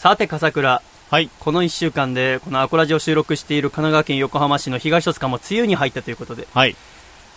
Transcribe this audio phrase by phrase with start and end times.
[0.00, 0.80] さて、笠倉。
[1.10, 1.28] はい。
[1.40, 6.48] この1週間で、このアコラジを収録している神奈川県横浜市の東戸塚も梅雨に入ったということで。
[6.54, 6.74] はい。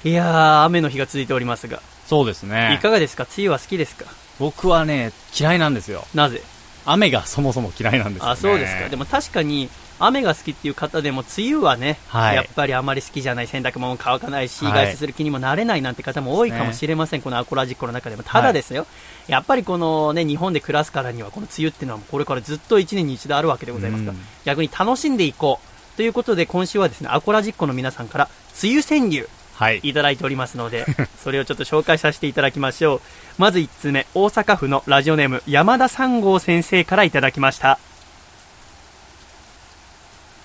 [0.05, 1.81] いやー、雨の日が続いておりますが。
[2.07, 2.77] そうですね。
[2.79, 3.23] いかがですか？
[3.25, 4.05] 梅雨は好きですか？
[4.39, 6.05] 僕はね、嫌いなんですよ。
[6.15, 6.41] なぜ？
[6.85, 8.31] 雨がそもそも嫌いなんですよ、ね。
[8.31, 8.87] あ、そうですか。
[8.87, 18.23] でも確かに、雨が好きっていう方でも、梅雨はね、はいやっぱりあまり好きじゃない、洗濯物乾かないし、はい外出する気にもなれないなんて方も多いかもしれません、このアコラジックの中でも。
[18.23, 18.85] ただですよ、
[19.27, 25.97] やっぱりこのね、日本で暮らすからには、この梅雨っていうのはこれからずっと1年に一度あるわけでございますがうん、逆に楽しんでいこう。
[25.97, 28.29] ということで、今週はですね、アコラジックの皆さんから、
[28.61, 29.79] 梅雨川柳、はい。
[29.83, 30.85] いただいておりますので、
[31.23, 33.01] それをちょっと紹介させていただきましょう。
[33.37, 37.79] まず1つ目、大阪府のラジオネーム、山田三号先生からいただきました。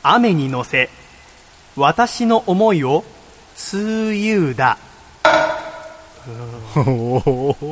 [0.02, 0.90] 雨に乗せ、
[1.76, 3.04] 私の思いを、
[3.72, 4.78] 梅雨だ。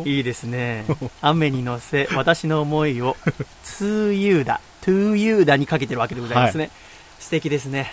[0.05, 0.85] いいですね。
[1.21, 3.17] 雨に乗せ、私の思いを、
[3.81, 4.61] 梅雨だ。
[4.83, 6.71] to you だにかけてるわけでございますね。
[7.19, 7.93] 素敵ですね。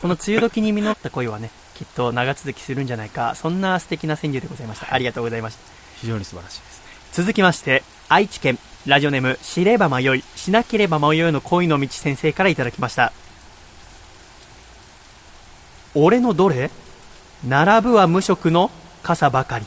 [0.00, 4.92] この梅雨時に実った恋はね、きっと長続きするんじゃないか、そんな素敵な川柳でございました。
[4.92, 5.60] ありがとうございました。
[6.00, 6.84] 非常に素晴らしいですね。
[7.12, 13.12] 続きまして、愛知県、ラジオネーム、知れば迷い、しなければ迷いの恋の道先生からいただきました。
[15.94, 16.70] 俺のどれ？
[17.46, 18.70] 並ぶは無色の
[19.02, 19.66] 傘ばかり。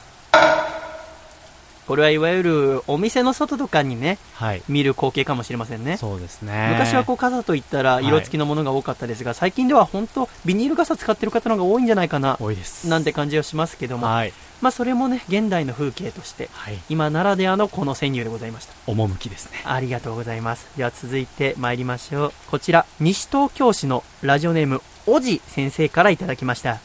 [1.87, 4.61] これはいわゆるお店の外とかにね、はい。
[4.67, 5.95] 見る光景かもしれませんね。
[5.95, 6.71] そうですね。
[6.73, 12.89] 昔はこう傘といったら色付きのものが多かったですが、最近では本当ビニール傘使ってる方の方が多いんじゃないかな多いです。
[12.89, 14.33] なんて感じはしますけども、はい。
[14.59, 16.79] まあそれもね現代の風景としてはい。
[16.89, 19.61] 今ならではのこの川柳でございました趣ですね。
[19.63, 26.79] ありがとうございますでは続いて参りましょうこちら西東京市のラジオネームおじ先生からいただきました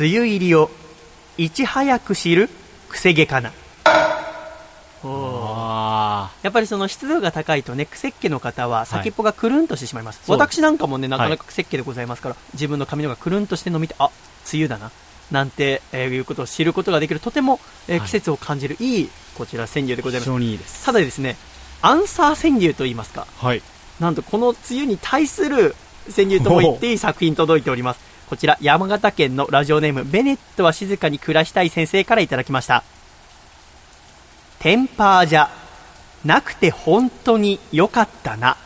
[0.00, 0.70] 梅雨入りを
[1.38, 2.48] いち早く知る
[2.88, 3.52] くせ毛かな
[6.42, 10.20] やっぱりその湿度が高いとね、癖っ気の方は先っぽがくるんとしてしまいます。
[10.24, 14.10] そうです私なんかもね、なかなか癖っ気でございますから、自分の髪の毛がくるんとしてるのを見て、あ、
[14.52, 14.90] 梅雨だな。
[15.30, 20.38] なんて、えーいうことを知ることができる、とても、えーはい季節を感じるいい、こちら川柳でござい非ます。
[20.38, 20.84] 常にいいです。
[20.84, 21.36] ただですね、
[21.82, 23.62] アンサー川柳と言いますか、はい。
[24.00, 25.74] なんとこの梅雨に対する
[26.14, 28.00] 川柳とも言っていい作品届いております。
[28.28, 32.82] こちら、山形県のラジオネーム、ベネットは静かに暮らしたい先生からいただきました。
[34.58, 35.48] テンパーじゃ、
[36.24, 38.56] なくて本当に良かったな。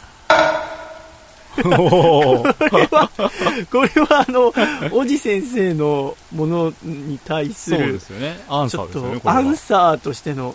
[1.63, 3.11] これは、
[3.71, 4.53] これはあの、
[4.93, 8.41] おじ先生のものに対すそうる、ですよね。
[8.49, 8.89] アンちょっ。
[8.89, 10.55] とアンサーとしての、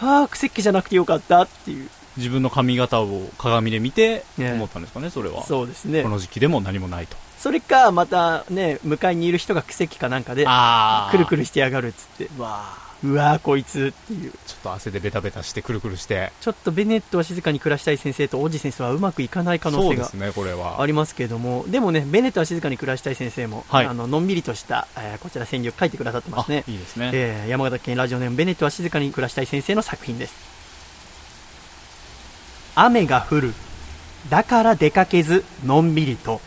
[0.00, 5.44] ああ、癖っ気じゃなくてよかったっていう、自分の髪型を鏡で見てね思ったんですかね、それは。
[5.44, 6.08] そうですねこ。
[6.08, 7.16] の時期でも何もないと。
[7.38, 14.32] それか、またね、向かいにいる人が癖っ気かなんかで、あくるくるしてやがるっつって、うわーうわーこいつっていう。
[14.32, 16.32] ちょっと汗でベタベタしてくるくるして。
[16.40, 20.82] ちょっとベネットは静かに暮らしたい先生と王子先生はうまくいかない可能性がそうですね、これは。
[20.82, 26.64] ありますけれども、でもね、ベネットは静かに暮らしたい先生も、はいあののんびりとした、えーこちら川柳書いてくださってますね。
[26.66, 27.12] いいですね。
[27.14, 30.57] えー山形県ラジオネームベネットは静かに暮らしたい先生の作品です。
[32.80, 33.54] 雨が降る。
[34.30, 36.40] だから出かけず、のんびりと。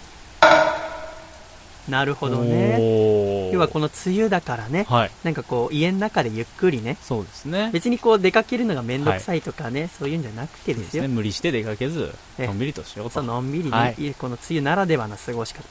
[1.90, 3.52] なるほどね。
[3.52, 5.12] 要はこの梅雨だからね、はい。
[5.24, 7.70] なんかこう家の中でゆっくりね、そうですね。
[7.74, 11.03] 別にこう出かけるのがめんどくさいとかね、そういうんじゃなくてですよ。
[11.03, 11.09] ね。
[11.09, 13.22] 無理して出かけず、えのんびりとしようと。
[13.24, 15.64] のんびりね、はいいいこの梅雨ならではの過ごし方。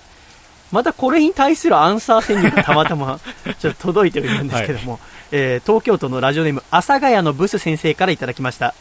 [0.72, 3.18] またこれに対するアンサー川柳がたまたま
[3.58, 5.00] ちょっと届いてるんですけども、
[5.32, 8.74] えー東京都のラジオネーム、阿佐ヶ谷のブス先生からいただきました。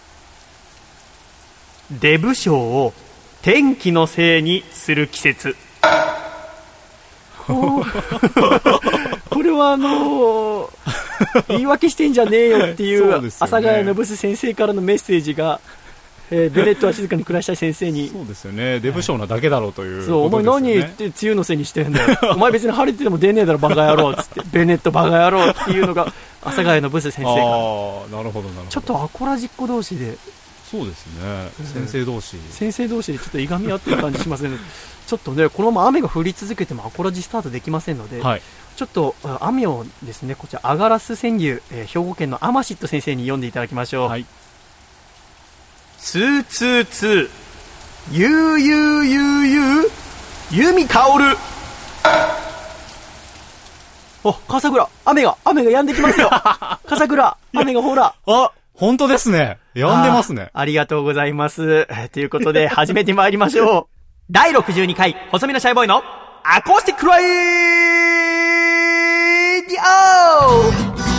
[1.91, 2.94] デブ賞を
[3.41, 5.55] 天気のせいにする季節。
[7.47, 7.83] こ
[9.41, 10.69] れはあのー
[11.50, 15.59] 言い訳してんじゃねえよっていう阿佐ヶ谷のブス先生からのメッセージが、
[16.31, 18.79] えーベネットは静かに暮らしたい先生にそうですよね。
[18.79, 20.44] デブ賞なだけだろうというそう、お前。
[20.44, 22.17] 何言って梅雨のせいにしてんだよ。
[22.35, 24.41] お前別に晴れてても出ねえだろ、バカ野郎っつって。
[24.53, 26.03] ベネットバカ野郎っていうのが、
[26.44, 27.31] 阿佐ヶ谷のブス先生が。
[27.31, 27.38] ああ、
[28.15, 28.68] なるほど、なるほど。
[28.69, 30.18] ちょっとアコラジっ子同士で、
[30.69, 31.50] そうですね。
[31.74, 32.38] 先生同士。
[32.51, 34.51] 先生同士でちょっといがみ合ってる感じしますね。
[35.07, 38.42] ちょっとね、このまま雨が降り続けてもアコラジスタートできませんので、はい。
[38.75, 44.10] ちょっとあ雨をですね、こちら、アガラス川柳、えー兵庫県のアマシット先生に読んでいただきましょう。
[44.10, 44.25] はい。
[45.98, 47.30] ツーツーツー、
[48.12, 49.92] ゆうゆうゆうゆう、
[50.51, 51.38] 弓香る。
[54.24, 56.30] お、笠倉、雨が、雨が止んできますよ。
[56.88, 58.13] 笠倉、雨がほら。
[58.27, 59.59] あ、本当ですね。
[59.73, 60.51] やんでますね。
[60.53, 61.85] ありがとうございます。
[62.11, 63.87] ということで、 始めてまいりましょう。
[64.31, 66.01] 第62回、細身のシャイボーイの、
[66.45, 67.23] アコースティックライ
[69.63, 69.81] ディ
[71.15, 71.19] オ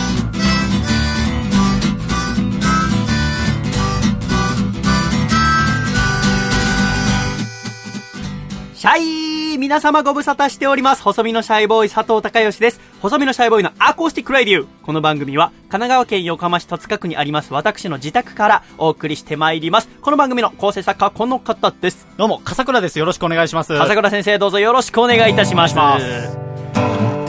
[8.81, 11.03] シャイ皆様ご無沙汰しております。
[11.03, 12.81] 細身のシャイボーイ佐藤孝義です。
[12.99, 14.65] 細身のシャイボーイのアコースティックラディオ。
[14.83, 19.87] この番組は神奈川県横浜市戸塚区にあります私の自宅からお送りしてまいります。
[20.01, 22.07] この番組の構成作家はこの方です。
[22.17, 22.97] どうも、笠倉です。
[22.97, 23.77] よろしくお願いします。
[23.77, 26.50] 笠倉先生どうぞよろしくお願いいたします。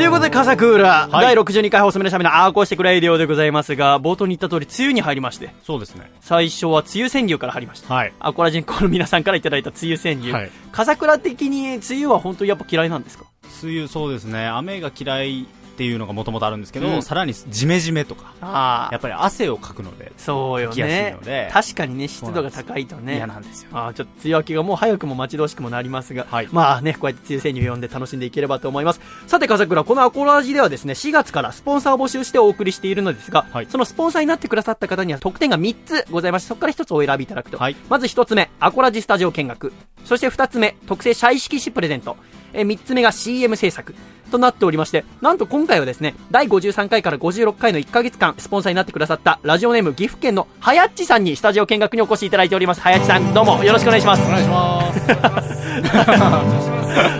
[0.03, 6.11] ということで、笠倉、はい第62回細身のシャイボーイのアーコースティックラディオでございますが、冒頭に言った通り、梅雨に入りまして、そうですね。
[6.21, 7.95] 最初は梅雨川柳から入りました。
[7.95, 8.13] はい。
[8.19, 10.33] アコラジっ子の皆さんからいただいた梅雨川柳。
[10.33, 13.27] はい笠倉的に梅雨は本当にやっぱ嫌いなんですか？
[13.63, 14.45] 梅雨、そうですね。
[14.49, 17.03] 雨が嫌いっていうのがもともとあるんですけど、うん。
[17.03, 21.51] さらにジメジメとか、あやっぱり汗をかくので、そうよね。
[21.53, 23.17] 確かにね湿度が高いとね。
[23.17, 23.71] 嫌なんですよ。
[23.73, 26.49] あーちょっと梅雨明けがもう早くも待ち遠しくもなりますが、はい。
[26.53, 29.01] まあね、こうやって梅雨川柳を読んで楽しんでいければと思います。
[29.27, 33.67] さて、笠倉、このアコラジではですね、4月からスポンサーを募集してお送りしているのですが、はい。
[33.71, 37.59] そのスポンサーになってくださった方には特典が3つございまして、そこから1つお選びいただくと。
[37.59, 37.77] はい。
[37.89, 39.73] まず1つ目、アコラジスタジオ見学。
[40.05, 42.17] そして2つ目、特製シャイ色紙プレゼント。
[42.53, 43.95] え3つ目が CM 制作。
[44.33, 52.81] となっておりまして、なんと今回はですね、第53回から56回の1ヶ月間、スポンサーになってくださった、ラジオネーム岐阜県のはやっちさんにスタジオ見学にお越しいただいております。
[52.81, 54.31] はやっちさん、どうもよろしくお願いしますお。
[54.31, 55.03] 願いします。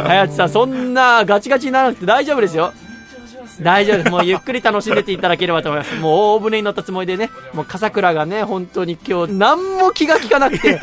[0.03, 2.73] はやちさん、そんなガチガチにならなくて大丈夫ですよ。
[3.63, 4.11] 大丈夫です。
[4.11, 5.95] もうゆっくり楽しんでていただければと思います。
[6.01, 10.81] もう大船に乗ったつもりでね、もう笠倉がね、本当に今日何も気が利かなくて、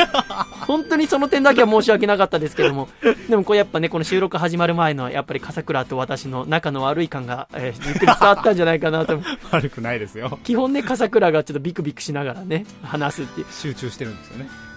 [0.67, 2.89] 本当にその点だけは申し訳なかったですけども、
[3.29, 9.19] でもこれやっぱね、この収録始まる前のやっぱり笠倉と私の仲の悪い感が、えーゆっくり伝わったんじゃないかなと。
[9.51, 10.39] 悪くないですよ。
[10.43, 13.47] 基本ね、笠倉がちょっとビクビクしながらね、話すっていう。
[13.51, 14.68] 集中してるんですよね。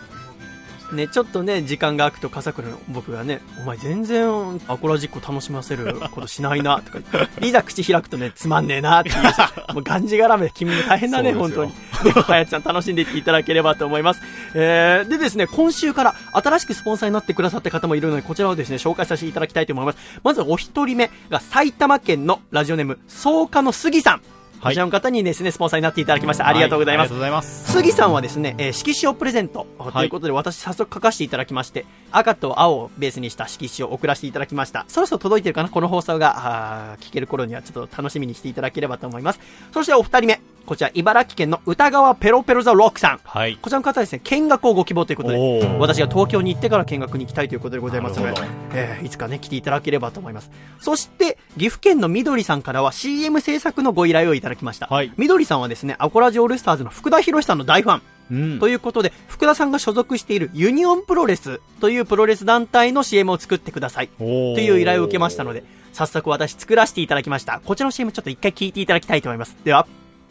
[0.94, 9.74] ね、ちょっとね、時間が空くと笠倉の僕がね、お前全然アコラジック楽しませることしないな、とか言って、いざ口開くとね、つまんねえな、っていう。
[9.74, 11.72] もうがんじがらめ、君も大変だね、本当に。
[12.10, 14.20] はやちゃん楽しんでいっていただければと思います。
[14.54, 19.98] えー、でですね、今週から新しくスポンサーになってくださった方もいるので、こちらをですね、紹介させていただきたいと思います。
[20.22, 24.41] まずお一人目が埼玉県のラジオネーム、草加の杉さん。
[24.62, 26.46] こちらの方にですね、スポンサーになっていただきました。
[26.46, 27.72] ありがとうございますはいます。
[27.72, 34.84] 杉さんはですね、えー色紙をプレゼント、ということで私早速書かせていただきまして、赤と青をベースにした色紙を送らせていただきました。
[34.86, 35.68] そろそろ届いてるかな？
[35.68, 39.40] この放送が、聞ける頃にはちょっと楽しみにしていただければと思います。
[39.72, 43.20] そしてお二人目、こちら茨城県の歌川ペロペロザロックさん。
[43.24, 43.56] はい。
[43.60, 48.40] こちらの方はですね、見学をご希望ということで、私が東京に行ってから見学に行きたいということでございますので
[48.74, 50.50] えーいつかね、来ていただければと思います。
[50.80, 54.86] そして、岐阜県のみどりさんからは CM 制作のご依頼をいただきました。
[54.86, 58.02] はいみどりさんはですね、アコラジオールスターズの福田博さんの大ファン。
[58.30, 64.08] うんということで、福田さんが所属しているユニオンプロレスというプロレス団体の CM を作ってください。
[64.18, 67.60] という依頼を受けましたので、早速私作らせていただきました。
[67.64, 69.56] こちらの CM ちょっと一回聞いていただきたいと思います。
[69.64, 69.86] では、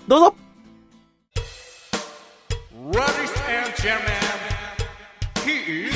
[0.08, 0.36] どうぞ
[2.92, 4.12] Ladies and gentlemen,
[5.46, 5.96] he is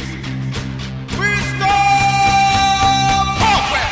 [1.18, 1.66] Mr.
[3.38, 3.90] Progress!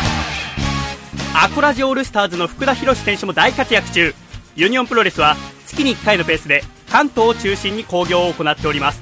[1.35, 4.13] アコラジオールスターズの福田博選手も大活躍中
[4.55, 9.01] ユニオンプロレスは月に1回のペースで関東を中心に興行を行っております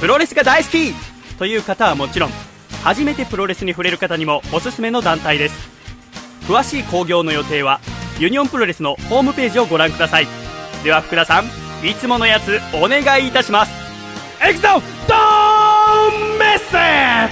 [0.00, 0.94] プロレスが大好き
[1.38, 2.30] という方はもちろん
[2.82, 5.68] 初めてプロレスに触れる方にもおすすめの団体です
[6.48, 7.80] 詳しい興行の予定は
[8.18, 10.26] ユニオンプロレスのホームページをご覧ください
[10.84, 11.46] では福田さん
[11.86, 13.72] いつものやつお願いいたします
[14.42, 17.30] エクゾ Don't miss it!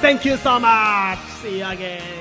[0.00, 1.18] Thank you so much!
[1.42, 2.15] See you again!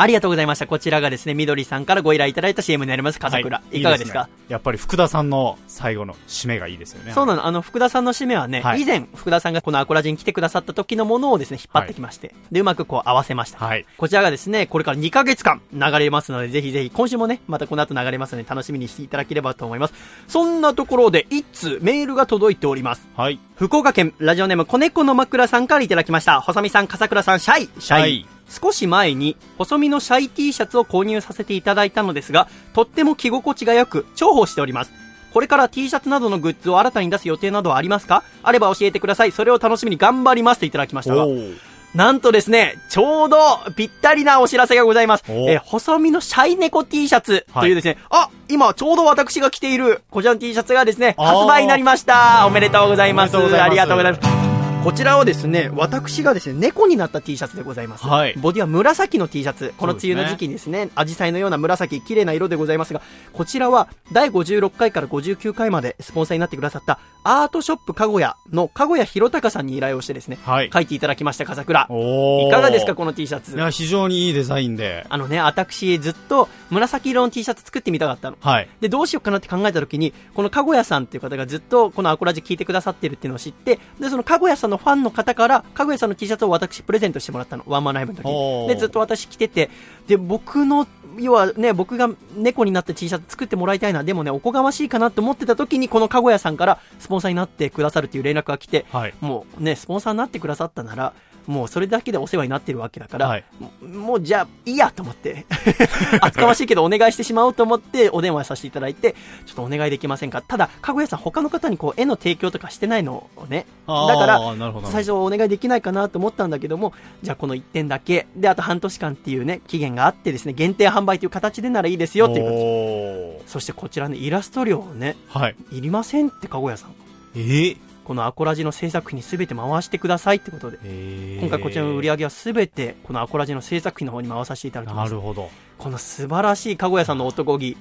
[0.00, 0.66] ありがとうございました。
[0.66, 3.62] こちらがですね、みどりさんからご依頼いただいた CM になります、笠倉。
[3.70, 4.24] い、かがですか？
[4.24, 7.12] ねやっぱり福田さんの最後の締めがいいですよね。
[7.12, 13.58] そうなの、あの、福田さんの締めはね、はい以前、福田さんがこのアコラジに来てくださった時のものをですね、引っ張ってきまして、で、うまくこう合わせました。
[13.64, 13.84] はい。
[13.96, 19.94] こちらがですね、これから2ヶ月間流れますので、ぜひぜひ、今週もね、またこの後流れますので、楽しみにしていただければと思います。
[20.26, 23.06] そんなところで、一通メールが届いております。
[23.16, 23.38] はい。
[23.56, 26.40] 福岡県ラジオネーム子猫の枕さんからいただきました。
[26.40, 28.26] 細見さん、笠倉さん、シャイシャイ。
[28.50, 34.92] はい少し前に、細身のシャイ T シャツを購入させていただいたのですが、とっても着心地が良く、重宝しております。
[35.32, 38.24] これから T シャツなどのグッズを新たに出す予定などはありますか？
[38.42, 39.30] あれば教えてください。
[39.32, 41.26] それを楽しみに頑張りますといただきましたが。
[41.26, 41.56] ー
[41.94, 43.36] なんとですね、ちょうど
[43.76, 45.24] ぴったりなお知らせがございます。
[45.28, 52.46] おえー細身のシャイ猫 T シャツというですね、あ、今ちょうど私が着ているこちらの T シャツがですね、発売になりました。
[52.46, 54.39] おめでとうございますありがとうございます。
[54.82, 58.06] こちらはですね、私がですね、猫になった T シャツでございます。
[58.06, 59.74] はいボディは紫の T シャツ。
[59.76, 63.02] この梅雨の時期にですね、アジサイのような紫、綺麗な色でございますが、
[63.34, 71.86] こちらは第56回から59回までスポンサーになってくださったアートショップかごやのかごやひろたかさんに依頼をしてですね、はい書いていただきました、笠倉。
[71.90, 73.54] おーいかがですか、この T シャツ？
[73.54, 73.58] い。
[73.58, 75.06] や、非常にいいデザインで。
[75.10, 78.38] あのね、私ずっと紫色の T シャツ作ってみたかったの。
[78.40, 78.68] はい。
[78.80, 87.64] で、どうしようかなって考えた時に、このかごやさんっていう方がずっとこのアコラジ聞いてくださってるっていうのを知って、で、そのかごやさんのファンの方から、かごやさんの T シャツを私プレゼントしてもらったの。
[87.66, 89.70] ワンマンライブの時で、ずっと私着てて、
[90.06, 90.86] で、僕の、
[91.18, 99.14] 要はね、僕が猫になった T シャツ作ってもらいたいな、でもね、おこがましいかなって思ってた時に、このかごやさんからスポンサーになってくださるっていう連絡が来て、はい。
[99.20, 101.12] もうね、スポンサーになってくださったなら、
[101.50, 103.44] もうそれだけでお世話になってるわけだから、はい
[103.82, 105.46] ももうじゃあいいやと思って、
[106.20, 109.14] 厚かましいけどお願いしてしまおうと思ってお電話させていただいて、
[109.46, 110.42] ちょっとお願いできませんか。
[110.42, 114.40] ただ、かごやさん他の方にこう絵の提供とかしてないのをね、だから。
[114.84, 116.92] 最初お願いできないかなと思ったんだけども、
[117.22, 122.54] じゃあこの1点だけ、で、あと半年間っていうね、期限があってですね、限定販売という形でならいいですよっていう形。
[122.54, 125.56] おそしてこちらのイラスト料をね、ーはい。
[125.72, 126.94] いりませんってかごやさん。
[127.34, 130.78] えー、このアコラジの制作費に全て回してくださいってことで。
[130.84, 135.48] えー今回こちらの売り上げは全てこのアコラジの制作費の方に回させていただきますなるほど。
[135.78, 137.76] この素晴らしいかごやさんの男気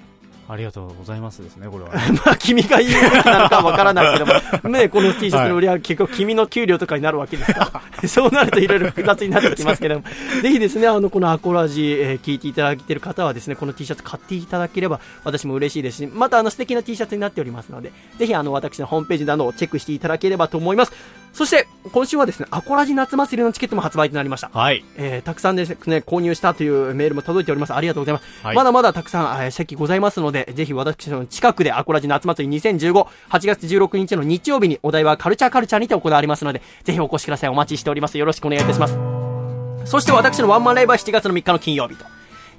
[0.52, 1.92] ありがとうございますですね、これは。
[2.26, 4.34] まあ君が言うべきなのかわからないけども。
[4.70, 7.82] ねこの T シャツの売り上げ結構君の給料とかになるわけですか？
[8.02, 10.04] ら そうなるといろいろ複雑になってきますけども。
[10.42, 20.92] ぜひですねあのこのアコラジ、えー聞いていただいている方はですねこの T シャツ買っていただければ私も嬉しいですしまたあの素敵な T シャツになっておりますのでぜひあの私のホームページなどをチェックしていただければと思います
[21.34, 24.84] そして今週はですねアコラジ夏祭りのチケットも発売となりましたはい。
[24.98, 27.74] えーたくさんですね、購入したというメールも届いております。
[27.74, 28.26] ありがとうございます。
[28.44, 37.50] はいまだまだたくさん、えー席ございますので、ぜひ私の近くでアコラジ夏祭り2015、8月16日の日曜日にお題はカルチャーカルチャーにて行われますので、ぜひお越しください。
[37.50, 38.18] お待ちしております。
[38.18, 38.98] よろしくお願いいたします。
[39.86, 42.06] そして私のワンマンライブは7月の3日の金曜日と。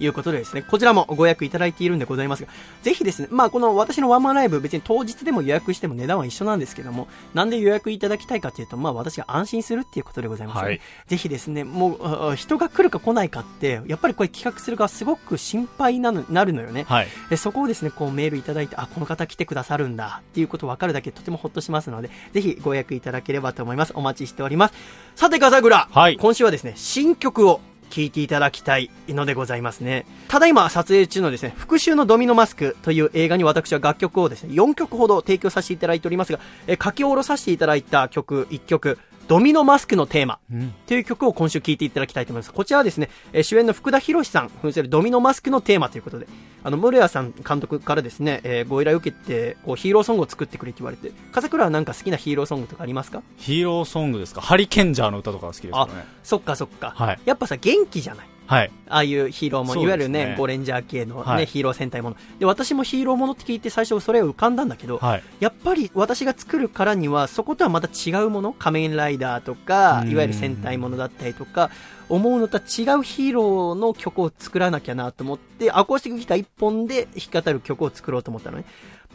[0.00, 2.48] いうことでですね、こちらもご予約いただいているんでございますが、
[2.82, 16.84] ぜひですね、まあこの私のワンマンライブ別に当日でも予約しても値段は一緒なんですけども、なんで予約いただきたいかというと、まあ私が安心するっていうことでございますので、はいぜひですね、もう人が来るか来ないかって、やっぱりこれ企画する側すごく心配なのなるのよね。
[16.88, 17.08] はい。
[17.28, 23.92] でそこをですね、こうメールいただいて、あ、この方来てくださるんだっていうこと分かるだけでとてもほっとしますので、ぜひご予約いただければと思います。
[23.94, 24.74] お待ちしております。
[25.16, 25.88] さて、笠倉。
[25.90, 30.06] はい今週はですね、新曲を聞いていただきたいのでございますね。
[30.28, 38.98] ただいま撮影中のですね、復讐のドミノマスクという映画に私は楽曲をですね、4曲ほど提供させていただいておりますが、え書き下ろさせていただいた曲1曲、
[39.30, 40.40] ドミノマスクのテーマ。
[40.52, 40.74] うん。
[40.88, 42.52] という曲を今週聴いていただきたいと思います。
[42.52, 46.26] こちらはですね、えー主演の福田博さん扮するドミノマスクのテーマということで、
[46.64, 53.22] あの、室谷さん監督からですね、えーご依頼を受けて、こう、ヒーローソングを作ってくれって言われて、笠倉はなんか好きなヒーローソングとかありますか？
[53.36, 54.40] ヒーローソングですか？
[54.40, 55.92] ハリケンジャーの歌とかが好きですよね。
[56.24, 56.92] そっかそっか。
[56.96, 58.72] はいやっぱさ、元気じゃないはい。
[58.88, 62.16] ああいうヒーローも、いわゆるね、ゴレンジャー系のね、はいヒーロー戦隊もの。
[62.40, 65.22] で、私もヒーローものって聞いて最初それを浮かんだんだけど、はい。
[65.38, 68.52] やっぱり私が作るからには、そことはまた違うもの？
[68.52, 71.70] 仮面ライダーとか、うんいわゆる戦隊ものだったりとか、
[72.08, 78.64] 思うのとは違うヒーローの曲を作らなきゃなと思って、アコースティックギター一本で弾き語る曲を作ろうと思ったのね。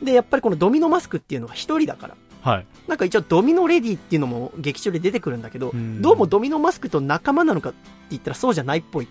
[0.01, 2.15] で、やっぱりこのドミノマスクっていうのは一人だから。
[2.41, 2.65] はい。
[2.87, 7.79] なんか一応ドミノレディっていうのも劇中で出てくるんだけど、うんどうもドミノマスクと仲間なのかって
[8.11, 9.07] 言ったらそうじゃないっぽい。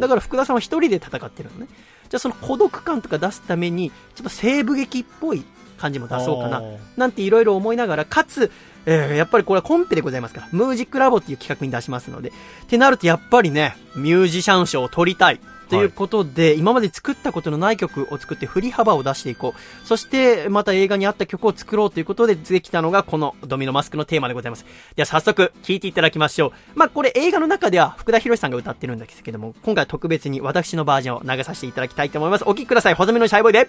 [0.00, 1.68] だから福田さんは一人で戦ってるのね。
[2.08, 5.44] じゃあその孤独感とか出すために、ちょっと西部劇っぽい
[5.78, 6.62] 感じも出そうかな。
[6.96, 8.50] なんていろいろ思いながら、かつ、
[8.86, 12.32] えーやっぱりこれはコンペでございますから、ムージックラボっていう企画に出しますので、っ
[12.68, 15.40] てなるとやっぱりね、ミュージシャン賞を取りたい。
[15.68, 19.86] ということで、今まで作ったことのない曲を作って振り幅を出していこう。
[19.86, 24.64] そして、また映画に合った曲を作ろうということでできたのがこのドミノマスクのテーマでございます。
[24.94, 26.52] では早速聴いていただきましょう。
[26.74, 32.44] まあこれ映画の中では福田博さんが歌ってるんですけども、今回は特別に私のバージョンを流させていただきたいと思います。
[32.44, 32.94] お聴きください。
[32.94, 33.68] 細身のシャイボーイで、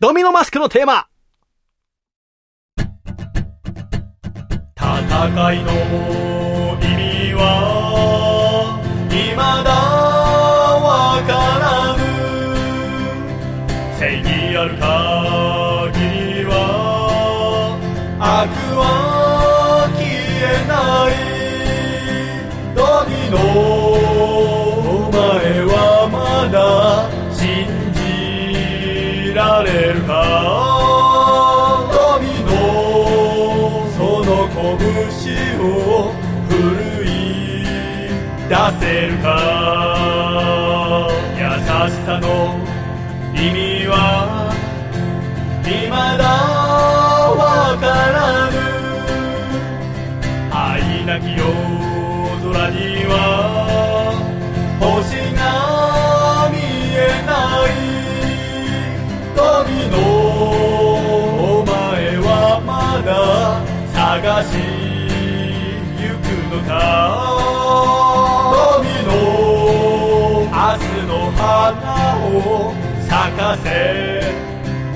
[0.00, 1.08] ドミノマスクのテーマ
[4.76, 5.72] 戦いの
[6.80, 8.80] 意味は
[9.10, 9.87] 未だ
[38.48, 39.26] 出せるか？
[41.36, 41.42] 優
[41.90, 42.26] しさの
[43.34, 43.94] 意味は？
[45.64, 45.92] 未だ
[47.36, 47.40] わ
[47.78, 48.16] から
[48.50, 48.56] ぬ。
[50.50, 51.44] 愛なき夜
[52.42, 53.12] 空には？
[54.80, 54.86] 星
[55.36, 55.38] が
[56.50, 56.56] 見
[56.96, 57.30] えな
[57.68, 57.70] い。
[59.36, 59.38] 富
[59.90, 59.94] の
[61.60, 62.26] お前は
[62.64, 62.72] ま
[63.04, 63.08] だ
[63.92, 64.50] 探し
[66.00, 67.57] 行くのか？
[71.58, 72.72] 花を
[73.08, 74.20] 咲かせ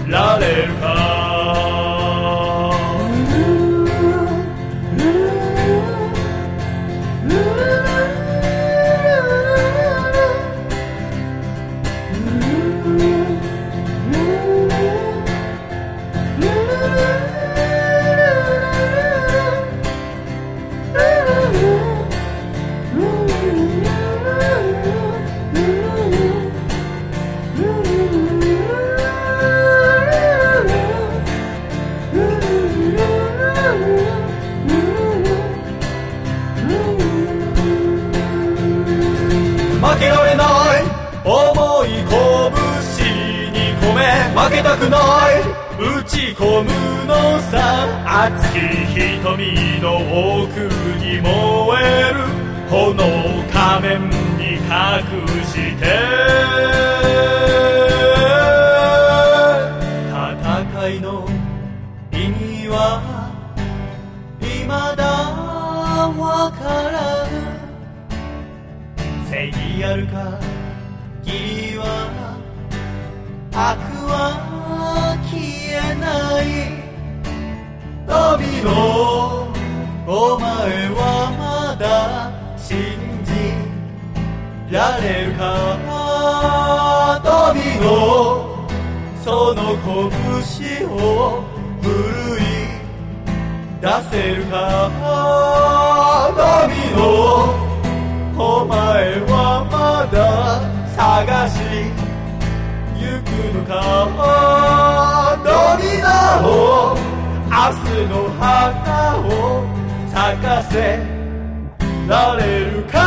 [0.08, 1.91] られるか。
[44.42, 45.40] 負けたくない。
[45.78, 46.70] 打ち込む
[47.06, 47.86] のさ。
[48.04, 48.58] 熱き
[48.98, 49.96] 瞳の
[50.42, 50.58] 奥
[50.98, 51.28] に燃
[51.80, 52.18] える。
[52.68, 52.96] 炎
[53.52, 54.66] 仮面に隠
[55.44, 55.82] して。
[60.72, 61.28] 戦いの
[62.10, 63.00] 意味は
[64.40, 65.02] 未だ
[66.18, 66.58] わか
[66.90, 66.98] ら
[67.30, 67.32] ぬ
[69.30, 70.38] 正義あるか
[71.24, 72.32] 義は
[73.52, 75.34] 悪は消
[75.72, 76.06] えな
[76.42, 76.44] い。
[78.06, 78.10] 旅
[78.62, 78.68] の
[80.06, 80.44] お前
[80.90, 81.00] は
[81.38, 81.42] ま
[81.76, 81.84] だ
[82.58, 82.68] 信
[83.24, 83.30] じ
[84.70, 85.40] られるか？
[87.24, 87.30] 旅
[87.80, 87.86] の。
[89.24, 91.44] その拳を
[91.80, 91.86] 奮
[92.38, 92.42] い
[93.80, 94.56] 出せるか？
[96.36, 96.40] 旅
[96.96, 97.00] の。
[98.34, 99.74] お前はま
[100.10, 100.16] だ
[100.96, 101.54] 探し
[103.32, 106.96] くのか涙を
[107.44, 109.64] 明日の花を
[110.08, 110.76] 咲かせ
[112.08, 112.98] られるか？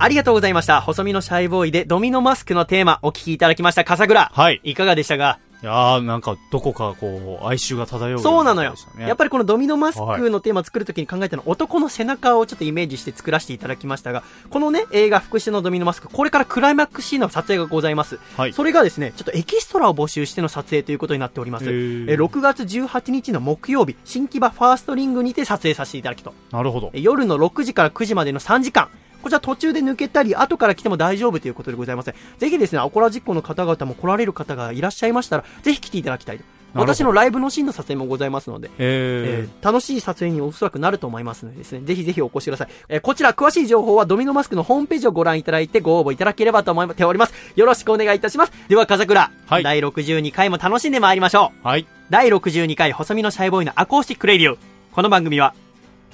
[0.00, 0.80] ありがとうございました。
[0.80, 3.84] 細身のシャイボーイでドミノマスクのテーマお聞きいただきました。
[3.84, 4.30] 笠倉。
[4.32, 4.60] はい。
[4.62, 5.38] いかがでしたか？
[5.62, 8.20] いやー、なんか、どこかこう、哀愁が漂う。
[8.20, 8.74] そうなのよ。
[8.98, 9.28] やっぱり。
[9.28, 18.18] りこのドミノマスクのテーマ作るときに考えたのは男の背中をちょっとイメージして作らせていただきましたが、このね、映画復讐のドミノマスク、これからクライマックスシーンの撮影がございます。
[18.36, 18.52] はい。
[18.52, 21.66] それがですね、ちょっとエキストラを募集しての撮影ということになっております。
[21.66, 26.32] え6月18日の木曜日、新木場ファーストリングにて撮影させていただきと。
[26.50, 26.90] なるほど。
[26.92, 28.88] え夜の6時から9時までの3時間。
[29.22, 32.14] こちら途中で抜けたり、後から来ても大丈夫ということでございますんで。
[32.38, 36.44] ぜひですね、アコラジっ子の方々も来られる方がいらっしゃいましたら、ぜひ来ていただきたいと。
[36.74, 42.68] 私のライブのシーンの撮影もございますので、ええー楽しい撮影におそらくなると思いますのでですね、ぜひぜひお越しください。
[42.88, 47.32] えーこちら詳しい情報はドミノマスクのホームページをご覧いただいてご応募いただければと思っております。
[47.56, 48.52] よろしくお願いいたします。
[48.68, 51.66] では、笠倉、はい第62回も楽しんでまいりましょう。
[51.66, 51.86] ー、はい。
[52.10, 54.56] 第62回細身のシャイボーイのアコースティックレディオ。
[54.92, 55.54] この番組は、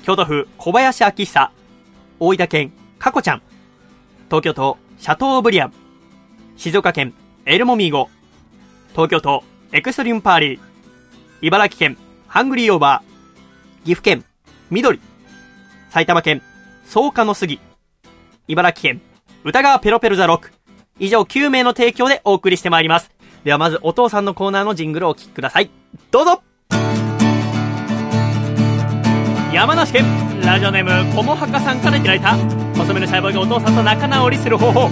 [0.05, 1.51] 京都府小林明久、
[2.21, 2.73] 大分県
[3.05, 3.43] かこちゃん、
[4.31, 5.75] 東京都シャトーブリアン、
[6.57, 7.12] 静岡県
[7.45, 8.09] エルモミーゴ、
[8.93, 10.61] 東京都エクストリームパーリー、
[11.43, 14.25] 茨城県ハングリーオーバー、岐阜県
[14.71, 15.01] 緑、
[15.90, 16.40] 埼玉県
[16.87, 17.61] 草加の杉、
[18.49, 19.03] 茨城県
[19.45, 20.53] 歌川ペロペロザロック、
[20.99, 23.11] 以上9名の提供でお送りしてまいります。
[23.45, 25.69] ではまずお父さんのコーナーのジングルをお聴きください。
[26.11, 26.43] どうぞ。
[29.53, 32.37] 山梨県ラジオネームこもはかさんからいただいた
[32.76, 34.90] 細身のシャイボーイがお父さんと仲直りする方法。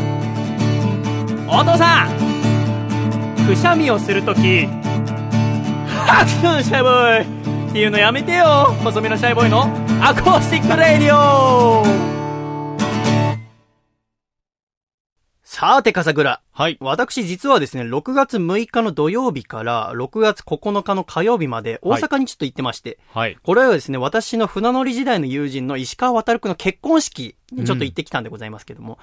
[1.46, 4.66] お父さんくしゃみをするとき
[5.86, 8.74] ハクションシャイボーイっていうのやめてよ。
[8.82, 9.64] 細身のシャイボーイの
[10.02, 12.21] アコースティックレディオ。
[15.54, 16.40] さて、笠倉。
[16.50, 16.78] はい。
[16.80, 23.36] 私実はですね、6月6日の土曜日から6月9日の火曜日まで大阪にちょっと行ってまして、はい。
[23.42, 28.98] これはですね、私の船乗り時代の友人の石川渡くんの結婚式にちょっと行ってきたんでございますけども、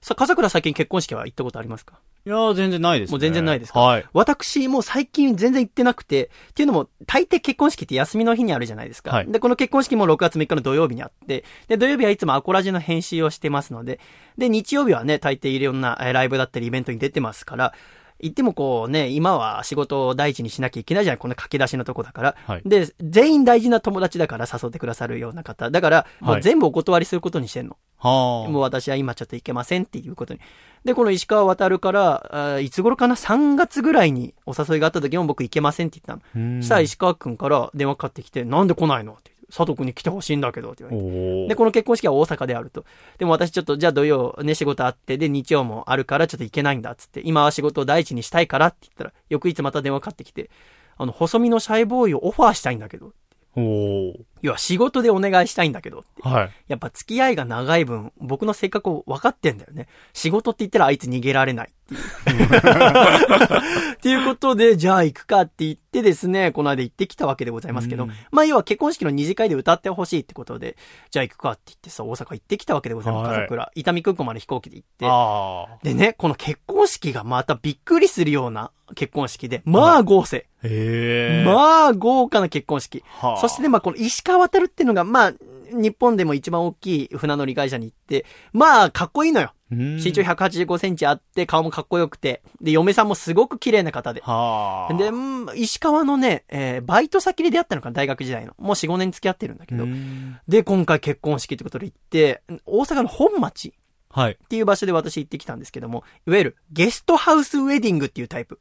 [0.00, 2.00] さ、笠倉最近結婚式は行ったことありますか？
[2.24, 3.12] いやー、全然ないですね。
[3.12, 3.80] もう全然ないですか？
[3.80, 4.04] はい。
[4.12, 9.10] 私もう最近全然行ってなくて、っていうのも大抵結婚式って休みの日にあるじゃないですか。
[9.10, 13.98] はいで、この結婚式も6月3日の土曜日にあって、で、土曜日はいつもアコラジの編集をしてますので、
[14.38, 17.74] で、日曜日はね、大抵いろんなえーライブだったりイベントに出てますから、
[18.20, 22.36] 行ってもこうね、今は仕事を大事にしなきゃいけないじゃないこんな駆け出しのとこだから。
[22.46, 25.72] はいで、全員大事な友達だから誘ってくださるような方。
[25.72, 27.70] だから、もうはい全部お断りすることにしてんの。
[27.72, 27.91] はあ。
[28.08, 30.40] もう私は今ちょっと行けませんっていうことに。
[30.84, 36.62] で、この石川渡るから、あーいつ頃かな ?3 月ぐらいにお誘いがあった時も僕行けませんって言ったの。
[36.62, 39.12] したら石川くんから電話かかってきて、なんで来ないの？
[39.12, 39.42] って言って。
[39.54, 41.48] 佐藤くんに来てほしいんだけどって言われて。
[41.48, 42.86] で、この結婚式は大阪であると。
[43.18, 50.48] でも私ちょっと、じゃあ土曜ね、仕事あって、で、日曜もあるからちょっと行けないんだっつって、今は仕事を第一にしたいからって言ったら、翌日また電話かかってきて、
[50.96, 53.12] あの、細身のシャイボーイをオファーしたいんだけど。
[53.54, 56.28] おー要は仕事でお願いしたいんだけどって。
[56.28, 56.50] はい。
[56.68, 59.86] やっぱ付き合いが長い分、僕の性格を分かってんだよね。
[60.12, 62.46] 仕事って言ったらあいつ逃げられないっていう。
[63.94, 70.76] っていうことで、じゃあ行くかって言ってですね、この間行ってきたわけでございますけど、うんまあ要は結婚式の二次会で歌ってほしいってことで、
[71.10, 73.28] じゃあ行くかって言ってさ、大阪行ってきたわけでございます。
[73.28, 73.70] はい家族ら。
[73.74, 75.06] 伊丹空港まで飛行機で行って。
[75.06, 75.78] ああ。
[75.82, 80.46] でね、この結婚式がまたびっくりするような結婚式で、まあ豪勢。
[80.62, 81.44] へえ。
[81.44, 83.02] まあ豪華な結婚式。
[83.06, 85.32] はあそしてね、まあこの石川渡るっていうのが、まあ、
[85.70, 89.52] 日本でも一番大きい船乗り会社に行って、まあ、かっこいいのよ。
[89.70, 94.20] うん身長185センチあって、顔もかっこよくて、で、嫁さんもすごく綺麗な方で。
[94.20, 94.94] はあ。
[94.94, 98.54] で、うん石川のね、えーバイト先で出会ったのかな、大学時代の。
[98.58, 99.84] もう4、5年付き合ってるんだけど。
[99.84, 103.72] うんで、今回結婚式ってことで行って、大阪の本町っ
[104.10, 104.38] はい。
[104.50, 108.60] ていう場所で私行ってきたんですけども、いわゆるゲストハウスウェディングっていうタイプ。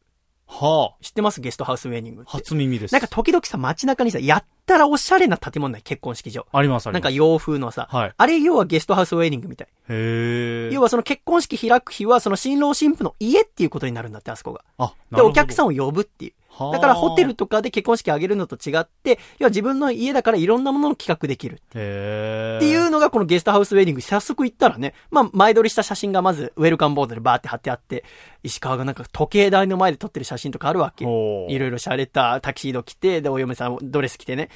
[0.54, 1.04] はあ。
[1.04, 1.40] 知ってます？
[1.40, 2.32] ゲストハウスウェディングって。
[2.32, 2.92] 初耳です。
[2.92, 5.82] なんか時々さ、街中にさ、やったらおしゃれな建物ない？
[5.82, 6.46] 結婚式場。
[6.52, 7.00] ありますあります。
[7.00, 8.14] なんか洋風のさ、はい。
[8.16, 9.68] あれ要はゲストハウスウェディングみたい。
[9.68, 10.70] へえ。
[10.74, 14.66] 要はその結婚式開く日はその新郎新婦の家っていうことになるんだって、あそこが。
[14.78, 15.68] あ、で、お客さん。
[15.74, 16.34] んを呼ぶっていう。
[16.54, 21.56] はあだからホテルとかで結婚式あげるのと違って、要は自分の家だからいろんなものの企画できる。
[21.56, 24.02] っていうのがこのゲストハウスウェディング。
[24.02, 28.04] 早速行ったらね、まあ前撮りした写真がまずウェルカムボードでバーって貼ってあって、
[28.44, 31.06] 石川がなんか時計台の前で撮ってる写真とかあるわけ。
[31.06, 34.50] いろいろ洒落たタキシード着て、で、お嫁さんドレス着てね。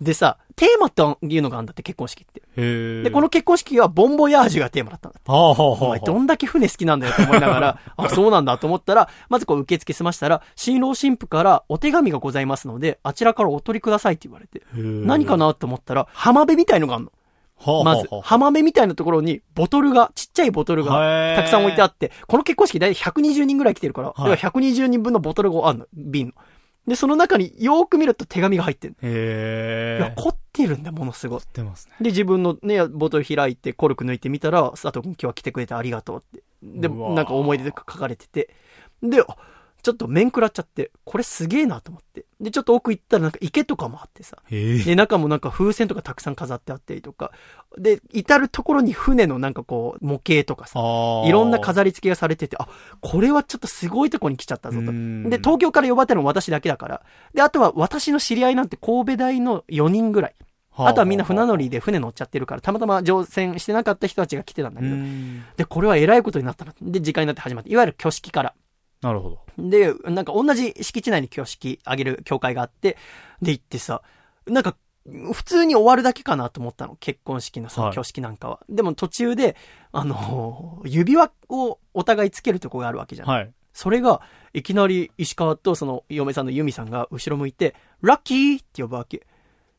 [0.00, 2.42] でさ、テーマっていうのがあるんだって、結婚式って。
[3.02, 5.30] で、この結婚式はボンボヤージュがテーマだったんだって。
[5.30, 17.12] おはあ前どんだけ船好きなんだよと思いながら、 あ、そうなんだと思ったら、まずこう受付済ましたら、新郎新婦からお手紙がございますので、あちらからお取りくださいって言われて、何かなと思ったら、浜辺みたいのがあるの。
[17.84, 26.32] まず、浜辺みたいなところに、ボトルが、ちっちゃいボトルへが、ーたくさん置いてあって、この結婚式大体120人ぐらい来てるから、はい要は120人分のボトルがあるの、瓶の。
[26.86, 30.02] で、その中によーく見ると手紙が入ってるへえ。
[30.02, 31.40] いや、凝ってるんだ、ものすごい。
[31.52, 31.94] 出ますね。
[32.00, 36.44] で、自分のね、ボトル開いて、コルク抜いてみたら、佐藤君今日は来てくれてありがとうって。
[36.62, 38.54] で、なんか思い出で書かれてて。
[39.02, 39.36] で、あ
[39.86, 42.24] ちょっと面食らっちゃって、これすげえなと思って。
[42.40, 44.36] で、ちょっと奥行ったらなんか池とかもあってさ。
[44.50, 47.30] で、中もなんか風船とかたくさん飾ってあったりとか。
[47.78, 50.80] で、至るところに船のなんかこう、模型とかさ。
[51.24, 52.66] いろんな飾り付けがされてて、あ、
[53.00, 54.90] これはちょっとすごいとこに来ちゃったぞと。
[54.90, 57.02] うんで、東京から呼ばれたのは私だけだから。
[57.32, 60.34] で、あとは私の知り合いなんて神戸大の4人ぐらい。
[60.78, 64.96] あとはみんな船乗りで船乗っちゃってるから、たまたま乗船してなかった人たちが来てたんだうけど。
[64.96, 65.44] ん。
[65.56, 66.74] で、これは偉いことになったな。
[66.82, 68.54] で、時間になって始まって、いわゆる挙式から。
[69.02, 69.40] なるほど。
[69.58, 72.96] で、なんか同じ敷地内に挙式あげる教会があって、
[73.42, 74.02] で、行ってさ、
[74.46, 74.76] なんか、
[75.32, 76.96] 普通に終わるだけかなと思ったの。
[76.96, 78.60] 結婚式のそのはい挙式なんかは。
[78.68, 79.56] でも途中で、
[79.92, 83.28] あの、指輪をお互いつけるとこがあるわけじゃん。
[83.28, 83.52] はい。
[83.72, 84.20] それが、
[84.52, 89.26] いきなり石川とその嫁さんのユミさんが後ろ向いて、ラッキーって呼ぶわけ。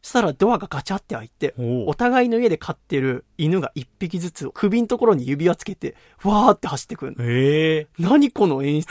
[0.02, 7.26] そしたらドアがガチャって開いて、おお互いの家で飼ってる犬が一匹ずつ首のところに指輪つけて、わーって走ってくるの。
[7.26, 7.88] へえ。
[8.00, 8.88] 何この演出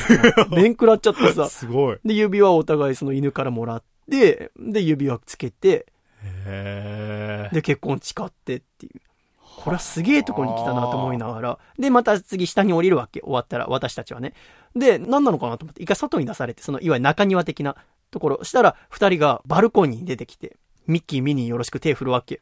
[0.51, 1.49] 面食らっちゃってさ。
[1.51, 1.99] すごい。
[2.05, 5.87] で、指輪をお互いその犬からもらって、で、指輪つけて、
[6.23, 7.55] へえ。
[7.55, 9.01] で、結婚誓ってっていう。
[9.38, 11.59] これはすげえとこに来たなと思いながら。
[11.79, 13.21] で、また次下に降りるわけ。
[13.21, 14.35] 終わったら、私たちはね。
[14.75, 17.75] で、何なのかなと思って、一回外に出されて、その、いわゆる中庭的な
[18.11, 18.45] ところ。
[18.45, 22.37] したら、二人がバルコニーに出てきて、ミッキー、ミニーよろしく手振るわけ。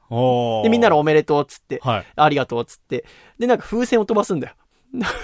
[0.62, 2.07] で、みんなのおめでとうっつって、はい。
[2.16, 3.04] ありがとうっつって。
[3.38, 4.54] で、なんか風船を飛ばすんだよ。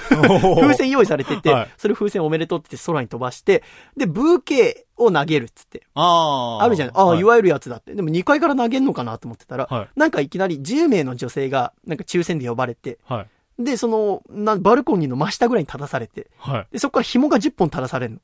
[0.09, 3.63] 風風船用意されてて、はいそれ風船おめでとうって言って空に飛ばして、
[3.97, 5.87] で、ブーケを投げるっつって。
[5.95, 6.65] ああ。
[6.65, 6.89] あるじゃん。
[6.91, 7.95] ああ、はいいわゆるやつだって。
[7.95, 13.27] でも2階から投げんのかなと思ってたら、はいなんかいきなり10名の女性が、なんか抽選で呼ばれて、は
[13.59, 13.65] い。
[13.65, 16.67] で、その、なバルコニーの真下ぐらいに立たされて、はい。
[16.73, 18.21] で、そこから紐が10本垂らされるの。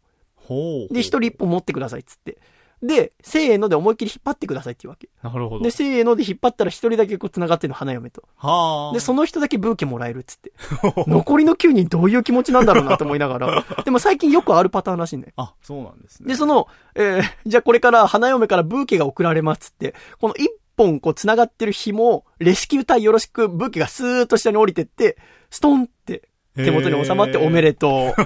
[0.49, 2.39] で、1人1本持ってくださいっつって。
[2.83, 5.09] で、せーので思いっきり引っ張ってくださいって言うわけ。
[5.23, 5.65] なるほど。
[5.65, 8.23] で、せーので引っ張ったら1人だけこう繋がってるの、花嫁と。
[8.37, 8.93] はあ。
[8.93, 10.53] で、その人だけブーケもらえるっつって。
[11.09, 13.65] 残りの9人どういう気持ちなんだろうなと思いながら。
[13.85, 15.33] でも最近よくあるパターンらしいね。
[15.37, 16.29] あ、そうなんですね。
[16.29, 25.17] で、その、えーじゃあこれから花嫁からブーケが送られますっつって、この一本こう繋がってる紐を、レスキュー隊よろしくブーケがスーッと下に降りてって、
[25.51, 28.23] ストンって手元に収まっておめでとう。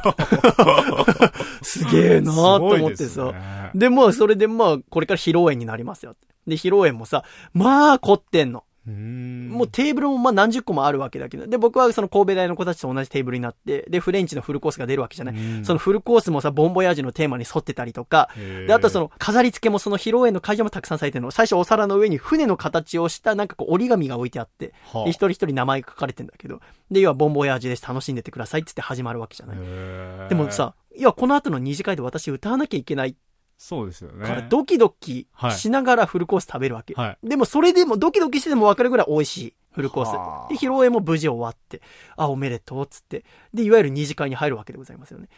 [1.62, 3.02] すげえなーと思ってさ。
[3.02, 6.16] ですねで、まあ、それでまあ、これから披露宴になりますよ。
[6.46, 8.64] で、披露宴もさ、まあ、凝ってんの。
[8.90, 15.34] もうテーブルもまあ何十個もあるわけだけど、で、僕はその神戸大の子たちと同じテーブルになって、で、フレンチのフルコースが出るわけじゃない。
[15.34, 18.30] うんそのフルコースもさ、ボンボヤージュのテーマに沿ってたりとか、
[18.66, 21.30] で、あとその飾り付けもその披露宴の会場もたくさんされてるの。
[21.30, 30.28] 最初お皿の上に船の形をしたなんかこう折り紙が置いてあって、はあで、一人一人名前が書かれてんだけど、で、要はボンボヤージュです、楽しんでってくださいって言って始まるわけじゃない。
[30.28, 33.14] でもさ、いや、この後の二次会で私歌わなきゃいけない
[33.62, 34.26] そうですよね。
[34.26, 36.94] からドキドキはいしながらフルコース食べるわけ。
[36.94, 39.54] はいでもそれでもドキドキしてでも分かるぐらい美味しい。
[39.72, 40.50] フルコーはあス。
[40.50, 41.82] で、披露宴も無事終わって、
[42.16, 43.22] あ、おめでとうっつって。
[43.52, 45.28] で、いわゆる二次会に入るわけでございますよね。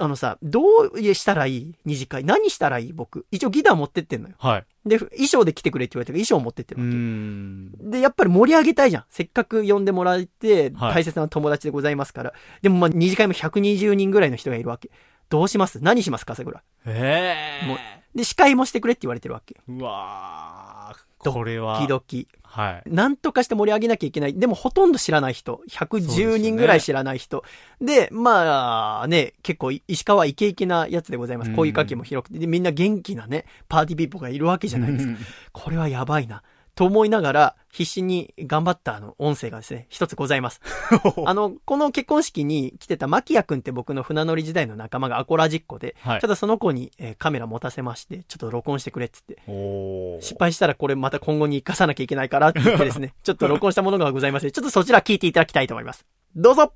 [0.00, 1.74] あのさ、どうしたらいい？
[1.84, 2.24] 二次会。
[2.24, 2.92] 何したらいい？
[2.92, 3.26] 僕。
[3.30, 4.34] 一応ギター持ってってんのよ。
[4.38, 4.66] はい。
[4.84, 6.96] で、衣装で来てくれって言われたから衣装持ってってうるわけ。
[6.96, 7.90] ん。
[7.90, 9.04] で、やっぱり盛り上げたいじゃん。
[9.10, 12.32] せっかく呼んでもらえて、はい大切な友達でございますから。
[12.62, 14.90] でもまあ、二次会も120人ぐらいの人がいるわけ。
[15.28, 15.80] どうします？
[15.82, 16.62] 何しますか、桜。
[16.86, 17.78] へもう
[18.14, 19.56] で、司会もしてくれって言われてるわけ。
[19.68, 21.78] うわこれは。
[21.80, 22.26] 時々。
[22.42, 22.82] はい。
[22.86, 24.34] なんとかして盛り上げなきゃいけない。
[24.34, 25.60] でもほとんど知らない人。
[25.68, 27.44] そうです110よね人ぐらい知らない人。
[27.80, 31.50] でまあね、結構い石川イケイケなやつでございます。
[31.50, 32.38] うんこういう関係も広くて。
[32.38, 35.18] で、みんな元気なね、パーティーピーポーがいるわけじゃないですか。
[35.52, 36.42] これはやばいな。
[36.78, 40.60] と思いながら、必死に頑張ったあの音声がですね、一つございます。
[41.26, 56.06] あの、この結婚式に来てたマキヤ君って僕の船乗り時代の仲間がアコラジッコで、はいちょっとその子に、えーカメラ持たせまして、ちょっと録音してくれって言って、失敗したらこれまた今後に生かさなきゃいけないからって言ってですね、 ちょっと録音したものがございますので、ちょっとそちら聞いていただきたいと思います。
[56.36, 56.72] どうぞ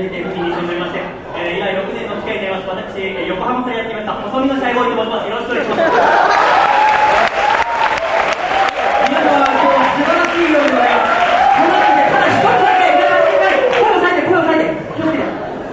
[0.00, 1.04] に初めて不倫にしておりまして、
[1.36, 2.72] えー、以来6年の付き合いになります。
[2.72, 5.28] 私、横浜からやってきました、細身のシャイボーイと申します。
[5.28, 5.80] よろしくお願いします。
[9.10, 9.92] 皆様、今日は。
[11.60, 11.76] 皆
[12.16, 15.28] さん心配、声を抑えて、声を抑えて、気をつけて。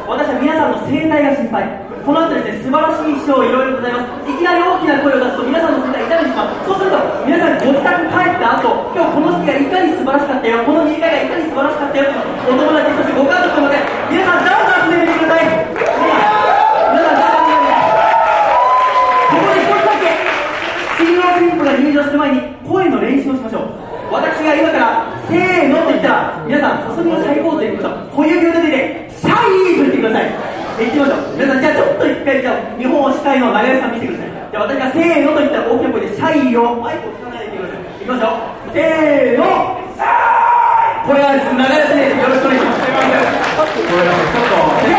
[0.07, 1.63] 私は皆さんの声帯が心配。
[2.03, 4.26] この後ですね、素晴らしい衣装いろいろございます。
[4.47, 6.55] なり大きな声を出すと皆さんの声帯痛めてしまう。
[6.63, 6.95] そうすると、
[7.27, 12.07] 皆さんご自宅帰った後、今日この式がいかに素晴らしかったよ、この二次会がいかに素晴らしかったよ、
[12.47, 13.75] お友達、そしてご家族まで、
[14.07, 15.51] 皆さんざわざわ進めてみてください。
[15.67, 17.75] 皆さんざわざわ進めて。
[19.27, 20.15] ここで一つだけ、
[20.95, 23.67] 新郎新婦が入場する前に声の練習をしましょう。
[24.07, 30.31] 私が今から、せーのと言ったら、皆さん、細身のシャイボーイということ、小指を立てて、シャイーと言ってください。
[30.79, 31.35] 行きましょう。
[31.35, 34.26] 皆さん、じゃあちょっと一回、じゃあ、日本を司会の長屋さん見てください。
[34.57, 37.77] じゃあ私がせーのと言ったら大きな声で、シャイを、マイクを聞かないでください。
[37.77, 38.73] 行きましょう。
[38.73, 42.17] せーの、シャイこれは長屋さんです。
[42.17, 42.81] よろしくお願いします。
[42.81, 44.97] これはちょっと、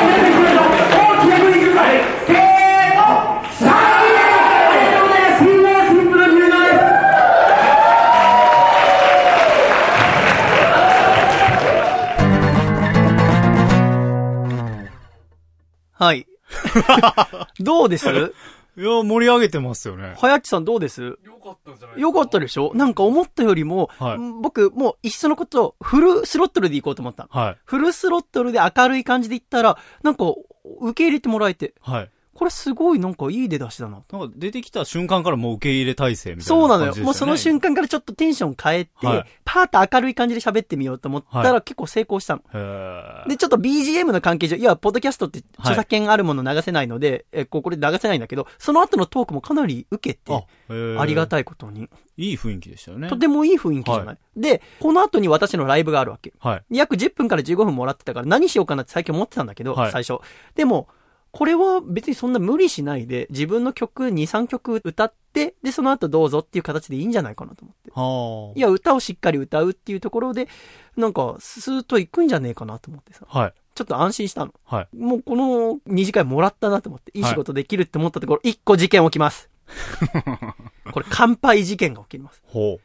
[15.82, 15.98] い。
[15.98, 16.26] はい。
[17.58, 18.32] どうです？
[18.78, 20.14] いや、盛り上げてますよね。
[20.16, 21.02] はやちさんどうです？
[21.02, 22.20] よかったんじゃないよか？
[22.20, 22.72] ったでしょ？
[22.74, 27.28] なんか思ったよりも、はい僕もう一緒のことフルスロットルで行こうと思ったの。
[27.30, 27.56] はい。
[27.64, 30.24] フルスロットルで明るい感じで行ったら、なんか
[30.80, 32.10] 受け入れてもらえて、はい。
[32.38, 34.00] これすごいなんかいい出だしだな。
[34.12, 36.94] なんか出てきた瞬間からもう受け入れ体制みたいなそうなのよ。
[37.04, 42.42] もうその瞬間からちょっとテンション変えて、はいパーッと明るい感じで喋ってみようと思ったら、はい結構成功したの。
[43.26, 50.46] で、ちょっと BGM の関係上、いや、ポッドキャストって著作権あるもの流せないので、え、ここで流せないんだけど、その後のトークもかなり受けて、
[50.98, 51.88] あ、りがたいことに。
[52.18, 53.08] いい雰囲気でしたよね。
[53.08, 56.32] とてもいい雰囲気じゃない、はで、この後に私のライブがあるわけ。
[56.38, 56.64] はい。
[56.70, 60.20] 約10分から15分もらってたから何しようかなって最近思ってたんだけど、はい最初。
[60.54, 60.88] でも、
[61.30, 67.90] これは別にそんな無理しないで、自分の曲2、3曲歌って、で、その後どうぞっていう形でいいんじゃないかなと思って。
[67.94, 68.58] はあ。
[68.58, 70.48] いや、歌をしっかり歌うっていうところで、
[70.96, 73.26] なんか、スーッと行くんじゃねえかなと思ってさ。
[73.28, 73.52] はい。
[73.74, 74.54] ちょっと安心したの。
[74.64, 74.96] はい。
[74.96, 79.50] もうこの二次会もらったなと思って、いい仕事できるって思ったところ、一個事件起きます。
[80.92, 82.42] これ、乾杯事件が起きます。
[82.46, 82.80] ほ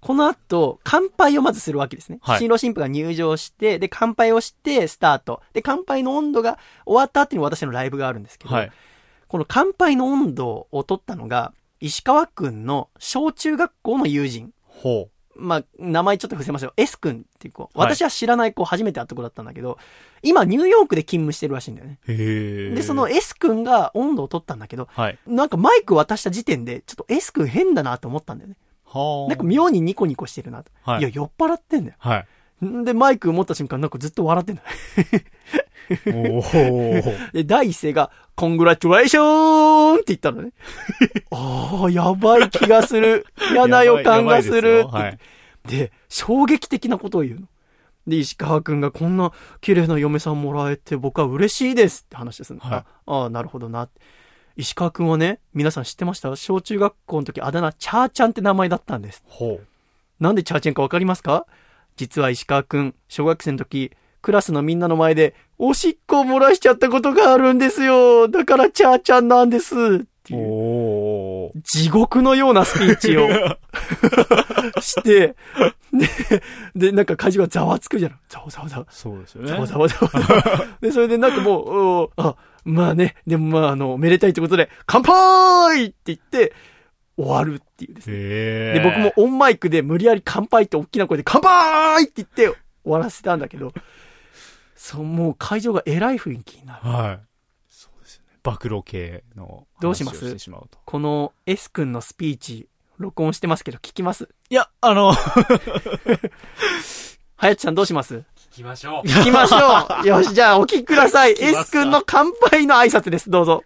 [0.00, 2.18] この後、乾杯をまずするわけですね。
[2.22, 5.42] はい新郎新婦が入場して、で、乾杯をして、スタート。
[5.52, 8.50] で、乾杯の温度が終わった後に私のライブがあるんですけう。
[8.50, 8.72] ど、はい。
[9.26, 14.52] この乾杯の温度を取ったのが、石川くんの小中学校の友人。
[14.62, 16.72] ほまあ、名前ちょっと伏せますよ。
[16.76, 17.64] S 君っていう子。
[17.64, 19.78] はい私は知らない子、初めて会った子だったんだけど、
[20.22, 21.98] 今ニューヨークで勤務してるらしいんだよね。
[22.06, 25.18] で、その、S 君が温度を取ったんだけど、はい。
[25.26, 28.56] なんかマイク渡した時点で、ちょっと S 君変だなと思ったんだよね。
[28.92, 29.28] はあ。
[29.28, 30.70] なんか妙にニコニコしてるなと。
[30.82, 31.96] はいいや、酔っ払ってんだよ。
[31.98, 32.24] は
[32.62, 32.66] い。
[32.66, 34.68] んで、マイク持った瞬間、なんかずっと笑ってんだよ。
[36.06, 37.32] おー。
[37.32, 40.52] で、第一声が、コングラチュレーションって言ったのね。
[41.30, 43.26] ああ、やばい気がする。
[43.52, 44.86] 嫌な予感がする
[45.64, 47.48] で、衝撃的なことを言うの。
[48.06, 52.54] で、石川くんがこんな綺麗な嫁さんもらえて僕は嬉しいですって話です。
[52.54, 53.88] はいあああ、なるほどな。
[54.58, 56.34] 石川くんはね、皆さん知ってました？
[56.34, 59.22] 小中学校の時あだ名、チャーちゃんって名前だったんです。
[59.28, 59.66] ほう。
[60.18, 61.46] なんでチャーちゃんかわかりますか？
[61.96, 68.26] 実は石川くん、小学生の時、クラスのみんなの前で、おしっこを漏らしちゃったことがあるんですよ。
[68.28, 69.74] だからチャーちゃんなんです。
[69.76, 69.78] っ
[70.24, 71.52] ていう。
[71.62, 73.28] 地獄のようなスピーチを
[74.82, 75.36] して、
[76.74, 78.18] で、で、なんか会場がざわつくじゃん。
[78.28, 78.86] ざわざわざわ。
[78.90, 79.48] そうですよね。
[79.50, 80.08] ざわざわざわ。
[80.80, 86.52] で、それでなんかもう、おあ、まあね、でもまああの、めでたいってことで、乾杯って言って、
[87.16, 88.74] 終わるっていうですね。
[88.74, 93.72] で、僕も、オンマイクで無理やり乾杯って大きな声で乾杯って言って終わらせたんだけど、
[94.76, 96.88] そう、もう会場がえらい雰囲気になる。
[96.88, 97.20] はい。
[97.68, 98.38] そうですよね。
[98.44, 100.36] 暴露系のどうします？
[100.84, 102.68] この S 君のスピーチ、
[102.98, 104.28] 録音してますけど聞きます？
[104.48, 105.88] いや、あの、は
[107.48, 108.14] やちさんどうします？
[108.14, 108.24] 行
[108.58, 109.06] きましょう。
[109.08, 111.32] 聞きましょう よし、じゃあお聞きください。
[111.32, 113.30] S 君の乾杯の挨拶です。
[113.30, 113.62] どうぞ。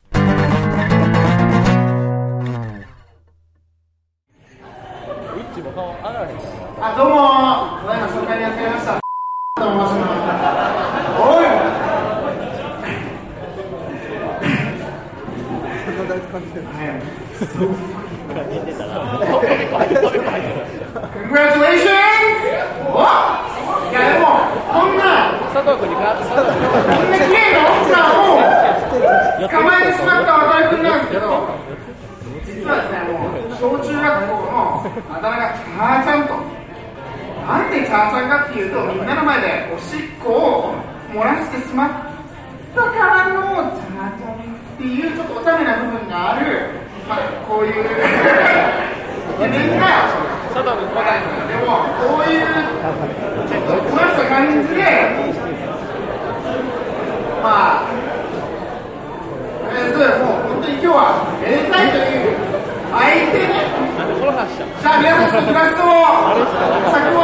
[6.84, 9.00] あ、どうもただいま紹介に預かりました。
[9.56, 11.20] と申します。
[11.22, 11.44] おい
[21.12, 21.92] Congratulations!
[22.88, 23.00] お
[23.90, 24.26] いやでも、
[24.72, 25.68] こんな、こんな
[27.18, 28.40] 綺麗な奥さんを
[29.48, 31.28] 捕まえてしまった渡辺君なんですけど、
[32.46, 34.08] 実はですね、もう、小中学校
[34.48, 34.80] の
[35.12, 36.32] あだ名がチャーちゃんと。
[37.42, 40.72] なんでチャーちゃんかっていうと、みんなの前でおしっこを
[41.12, 41.90] 漏らしてしまっ
[42.74, 44.44] たからのチャーちゃんっ
[44.78, 46.70] ていうちょっとお茶目な部分がある、
[47.06, 47.84] まあ、こういう、
[50.52, 51.00] イケメンが、
[51.48, 52.44] でも、こういう、
[53.48, 54.84] ちょっとふわした感じで、
[57.42, 57.88] まあ、
[59.72, 61.00] えーそうです、もう本当に今日は
[61.40, 62.36] めでたいという
[62.92, 63.00] 相
[63.32, 63.64] 手ね。
[64.80, 65.88] じゃあ皆さんグラストを、
[66.92, 67.22] 尺を。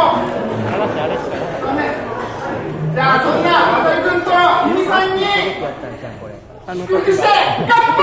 [2.95, 4.33] じゃあそんな渡辺君と
[4.69, 5.21] 由美さんに
[6.67, 7.25] 祝福して
[7.69, 8.01] 乾杯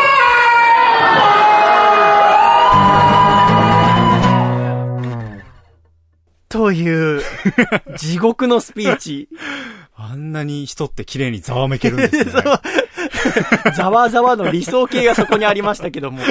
[6.49, 7.21] という、
[7.97, 9.29] 地獄のスピーチ。
[9.97, 12.25] あんなに人って綺麗にざわめけるんですね。
[13.75, 16.21] ざわざわの理想形がそこにありましたけども、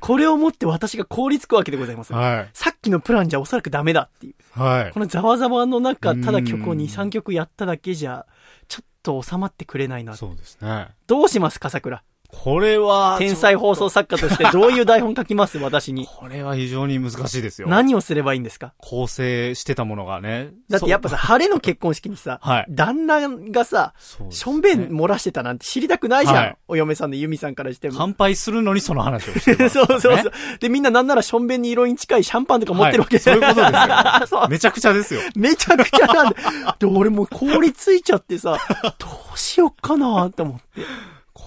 [0.00, 2.12] これをもって私が凍りつくわけでございます。
[2.12, 2.50] はい。
[2.54, 4.60] さっきのプランじゃおそらくダメだっていう。
[4.60, 5.00] はいこ。
[5.00, 8.24] のざわざわの中、ただ曲をうん2、3曲やっただけじゃ、
[8.68, 10.14] ちょっと収まってくれないな。
[10.14, 10.88] そうですね。
[11.06, 12.02] どうしますか、桜？
[12.42, 15.58] これは、天才放送作家としてどういう台本書きます？
[15.58, 16.06] 私に。
[16.06, 17.68] これは非常に難しいですよ。
[17.68, 18.74] 何をすればいいんですか？
[18.78, 20.52] 構成してたものがね。
[20.68, 26.36] だってやっぱさ、晴れの結婚式にさ、はい旦那がさ、そうですしょんべん漏らしてたなんて知りたくないじゃん。
[26.36, 27.94] はいお嫁さんの由美さんからしても。
[27.98, 30.24] 乾杯するのにその話をしてる、 そうそうそうね。
[30.60, 35.20] で、みんななんならしょんべんに色に近いシャンパンとか持ってるわけはいそういうことですよ めちゃくちゃですよ。
[35.36, 36.76] めちゃくちゃなんだ。
[36.78, 38.58] で、俺もう凍りついちゃってさ、
[38.98, 40.82] どうしよっかなって思って。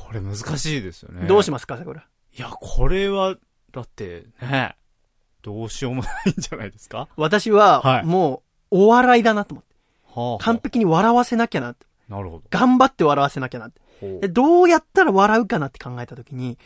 [0.08, 1.28] これ難しいですよね。
[1.28, 2.02] どうしますか、桜？
[2.02, 3.36] いや、これは、
[3.72, 4.76] だってね、
[5.42, 7.08] どうしようもないんじゃないですか？
[7.18, 9.76] 私は、はいもう、お笑いだなと思って。
[10.14, 11.86] はあ、完璧に笑わせなきゃなって。
[12.10, 12.44] なるほど。
[12.50, 14.28] 頑張って笑わせなきゃなって。
[14.30, 16.58] どうやったら笑うかなって考えたときに、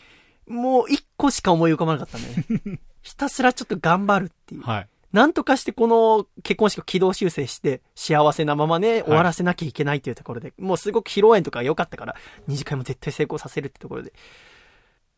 [0.47, 2.79] もう一個しか思い浮かばなかったんだよね。
[3.01, 4.61] ひたすらちょっと頑張るっていう。
[4.61, 4.87] はい。
[5.13, 12.15] なんとかしてこの結婚式を軌道修正して、幸せなままね、終わらせなきゃいけないというところで、もうすごく披露宴とか良かったから、
[12.47, 14.13] 二次会も絶対成功させるってところで、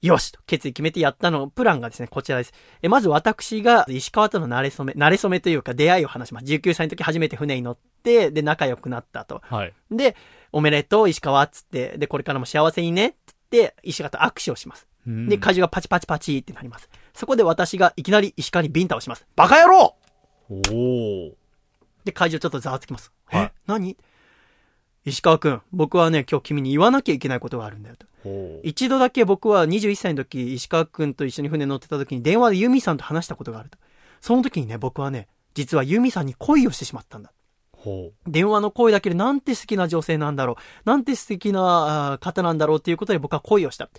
[0.04, 2.54] よしと決意決めてやったの、プランがですね、こちらです。
[2.82, 6.46] え、まず私が石川との慣れ初め、慣れ初めというか出会いを話します。
[6.46, 9.42] 19歳の時初めて船に乗って、で、仲良くなったと。
[9.46, 9.74] はい。
[9.92, 10.18] で、
[10.52, 14.88] おめでとう、石川っつって、で、これからも幸せにね、つって、石川と握手をします。
[15.08, 16.90] うんで、怪獣がパチパチパチってなります。
[17.14, 19.26] そこで私がいきなり石川にビンタをします。
[19.36, 19.96] バカ野郎
[20.50, 21.34] おー。
[22.06, 23.12] で、怪獣ちょっとざわつきます。
[23.26, 23.98] はいえ何？
[25.06, 28.08] 石川くん、僕はね、今日君に言わなきゃいけないことがあるんだよと。
[28.64, 33.78] 一度だけ僕は21歳の時、石川くんと一緒に船乗ってた時に電話でユミさんと話したことがあると。
[34.22, 37.34] その時にね、僕はね、実はユミさんに恋をしてしまったんだ。
[37.84, 40.56] ほ電話の声だけでなんて素敵な女性なんだろう。
[40.86, 43.90] なんて素敵な方なんだろうっていうことで僕は恋をした。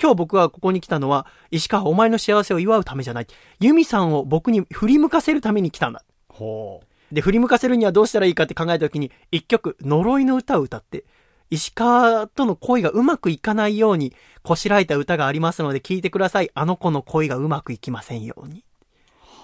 [0.00, 3.26] 今日僕はここに来たのは、石川お前の幸せを祝うためじゃない。
[3.58, 6.04] ユミさんを僕に振り向かせるために来たんだ。
[6.30, 6.32] う。
[6.32, 6.80] ほ
[7.10, 7.14] う。
[7.14, 11.04] で、振り向かせるにはどうしたらいいかって考えたときに、一曲、呪いの歌を歌って、
[11.50, 14.14] 石川との恋がうまくいかないように、
[14.44, 16.50] こしらえた歌がありますので聞いてください。
[16.54, 18.64] あの子の恋がうまくいきませんように。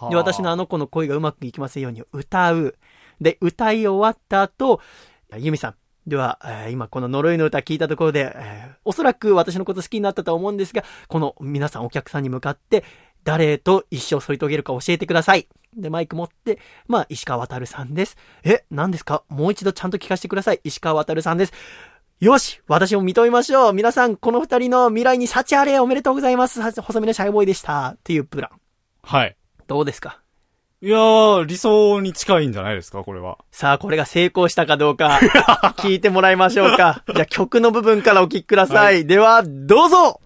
[0.08, 2.76] で、私のあの子の恋がうまくいきませんように歌う。
[3.20, 4.80] で、歌い終わった後、
[5.36, 5.74] ユミさん。
[6.06, 12.84] では、えー今この呪いの歌聞いたところで、えーおそらく私のこと好きになったとは思うんですが、この皆さんお客さんに向かって、
[13.24, 15.48] 誰と一生添い遂げるか教えてください。
[15.76, 18.16] で、マイク持って、まあ、石川渡さんです。
[18.42, 19.24] え、何ですか？
[19.28, 20.60] もう一度ちゃんと聞かせてください。
[20.64, 21.52] 石川渡さんです。
[22.20, 27.88] よし私も認めましょう皆さん、この二人の未来に幸あれおめでとうございますは細身のシャイボーイでした。
[27.88, 28.60] っていうプラン。
[29.02, 29.36] はい。
[29.66, 30.22] どうですか？
[30.80, 33.38] いやー、理想に近いんじゃないですか、これは。
[33.50, 35.18] さあ、これが成功したかどうか、
[35.78, 37.02] 聞いてもらいましょうか。
[37.12, 39.04] じゃあ曲の部分からお聞きください。
[39.04, 40.20] では、どうぞ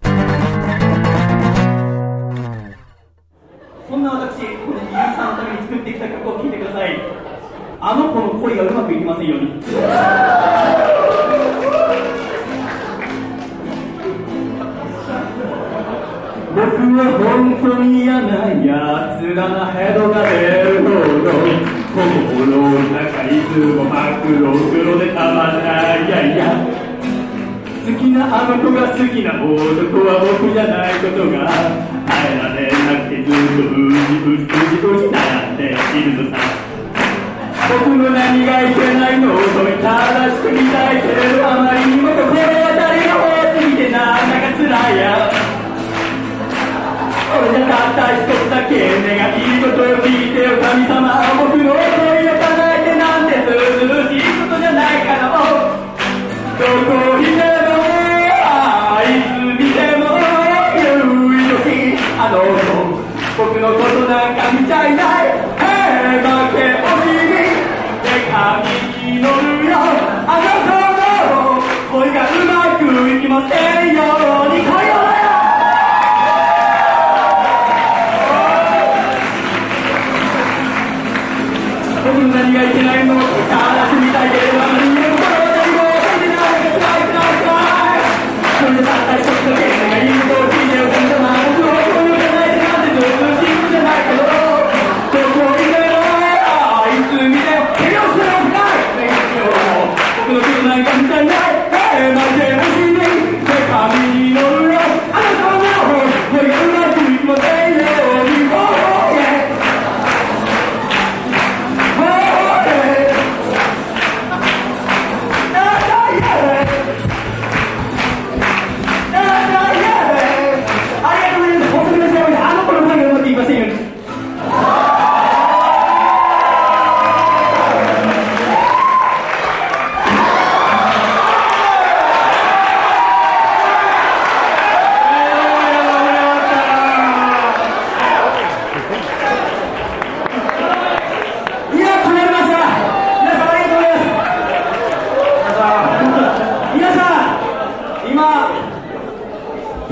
[3.89, 7.01] そんな私、このゆうさんのために作ってきた曲を聴いてください。
[7.81, 10.92] あの子の恋がうまくいきませんように。
[16.53, 16.69] 僕
[17.01, 20.93] は本当に嫌な奴らなヘドが出るほ
[21.25, 21.33] ど
[21.93, 26.11] 心の中いつも真っ黒黒でたまんない。
[26.13, 26.53] やいや。
[27.83, 29.49] 好きなあの子が好きな男
[30.05, 31.49] は僕じゃないことが
[32.05, 36.37] 耐えられなくてずっとうじうじうじうじ悩んでいるのさ。
[37.73, 42.62] 僕の何がいけないのを止め正しく見たいけれどあまりにも心
[47.43, 52.02] 俺じゃたった一つだけ願い事を聞いてよ神様僕の恋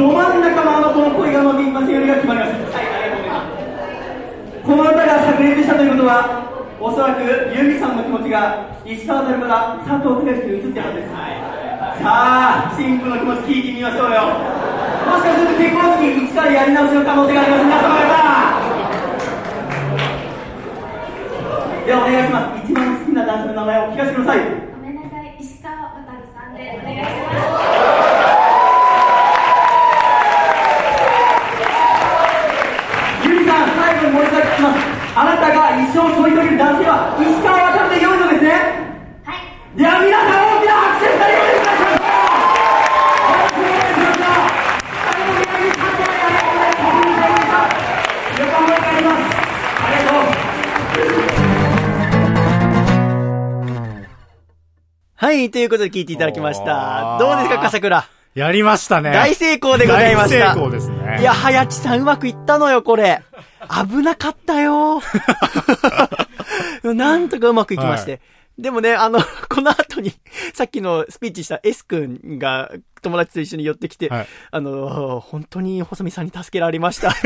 [0.00, 2.72] ど真ん中のあの子の声が伸びませようにが決まりました。
[2.72, 4.64] はい、ありがとうございます。
[4.64, 6.48] この歌が炸裂したということは、
[6.80, 11.12] おそらくユーミさんの気持ちが石川なるから佐藤秀樹に移ってるはずです。
[12.00, 14.24] さあ、新婦の気持ち聞いてみましょうよ。
[15.04, 17.68] もしかすると結婚式一からやり直しの可能性があります。
[17.68, 18.16] 皆様方。
[21.84, 22.64] ではお願いします。
[22.64, 24.32] 一番好きな男性の名前を聞かせてくだ。
[24.32, 24.40] さい、
[25.36, 27.44] 石川渡さんでお願いします。
[33.28, 34.80] ゆりさん、最後にもう一度聞きます。
[35.12, 35.50] あなた
[36.34, 38.50] が一生添い遂げる男性は石川渡で良いのですね。
[39.24, 41.90] はい、では皆さん大きな拍手をお願いしましょう。
[41.90, 42.06] よ
[43.36, 45.98] ろしくお願いします。
[45.98, 47.74] 最後にありがとうございます。
[48.40, 49.22] 横浜に帰ります。
[49.80, 50.30] ありがとう。
[55.16, 57.18] はい、ということで聞いていただきました。
[57.18, 58.04] どうですか、笠倉？
[58.34, 59.12] やりましたね。
[59.12, 60.54] 大成功でございました。
[60.54, 60.99] 大成功ですね。
[61.20, 63.22] いや、はやちさんうまくいったのよ、これ。
[63.68, 65.02] 危なかったよ。
[66.82, 68.12] なんとかうまくいきまして。
[68.12, 68.18] は
[68.58, 70.14] でもね、あの、この後に、
[70.54, 77.12] さっきのスピーチした S 君が、友達と一緒に寄ってきて、はいあの、本当に細見さんに助けられました。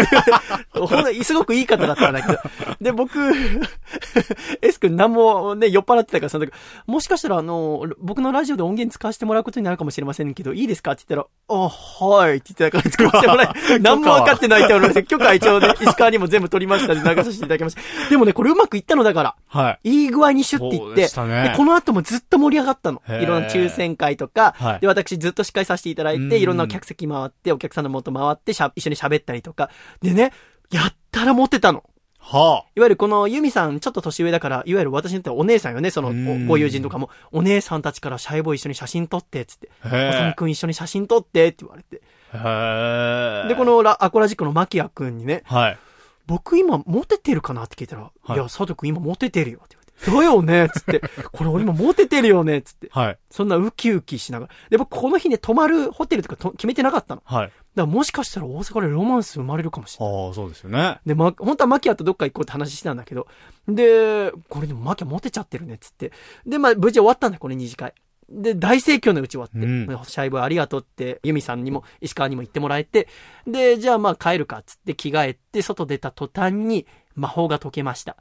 [1.23, 2.39] すごくいい方だったんだけど。
[2.81, 3.19] で、僕、
[4.63, 6.53] S 君何もね、酔っ払ってたから、その時、
[6.87, 13.49] もしかしたらあの、僕のラジオで音源使わせてもらうことになるかもしれませんけど、いいですかって言ったら、あ、はいって言ってたから使わせてもらい、
[13.81, 15.03] 何も分かってないって思いました。
[15.03, 18.11] 許可一応ね、石川にも全部取りましたんで流させていただきました。
[18.11, 19.35] でもね、これうまくいったのだから。
[19.49, 19.91] はい。
[19.91, 23.03] いい具合にシュッていって、ねでこの後もずっと盛り上がったの。
[23.09, 29.71] いろんな抽選会とか、はいで、私ずっと司会させていただいて、うんいろんな客席回って、お客さんの元回ってしゃ、一緒に喋ったりとか。
[30.03, 30.33] でね、
[30.71, 31.85] やったらモテたの。
[32.27, 37.11] はいわゆるこのユミさん、ちょっと年上だから、いわゆる私にとってはお姉さんよね、そのご友人とかも。
[37.33, 39.71] お姉さんたちからシャイボーイ一緒に写真撮って、つって。
[39.83, 39.89] あ。
[39.89, 42.01] おさみへくん一緒に写真撮って、って言われて。
[42.33, 42.39] え。
[42.39, 43.49] へえ。
[43.49, 45.79] で、こ、のラアコラジックのマキアくんにね、はい。
[46.27, 49.77] 僕今モテてるかなって聞いたら、はいい、や、佐藤くん今モテてるよって。
[50.07, 50.69] だよね？
[50.75, 51.01] つって。
[51.33, 52.63] これ俺今モテてるよね？
[52.63, 52.89] つって。
[52.91, 53.19] はい。
[53.31, 54.53] そんなウキウキしながら。
[54.71, 57.23] で、僕この日ね、泊まるホテルとかと決めてなかったの。
[57.25, 57.53] だかはい。
[57.75, 60.27] らもしかしたら大阪でロマンス生まれるかもしれない。
[60.27, 61.01] ああ、そうですよね。
[61.07, 63.27] で、ま、本当はマキアとどっか行こうって話してたんだけど。
[63.69, 66.13] で、これでもマキアモテちゃってるね、つって。
[66.47, 67.95] で、まあ、無事終わったんだよ、これ二次会。
[68.31, 73.09] で、大盛況のうち終わって、うんシャイボーイありがとうって、ユミさんにも、石川にも言ってもらえて、
[73.47, 76.87] で、じゃあまあ帰るか、つって着替えて、外出た途端に
[77.17, 78.17] 魔法が解けました。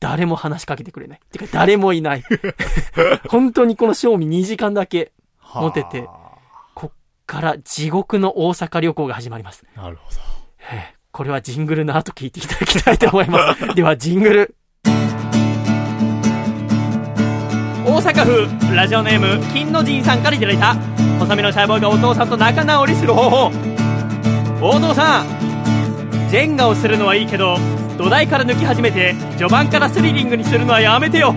[0.00, 1.20] 誰も話しかけてくれない。
[1.32, 2.24] てか、誰もいない。
[3.28, 5.12] 本当にこの賞味2時間だけ、
[5.54, 6.08] モテて
[6.74, 9.64] こっから地獄の大阪旅行が始まります。
[9.76, 10.16] なるほど。
[10.70, 13.68] ええこれはジングルの後聞いていただきたいと思います。
[13.76, 14.56] では、ジングル。
[17.86, 20.74] 大阪府ラジオネーム金の神さんからいただいた
[21.20, 23.52] 細身のシャイボーイがお父さんと仲直りする方法
[24.60, 25.53] お父さん
[26.30, 27.56] ジェンガをするのはいいけど
[27.96, 31.34] 土台から抜き始めて序盤からスリリングにするのはやめてよ。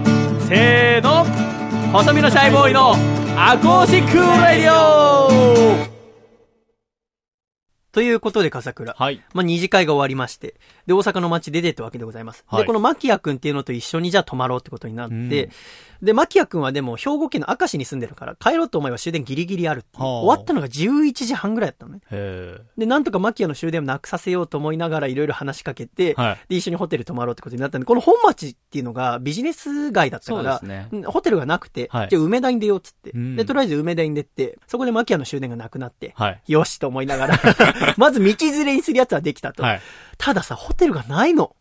[0.48, 1.26] せーの。
[1.92, 2.94] 細身のシャイボーイの
[3.38, 5.97] アコースティックレディオ
[7.98, 8.94] ということで、笠倉。
[8.94, 9.24] はい。
[9.34, 10.54] まあ、二次会が終わりまして、
[10.86, 12.44] で、大阪の街出てったわけでございます。
[12.46, 15.30] はいで、このマキア君っていうのと一緒にじゃあ泊まろうってことになって、うん
[16.02, 22.02] で、マキア君はでも兵庫県の明石に住んでるから、帰ろうと思えば終電ギリギリある終わったのが11時半ぐらいだったのね。
[22.12, 26.14] へで、なんとかマキアの終電をなくさせようと思いながらいろいろ話しかけて、え。
[26.14, 26.38] はい。
[26.50, 36.42] で、一緒にホテル泊まろうってことになったんで、この本町っていうのがビジネス街だったから、ねうんホテルがなくて、はいじゃあ梅田に出ようっつって、うんで、とりあえず梅田に出て、そこでマキアの終電がなくなって、はい。
[36.48, 37.40] よしと思いながら、
[37.98, 39.64] まず道連れにするやつはできたと。
[39.64, 39.82] はい。
[40.18, 41.56] たださ、ホテルがないの。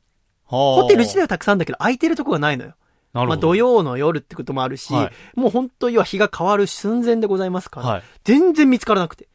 [0.45, 2.75] ホホテル自体はたくさんだけど、空いてるとこがないのよ。
[3.13, 3.29] なるほど。
[3.29, 8.03] まあ土曜の夜ってこともあるし、はもう本当には日が変わる寸前でございますから、はい。
[8.25, 9.29] 全然見つからなくて。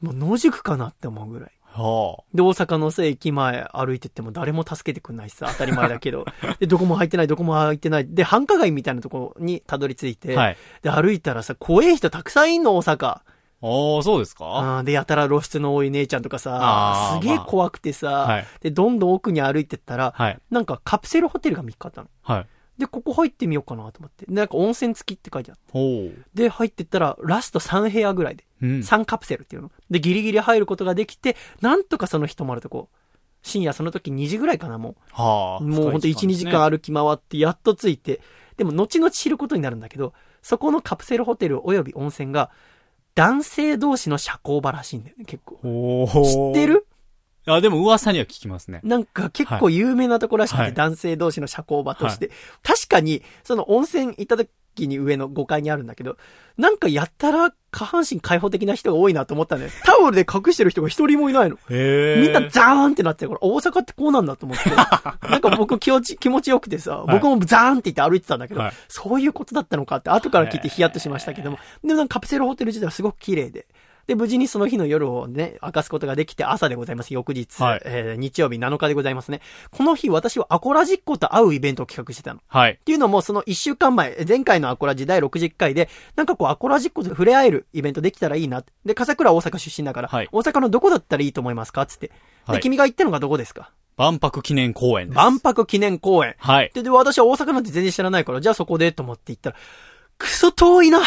[0.00, 1.52] もう野宿かなって思うぐらい。
[1.78, 6.26] はで、大阪のさ、駅前歩いてっても誰も助けてくんないしさ、当たり前だけど。
[6.58, 8.06] で、どこも入ってない、どこも入ってない。
[8.08, 10.40] で、繁華街みたいなところにたどり着いて、あ。
[10.40, 10.56] はい。
[10.82, 13.20] で、歩いたらさ、怖い人たくさんいんの、大阪。
[13.60, 14.44] ああ、そうですか？
[14.46, 18.46] あーで、やたら露出の多い姉ちゃんとかさすげえ怖くてさ、はい。
[18.60, 20.38] で、どんどん奥に歩いてったら、はい。
[20.50, 22.08] なんかカプセルホテルが見つかったの。
[22.22, 22.46] はい。
[22.78, 24.24] で、ここ入ってみようかなと思って。
[24.26, 25.62] で、なんか温泉付きって書いてあって。
[25.72, 26.24] ほう。
[26.32, 28.44] で、入ってったら、ラスト3部屋ぐらいで。
[28.62, 28.70] うん。
[28.78, 29.72] 3カプセルっていうの。
[29.90, 32.88] で、ギリギリ入ることができて、なんとかその日泊まるとこ。
[33.42, 35.64] 深夜その時2時ぐらいかな、もはあ。
[35.64, 35.66] う。
[35.66, 38.20] もうほんと1、2時間歩き回って、やっと着いて。
[38.56, 42.50] でも、後々知ることになるんだけど、そこのカプセルホテル及び温泉が、
[43.18, 45.56] 男性同士の社交場らしいんだよね、結構。
[45.56, 46.86] 知ってる？
[47.54, 48.80] あ、でも噂には聞きますね。
[48.84, 52.30] なんか結構有名なところらしくて、はい男性同士の社交場として。
[52.62, 56.16] 確かに、その温泉行った時に上の5階にあるんだけど、
[56.56, 59.70] なんかやったら下半身開放的な人が多いなと思ったんだよ。
[59.84, 61.58] タオルで隠してる人が一人もいないの。
[61.68, 64.70] みんなザーンってなってるから、大阪ってこうなんだと思って。
[65.28, 73.66] なんか僕気持ち、気持ちよくてさ、い僕もザーンって言って歩いてたんだけど、はいそういうことだったのかって後から聞いてヒヤッとしましたけども、でもなんかカプセルホテル自体はすごく綺麗で、
[74.08, 77.12] で、無事にその日の夜をね、明かすことができて朝でございます。
[77.12, 79.40] 翌日、はいえー日曜日7日でございますね。
[79.70, 82.40] この日私はアコラジッコと会うイベントを企画してたの。
[82.40, 82.80] っはい。
[82.84, 88.64] ていうのも、その1週間前、前回のアコラジ第60回で、なんかこう、アコラジッコと触れ合えるイベントできたらいいな。
[88.86, 91.84] で、笠倉は大阪出身だから、はい大阪のどこだったらいいと思いますか？
[91.84, 92.06] つって。
[92.08, 92.12] で、
[92.46, 93.72] はい君が行ったのがどこですか？
[93.98, 95.16] 万博記念公園です。
[95.16, 96.34] 万博記念公園。
[96.38, 96.70] はい。
[96.72, 99.56] で、で、私は大阪なんて全然知らないから、じゃあそこでと思って行ったら、
[100.16, 101.00] クソ遠いな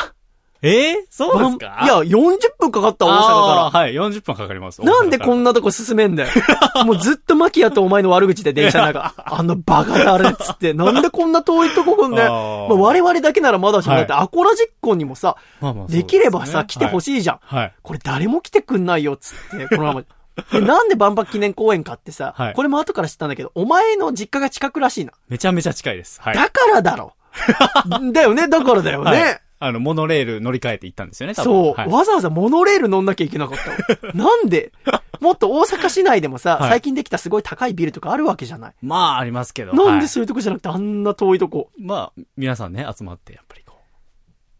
[0.63, 1.81] ええそうですか？
[1.83, 3.21] いや、40分かかった、大阪か
[3.65, 4.81] あーはい、40分かかります。
[4.81, 4.85] ら。
[4.91, 6.29] なんでこんんなとこ進めんだよ。
[6.85, 9.13] もうずっとマキアとお前の悪口で電車の中。
[9.25, 10.73] あのバカだあれっつって。
[10.75, 12.33] なんでこんな遠いとこ来んだよ。
[12.33, 17.01] あーまあ、我々だけならまだしも、はいだってアコラ実行にもさ、まあまあできればさ、来てほい。
[17.01, 17.39] しいじゃん。
[17.41, 17.73] はい。
[17.81, 20.03] これ誰も来てくんないよ、つって、このまま。
[20.51, 25.11] で、なんで万博記念公園かってさ、はいこれも後から知ったんだけど、お前の実家が近くらしいな。
[25.27, 26.21] めちゃめちゃ近いです。
[26.21, 26.35] はい。
[26.35, 27.13] だからだろ。
[28.13, 29.11] だよね、だからだよね。
[29.11, 33.57] はいあの、モノレール乗り換えて行ったんですよね、多分そう、はいわざわざモノレール乗んなきゃいけなかっ
[33.99, 34.13] たの。
[34.25, 34.71] なんで？
[35.19, 38.73] もっと大阪市内でもさ、はい最近できたすごい高いビルとかあるわけじゃない。
[38.81, 39.73] まあ、ありますけど。
[39.73, 41.69] なんはいでそういうとこじゃなくてあんな遠いとこ。
[41.77, 43.81] まあ、皆さんね、集まって、やっぱりこう、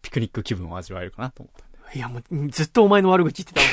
[0.04, 1.66] ピクニック気分を味わえるかなと思った。
[1.94, 3.68] いやもう、ずっとお前の悪口言ってたわ。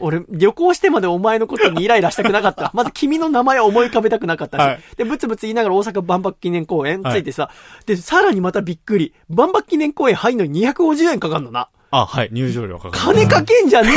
[0.00, 2.70] 俺、旅行してまでお前のことにイライラしたくなかった。
[2.74, 4.60] まず君の名前を思い浮かべたくなかったし。
[4.60, 7.50] はいで、ブツブツ言いながら大阪万博記念公園ついてさ、
[7.86, 9.12] で、さらにまたびっくり。
[9.28, 11.68] 万博記念公園入んのに250円かかんのな。
[11.90, 13.18] あ、はい、入場料かかる。
[13.18, 13.94] 金かけんじゃねえ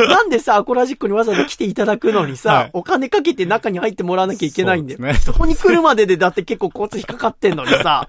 [0.00, 4.98] よ なんでさ、アコラジックにわざわざ来ていただくのにさ、はいお金かけて中に入ってもらわなきゃいけないんだよ。
[4.98, 8.08] そねそこに来るまででだって結構交通費かかってんのにさ、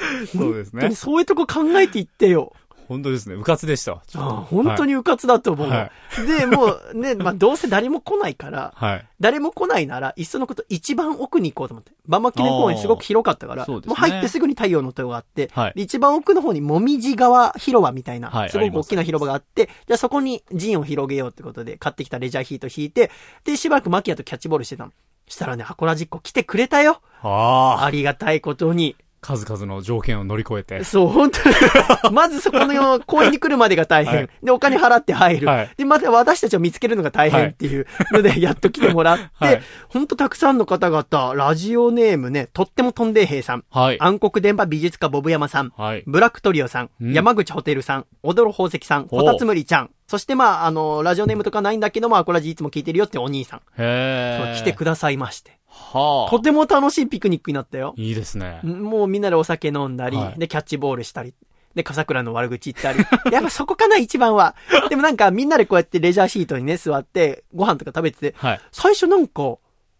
[0.36, 0.94] そうですね。
[0.94, 2.52] そういうとこ考えていってよ。
[2.90, 3.36] 本当ですね。
[3.36, 9.06] 部活でした本当に迂闊だと思うわ、はで、もうね、 まあどうせ誰も来ないから、はい。
[9.20, 11.92] 誰も来ないなら、いっそのこと一番奥に行こうと思って。
[12.08, 23.12] 万博記念公園すごく広かったから、ねもう入ってすぐに太陽の塔があって、はいで一番奥の方にもみじ川広場みたいな、はいすごく大きな広場があって、じゃあそこに陣を広げようってことで、買ってきたレジャーヒート引いて、
[23.44, 24.90] で、しばらくマキアとキャッチボールしてたの。
[25.28, 27.00] したらね、アコラジッコ来てくれたよ。
[27.22, 27.84] ああ。
[27.84, 28.96] ありがたいことに。
[29.20, 30.82] 数々の条件を乗り越えて。
[30.84, 31.54] そう、本当に。
[32.12, 34.14] まずそこの公園に来るまでが大変。
[34.14, 35.46] はいで、お金払って入る。
[35.46, 44.00] はいで、また私たちを見つけるのが大変っていうので、やっと来てもらって、 はい本当たくさんの方々、ラジオネームね、とっても飛んでいさん、はい。
[44.00, 46.04] 暗黒電波美術家ボブ山さん、はい。
[46.06, 54.54] ブラックトリオさん、うん山口ホテルさん、踊る宝石さん、おこたつむりちゃん、そしてまあ、あの、ラジオネームとかないんだけども、アコラジいつも聞いてるよってお兄さん、へえ。
[54.56, 55.59] 来てくださいまして。
[55.70, 56.30] はあ。
[56.30, 57.94] とても楽しいピクニックになったよ。
[57.96, 58.60] いいですね。
[58.62, 61.34] もうみんなでお酒飲んだり、はいで、キャッチボールしたり、
[61.74, 62.98] で、笠倉の悪口言ったり。
[63.32, 64.56] やっぱそこかな、一番は。
[64.88, 68.60] でもなんかみんなでこうやってレジャーシートにね、座って、ご飯とか食べてて、はい。
[68.72, 69.42] 最初なんか、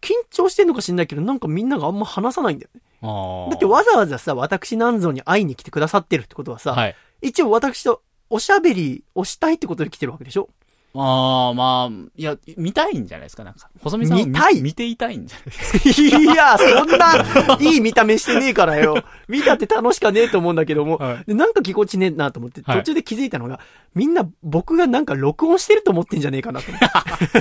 [0.01, 2.81] 緊張してんのか知んないけど、なんかみんながあんま話さないんだよね。
[3.01, 3.49] ああ。
[3.51, 6.95] だってわざわざさ、私なんぞに会いに来てくださってるってことはさ、はい。
[7.21, 10.49] 一応私とおしゃべりをしたいってことで来てるわけでしょ
[10.93, 13.69] ああ、まあ、いや、見たいんじゃないですか、なんか。
[13.81, 14.61] 細見さんを見たい？
[14.61, 16.17] 見ていたいんじゃないですか。
[16.19, 19.01] いや、そんな、いい見た目してねえからよ。
[19.29, 23.61] 見たって楽しかねえと思うんだけども、はいでなんかぎこちねえなと思って、はい途中で気づいたのが、
[23.93, 26.71] みんな僕がなんか録音してると思ってんじゃねえかなと。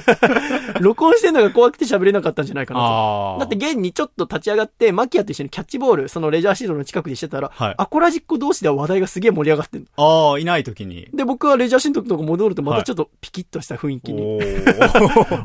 [0.81, 3.37] 録音してんのが怖くて喋れなかったんじゃないかなと。
[3.41, 9.87] だって現にちょっと立ち上がって、マキアと一緒にキャッチボール、そのレジャーシートの近くでしてたら、はいアコラジッコ同士では話題がすげえ盛り上がってんの。
[9.97, 11.09] ああ、いない時に。
[11.15, 14.23] で、僕はレジャーシートのとこ戻るとまたちょっとピキッとした雰囲気に。
[14.23, 14.81] おー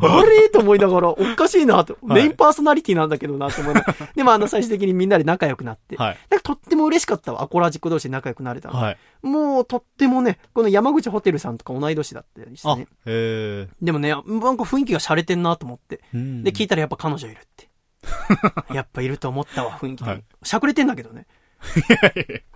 [0.01, 1.97] あれと思いながら、おかしいなと。
[2.01, 4.09] はいメインパーソナリティなんだけどなと思いながら。
[4.15, 5.95] でもあの最終的にみんなで仲良くなって。
[5.97, 6.17] はい。
[6.29, 7.41] なんかとっても嬉しかったわ。
[7.43, 8.79] アコラジック同士で仲良くなれたの。
[8.79, 8.97] はい。
[9.25, 13.67] もうとってもね、この山口ホテルさんとか同い年だったりしてあ、ねへ。
[13.67, 13.67] え。
[13.81, 16.01] でもね、なんか雰囲気が洒落てんなと思って。
[16.13, 17.69] うんで、聞いたらやっぱ彼女いるって。
[18.73, 20.09] やっぱいると思ったわ、雰囲気で。
[20.09, 21.25] はいしゃくれてんだけどね。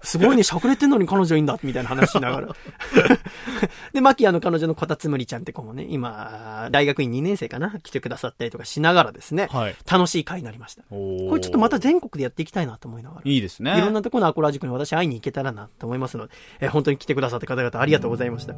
[0.02, 2.48] すごいね、しゃくれてんのに彼女いんだ、みたいな話しながら。
[3.94, 9.76] で、マキアの彼女のこたつむりちゃんって子もね、今、大学院2年生かな来てくださったりとかしながらですね、はい。
[9.90, 10.84] 楽しい会になりました。
[10.90, 13.22] これちょっとまた全国でやっていきたいなと思いながら。
[13.24, 13.78] いいですね。
[13.78, 18.54] いろんなところのアコラジックに私会いに行けたらなと思いますので、えー本当に来てくださった方々ありがとうございました。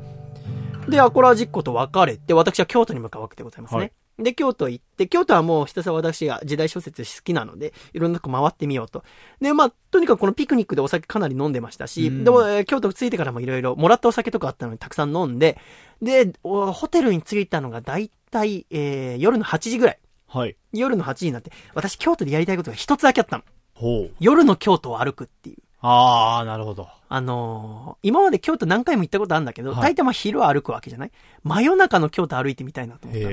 [0.87, 3.79] で、アコラジックと別れて、私は京都に向かうわけでございますね。
[3.79, 9.03] はいで、京都行って、京都はもうひたすら私が時代小説好きなので、いろんなとこ回ってみようと。
[9.39, 15.57] で、まあ、とにかくこのピクニックでお酒かなり飲んでましたし、うんで京都着いてからもいろいろ、もらったお酒とかあったのにたくさん飲んで、
[16.01, 19.99] で、おホテルに着いたのがだいたい、えー夜の8時ぐらい。
[20.27, 20.55] はい。
[20.71, 23.43] 夜の8時になって、私京都でやりたいことが一つだけあったの。
[23.73, 24.11] ほう。
[24.19, 25.57] 夜の京都を歩くっていう。
[25.81, 26.87] ああ、なるほど。
[27.13, 31.11] あのー今まで京都何回も行ったことあるんだけど、はい大体まあ昼は歩くわけじゃない？
[31.43, 33.27] 真夜中の京都歩いてみたいなと思った。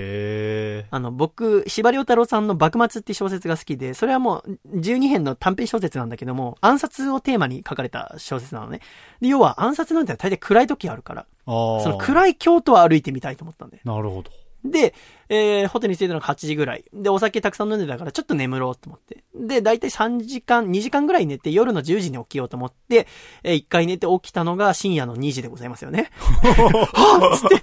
[0.90, 8.80] あの、僕、司馬遼太郎さんの幕末って小説が好きで、それはもう12編の短編小説なんだけども、暗殺をテーマに書かれた小説なのね。
[9.20, 11.26] で、要は暗殺なんて大体暗い時あるから。
[11.46, 13.80] その暗い京都を歩いてみたいと思ったんで。
[13.84, 14.30] なるほど。
[14.64, 14.94] で、
[15.28, 16.84] えー、ホテルに着いたのが8時ぐらい。
[16.92, 19.24] で、お酒たくさん飲んでたから、ちょっと眠ろうと思って。
[19.34, 23.06] で、だいたい3時間、2時間ぐらい寝て、夜の10時に起きようと思って、
[23.44, 26.10] えー、1回寝て起きたのが深夜の2時でございますよね。
[26.18, 27.62] はっつって、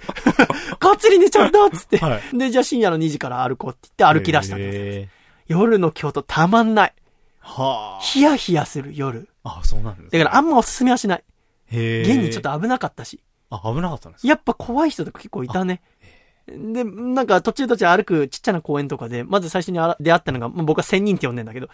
[0.78, 1.98] がっつり寝ちゃったっつって。
[1.98, 5.10] はで、じゃあ深夜の2時から歩こうって言って歩き出したんです。
[5.48, 6.94] 夜の京都たまんない。
[7.40, 9.28] はヒヤヒヤする夜。
[9.44, 9.60] あ。
[9.60, 11.24] あ、そうなんですだからあんまおすすめはしない。
[11.66, 12.02] へえ。
[12.02, 13.20] 現にちょっと危なかったし。
[13.50, 14.28] あ、危なかったんですか？
[14.28, 15.80] やっぱ怖い人とか結構いたね。
[16.46, 21.68] で、なんか途中途中歩くちっちゃな公園とかで、まず最初に出会ったのが、もう僕は仙人って呼んでんだけど、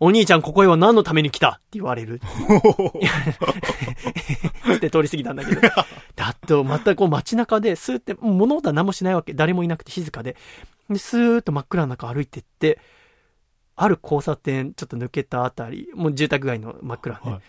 [0.00, 1.48] お兄ちゃんここへは何のために来た？
[1.48, 2.20] って言われる。
[4.64, 5.60] つって通り過ぎたんだけど。
[6.14, 9.34] だと、またこう街中で、スーって、物音は何もしないわけ。
[9.34, 10.36] 誰もいなくて静かで。
[10.88, 12.78] で、スーッと真っ暗な中歩いてって、
[13.74, 17.40] ある交差点、ちょっと抜けたあたり、もう住宅街の真っ暗で、はい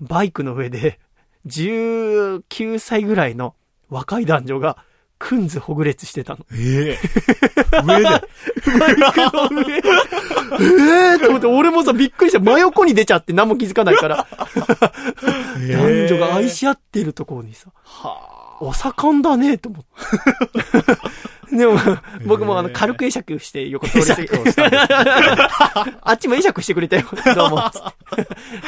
[0.00, 1.00] バイクの上で、
[1.46, 3.56] 19歳ぐらいの
[3.90, 4.84] 若い男女が、
[5.18, 6.46] くんずほぐれつしてたの。
[6.52, 8.04] ええ上で。
[8.04, 8.22] バイ
[8.94, 9.76] クの上。
[9.76, 14.26] えーと思って、俺もさ、びっくりして、真横に出ちゃって何も気づかないから。
[14.32, 17.70] 男女が愛し合ってるところにさ、
[18.60, 19.84] お盛んだね、と思っ
[21.50, 21.56] て。
[21.56, 21.78] でも、
[22.26, 24.38] 僕もあの、軽く会釈して横通り過ぎて。
[26.02, 27.06] あっちも会釈してくれたよ。
[27.34, 27.62] どうも。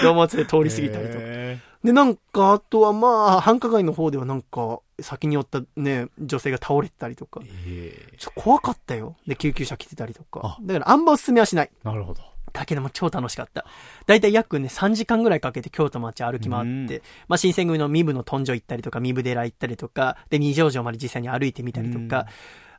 [0.03, 1.19] どうも、つって通り過ぎたりとか。
[1.21, 7.41] えで、なんか、あとはまあ、繁華街の方ではなんか、先に寄ったね、女性が倒れてたりとか。
[7.67, 9.17] えちょっと怖かったよ。
[9.27, 10.59] で、救急車来てたりとかあ。
[10.63, 11.71] だからあんまおすすめはしない。
[11.85, 12.23] なるほど。
[12.53, 13.65] だけども超楽しかった。
[14.07, 22.27] だいたい約ね、3時間ぐらいかけて京都町歩き回うんって、まあ、新選組の身分の豚所行ったりとか、身分寺行ったりとか、で、二条城まで実際に歩いてみたりとか、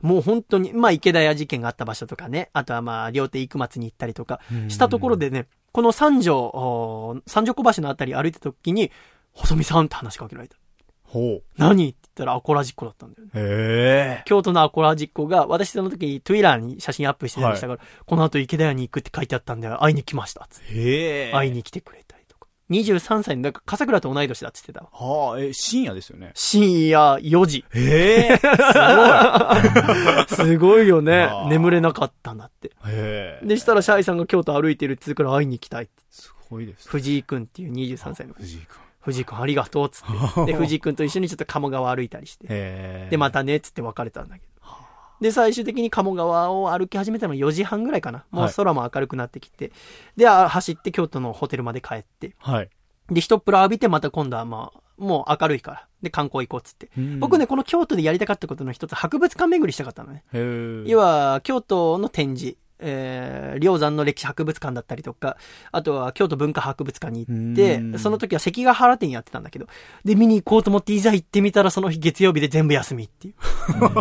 [0.01, 8.91] もう本当に、まあ、池田屋事件があった場所とかね、あとはまあ、両手生松に行ったりとか、したところでね、この三条、お三条小橋のあたり歩いた時に、
[9.33, 10.57] 細見さんって話しかけられた。
[11.03, 11.43] ほう。
[11.57, 11.95] 何？
[12.21, 13.31] ったらアコラジッコだったんだよね。
[13.33, 14.21] へえ。
[14.25, 20.47] 京都のアコラジッコが、私その時、トゥイラーに写真アップしてたりしたから、この後池田屋に行くって書いてあったんで、会いに来ました。
[20.49, 21.31] つってへえ。
[21.31, 22.47] 会いに来てくれたりとか。
[22.69, 24.89] 23歳の、だから、笠倉と同い年だって言ってたわ。
[25.29, 26.31] はあ、え、深夜ですよね。
[26.35, 27.65] 深夜4時。
[27.73, 28.39] へえ。
[30.35, 31.45] すごい よねあ。
[31.45, 32.69] ー眠れなかったんだって。
[32.87, 33.45] へえ。
[33.45, 35.91] でしたら、シャイさんが京都歩いてるって言うから会いに行きたいって。
[36.09, 36.91] すごいですね。
[36.91, 38.33] 藤井くんっていう23歳の。
[38.33, 38.65] 藤井君。
[39.01, 40.45] 藤井くんありがとうっつって。
[40.51, 43.07] で、藤井くんと一緒にちょっと鴨川歩いたりして。
[43.09, 44.51] で、またねっつって別れたんだけど。
[45.21, 48.25] で、最終的に鴨川を歩き始めたのが4時半ぐらいかな。
[48.31, 49.71] もう空も明るくなってきて。
[50.17, 52.35] で、あ走って京都のホテルまで帰って。
[52.39, 52.69] はい。
[53.09, 55.87] で、一っ風呂浴びてまた今度はまあ、もう明るいから。
[56.01, 56.89] で、観光行こうっつって。
[57.19, 60.23] 僕ね、この京都でやりたかったことの一つ、博物館巡りしたかったのね。
[60.87, 65.37] 要は、京都の展示、えー、龍山の歴史博物館だったりとか、
[65.71, 69.67] あとは京都文化博物館に行ってう、んその時は関ヶ原展やってたんだけど、
[70.03, 73.33] で、見に行こうと思って、いざ行ってみたらその日月曜日で全部休みっていう。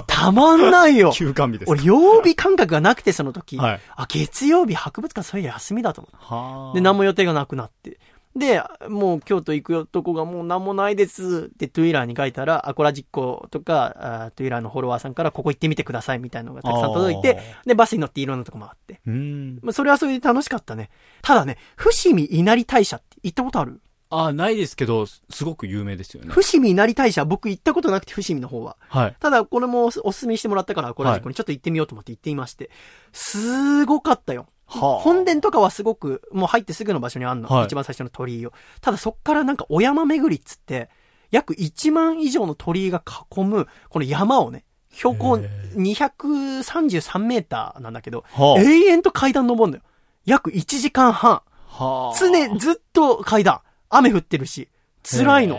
[0.06, 1.12] たまんないよ。
[1.12, 1.72] 休館日ですか。
[1.72, 3.56] 俺、曜日感覚がなくて、その時。
[3.56, 6.26] はいあ、月曜日博物館そういう休みだと思って。
[6.26, 6.74] はあ。
[6.74, 7.98] で、何も予定がなくなって。
[8.36, 19.00] で、もう京都行くよとこがもう何もないですってトゥイラーに書いたら、アコラジッコとか、あトゥイラーのフォロワーさんからここ行ってみてくださいみたいなのがたくさん届いて、で、バスに乗っていろんなとこ回って。
[19.04, 19.58] うん。
[19.62, 20.90] まあそれはそれで楽しかったね。
[21.22, 23.80] ただね、伏見稲荷大社って行ったことある？
[24.12, 26.30] あ、ないですけど、すすごく有名ですよね。
[26.32, 28.76] 伏見稲荷大社僕行ったことなくて伏見の方は。
[28.88, 29.16] はい。
[29.20, 32.70] ただ、これもおすおすすめしてもらったから、アコラジッコにちょっと行ってみようと思って行ってみまして。
[33.12, 34.46] すごかったよ。
[34.70, 37.48] はあ本殿とかはすごく、もう入ってすぐの場所にあんの。
[37.48, 38.52] はい一番最初の鳥居を。
[38.80, 40.88] ただそっからなんかお山巡りっつって、
[41.30, 43.02] 約1万以上の鳥居が
[43.34, 49.90] 囲む、この山をね、標高へ233メーターなんだけど、はあ永遠と階段登るのよ。
[50.24, 51.42] 約1時間半。
[51.66, 52.18] はあ。
[52.18, 53.60] 常、ずっと階段。
[53.88, 54.68] 雨降ってるし。
[55.02, 55.58] 辛いの。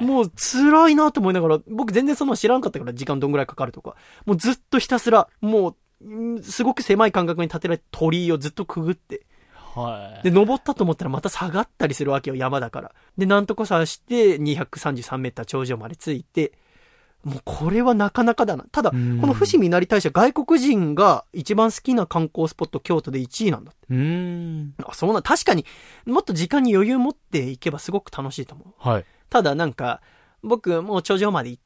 [0.00, 3.94] もう辛いなと思いながら、僕全然その知らんかったから時間どんぐらいかかるとか。
[4.26, 5.76] もうずっとひたすら、もう、ん
[6.42, 9.26] すごく狭い間隔に建てられた鳥居をずっとくぐって。
[9.52, 10.24] はい。
[10.24, 12.94] で、登ったと思ったらまた下がったりするわけよ、山だから。
[13.18, 16.52] で、なんとかさして233メーター頂上まで着いて、
[17.24, 18.64] もうこれはなかなかだな。
[18.70, 23.86] ただ、こうんの伏見稲荷大社、外国人が一番好きな観光スポット京都で1位なんだって。
[23.88, 24.74] うーん。
[24.84, 25.64] あ、そうなん、確かに、
[26.04, 28.74] もっと時間に余裕持っていけばすごく楽しいと思う。
[28.78, 29.04] はい。
[29.30, 30.02] ただなんか、
[30.42, 31.58] 僕もう頂上まで行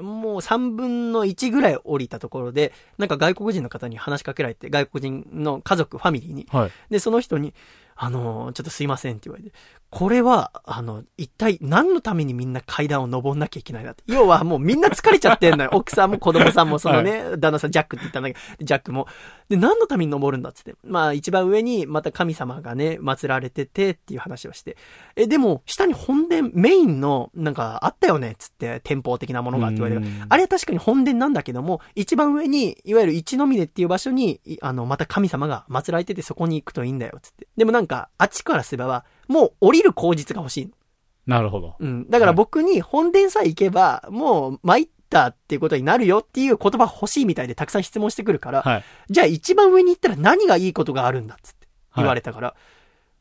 [0.00, 6.46] もう3分の1ぐらい降りたところで、なんか外国人の方に話しかけられて、外国人の家族、ファミリーに。
[6.50, 6.70] はい。
[6.90, 7.54] で、その人に、
[7.96, 9.52] あのーちょっとすいませんって言われて、
[9.94, 14.02] これは、あの、一体何のためにみんな階段を登んなきゃいけないなって。
[14.08, 15.70] 要はもうみんな疲れちゃってんのよ。
[15.72, 19.06] 奥さんも子供さんもそのね、旦那さんジャックって言ったんだけど、ジャックも。
[19.48, 20.74] で、何のために登るんだっつって。
[20.82, 24.76] まあ一番上にまた神様がね、祀られててっていう話をして。
[25.14, 37.46] え、でも、下に本殿、メインの、なんかあったよねっつって、店舗的なものがって言われてうんあれは確かに本殿なんだけども、一番上に、いわゆる一の峰っていう場所に、いあの、また神様が祀られててそこに行くといいんだよ、つって。
[37.56, 40.72] でもなんか、あっちからすれば、もう降りる口実が欲しいの。
[41.26, 41.76] なるほど。
[41.78, 42.08] うん。
[42.10, 48.84] だから僕に本殿さえ行けば、もう参ったっていうことになるよっていう言葉欲しいみたいでたくさん質問してくるから、はい。
[49.08, 51.66] じゃあ一番上に行ったら何がいいことがあるんだっつって
[51.96, 52.54] 言われたから、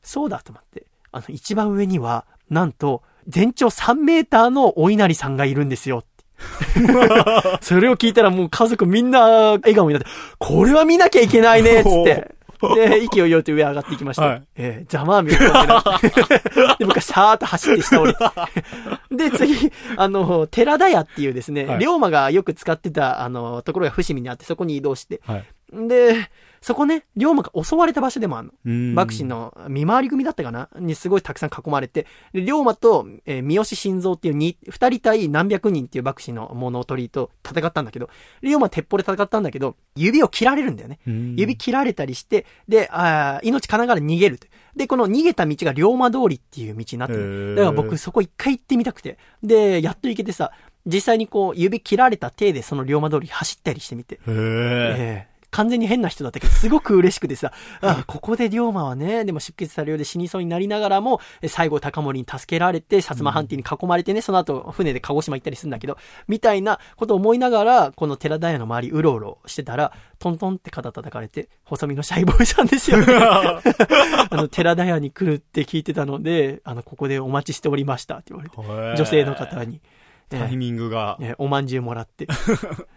[0.02, 0.86] そうだと思って。
[1.12, 6.04] あの、一番上には、なんと、全長3メーターのお稲荷さんがいるんですよ。
[7.62, 12.36] それを聞いたらもう家族みんな笑顔になって、これは見なきゃいけないねっつって。
[12.76, 14.26] で、息をよって上上がっていきました。
[14.26, 16.10] はいえーざまあみろってなって。
[16.80, 18.20] で、僕はさーっと走って下降りて。
[19.30, 25.88] で、次、あの、寺田屋っていうですね、はい龍馬がよく使ってた、あの、ところが伏見にあって、そこに移動して、はい。
[25.88, 26.30] で、
[26.64, 28.54] そこね、龍馬が襲われた場所でもあるの。
[28.66, 30.70] うん幕臣の見回り組だったかな？
[30.80, 38.10] にすごいたくさん囲まれて、で、龍馬と、えー三好晋三っていうに二人対何百人っていう幕臣の物取りと戦ったんだけど、
[38.42, 41.00] 龍馬鉄砲で戦ったんだけど、指を切られるんだよね。
[41.06, 44.48] うん指切られたりして、で、あー命かながら逃げると。
[44.76, 47.24] で、この逃げた道が龍馬通りっていう道になってへる。
[47.24, 49.18] ーだから僕そこ一回行ってみたくて。
[49.44, 50.52] で、やっと行けてさ、
[50.86, 54.16] 実際にこう指切られた手でその龍馬通り走ったりしてみて。
[54.16, 54.22] へえ。
[54.28, 65.98] ええ完全に変な人だったけど、すごく嬉しくてさ、あここで龍馬はね、でも出血多量で死にそうになりながらも、え最後高森に助けられて、薩摩藩邸に囲まれてね、その後船で鹿児島行ったりするんだけど、
[66.28, 73.06] みたいなことを思いながら、この寺田屋の周りうろうろしてたら、トントンって肩叩かれて、細身のシャイボーイさんですよ、ね。
[73.14, 73.62] あ
[74.32, 78.58] の、寺田屋に来るって聞いてたので、あの、ここでお待ちしておりましたって言われて、
[78.98, 79.82] 女性の方に。
[80.34, 81.18] ええタイミングが。
[81.20, 82.28] ね、おまんじゅうもらって、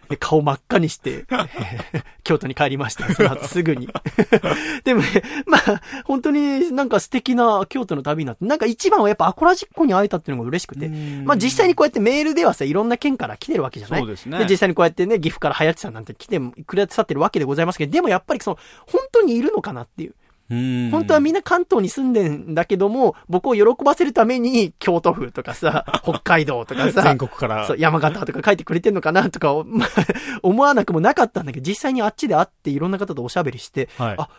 [0.09, 1.25] で顔真っ赤にして、え
[1.97, 3.13] ー 京都に帰りました。
[3.13, 3.87] その後すぐに。
[4.83, 5.07] でもね、
[5.45, 18.57] まあ、本当になんか素敵な京都の旅になって、なんか一番はやっぱアコラジッコに会えたっていうのが嬉しくて、まあ実際にこうやってメールではさ、いろんな県から来てるわけじゃないそうですね実際にこうやってね、岐阜から早地さんなんて来てくださってるわけでございますけど、でもやっぱりその、
[18.87, 20.15] 本当にいるのかなっていう。
[20.49, 27.67] 本本当はみんな関東に住んでんだけども、僕を喜ばせるために、京都府とかさ、 北海道とかさ、全国から。
[27.67, 29.89] そう、山形とか書いてくれてんのかなとか、まあ、
[30.43, 34.15] 思わなくもなかったんだけど、実際にあっちで会っていろんな方とおしゃべりして、はい。
[34.17, 34.29] あ、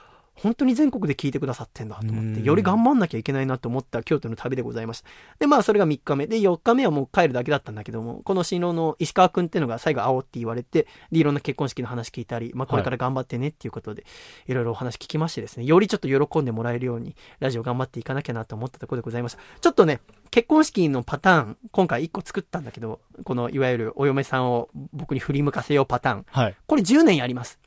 [0.43, 5.09] 本当に全国で聞いてくださってんだと思って、うんより頑張んなきゃいけないなと思った京都の旅でございました。
[5.39, 6.27] で、まあ、それが3日目。
[6.27, 14.05] で、4日目はもう帰るだけだったんだけども、この新郎の石川くんっていうのが最後会おうって言われて、で、いろんな結婚式の話聞いたり、まあ、これから頑張ってねっていうことで、
[14.47, 19.41] いろいろお話聞きましてですね、よりちょっと喜んでもらえるように、ラジオ頑張っていかなきゃなと思ったところでございました。
[19.61, 26.27] ちょっとね、結婚式のパターン、今回1個作ったんだけど、この、いわゆるお嫁さんを僕に振り向かせようパターン。
[26.31, 26.57] はい。
[26.67, 27.59] これ10年やります。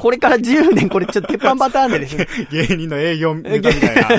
[0.00, 3.70] これから10年、これちょっと鉄板パターンでですね、芸人の営業みたいな。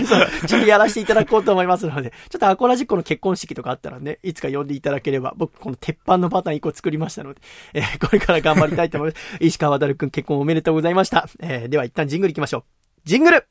[0.05, 7.41] そうちょっとやらせていただこうと思いますので、 ちょっとアコラジッコの結婚式とかあったらね、いつか呼んでいただければ、僕この鉄板のパターン1個作りましたので、
[7.73, 9.37] えーこれから頑張りたいと思います。
[9.39, 11.27] 石川渡くん結婚おめでとうございました。
[11.39, 12.63] えーでは一旦ジングル行きましょう。
[13.05, 13.45] ジングル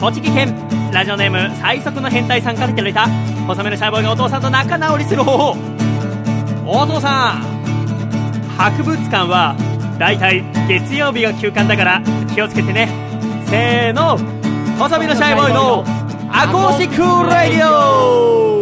[0.00, 0.54] 栃木県
[0.92, 3.06] ラジオネーム最速の変態さんからいただいた
[3.46, 5.56] 細めのシャイボーイがお父さんと仲直りする方法
[6.66, 7.63] お父さん
[8.56, 9.56] 博物館は
[9.98, 12.02] だいたい月曜日が休館だから
[12.34, 12.88] 気をつけてね。
[13.46, 14.18] せーの。
[14.78, 15.84] 細身のシャイボーイの
[16.32, 17.00] アコースティック
[17.30, 18.54] ラディオ。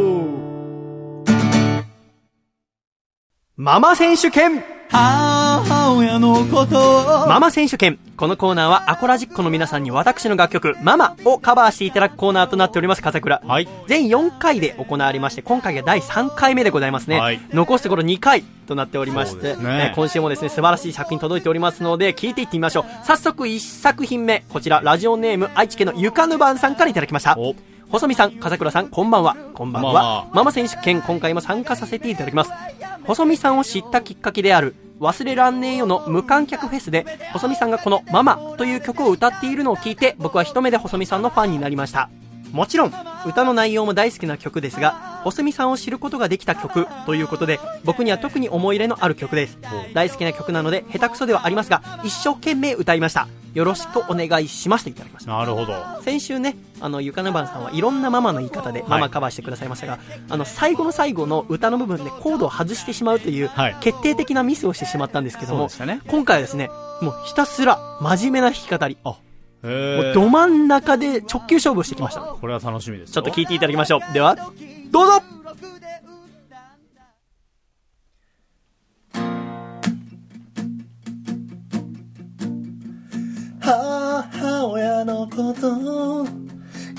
[3.56, 4.62] ママ選手権。
[4.90, 7.98] 母親のことママ選手権。
[8.22, 13.42] このコーナーはアコラジッコの皆さんに私の楽曲、ママをカバーしていただくコーナーとなっております、笠倉。
[13.44, 13.66] はい。
[13.88, 17.18] 全4回で行われまして、今回が第3回目でございますね。
[17.18, 22.84] はい残すところ2回となっておりまして、ねえー今週もですね、素晴らしい作品届いておりますので、聞いていってみましょう。
[23.04, 27.36] 早速1作品目、こちら、ラジオネーム、愛知県のゆかぬばんさんからいただきました。
[27.36, 27.56] お、
[27.90, 28.88] 細見さん、笠倉さん。
[28.88, 29.36] こんばんは。
[29.52, 32.52] こんばんはママ選手権、今回も参加させていただきます。
[33.04, 42.08] 細見さんを知ったきっかけである、忘れらんねえよの無観客フェスで、細見さんがこのママという曲を歌っているのを聞いて、僕は一目で細見さんのファンになりました。
[42.52, 42.92] もちろん、
[43.26, 49.58] 歌の内容も大好きな曲ですが、細見さんを知ることができた曲ということで、僕には特に思い入れのある曲です。
[49.94, 53.26] 大好きな曲なので、下手くそではありますが、一生懸命歌いました。
[53.54, 55.32] よろしくお願いしますといただきました。
[55.32, 55.74] なるほど。
[56.02, 59.98] 先週ね、あの、ゆかなばんさんはいろんなママの言い方でママカバーしてくださいましたが、
[60.30, 66.70] あの、最後の最後の歌の部分でコードを外してしまうというはい、決定的なミスをしてしまったんですけども、そうでしたね今回はですね、
[67.02, 69.16] もうひたすら真面目な弾き語り、あ、
[69.62, 72.20] もへうど真ん中で直球勝負をしてきました。
[72.20, 74.12] これは楽しみですちょっと聞いていただきましょう。
[74.12, 74.36] では、
[74.90, 75.22] どうぞ
[83.60, 86.26] 母親のこと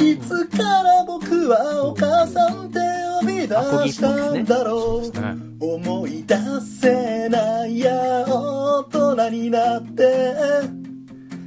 [0.01, 2.79] いつから僕はお母さんって
[3.21, 3.55] 呼び出
[3.91, 5.35] したんだろうね。
[5.59, 7.91] 思い出せないや
[8.27, 10.33] 大人になって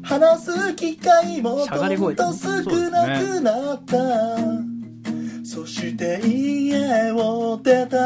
[0.07, 3.97] 話す機会もどんどん少なくなった。
[5.45, 7.97] そして家を出た。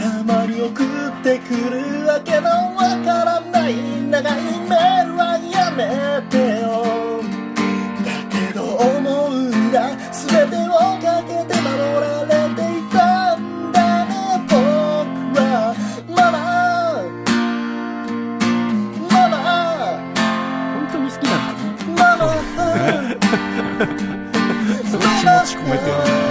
[0.00, 0.84] たまに送っ
[1.24, 3.74] てくるわけのわからない
[4.08, 4.34] 長い
[4.68, 6.84] メールはやめてよ。
[8.04, 12.19] だけど思うんだ全てをかけて守ら
[25.78, 26.29] 気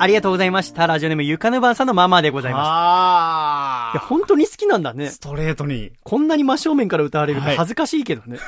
[0.00, 0.86] ありがとうございました。
[0.86, 2.70] ラジオネームゆかぬばんさんのママでございました。
[2.72, 5.20] あいや、本当に好きなんだねス。
[5.20, 5.92] トレートに。
[6.02, 8.38] こんなに真正面から歌われるのはい恥ずかしいけどね。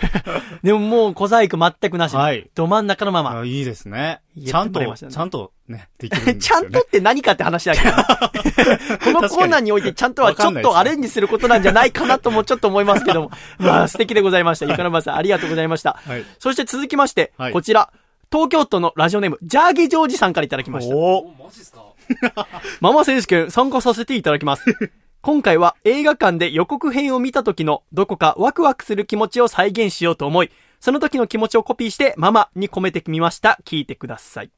[0.62, 2.14] でももう小細工全くなし。
[2.14, 3.40] はいど真ん中のまま。
[3.40, 4.20] あいいですね。
[4.46, 6.60] ちゃんと、ねちゃんとね、できるんです ちゃ。
[6.60, 7.94] んとって何かって話だけど。
[9.02, 13.30] このコーナーにおいてちゃんとはちょっとアレンジすることなんじゃないかなともちょっと思いますけども。
[13.58, 14.66] まあ素敵でございました。
[14.66, 15.98] ゆかのばさんありがとうございました。
[16.06, 16.24] はい。
[16.38, 17.90] そして続きまして、はいこちら、
[18.32, 20.94] 東京都のラジオネーム、ジャーギジョージさんからいただきました。
[20.96, 21.34] お
[22.80, 24.64] ママ選手権参加させていただきます。
[25.20, 30.50] 今回は映画館で予告編を見た時のどこかワクワクする気持ちを再現しようと思い、
[30.80, 33.58] その時の気持ちをコピーしてママに込めてみました。
[33.64, 34.50] 聞いてください。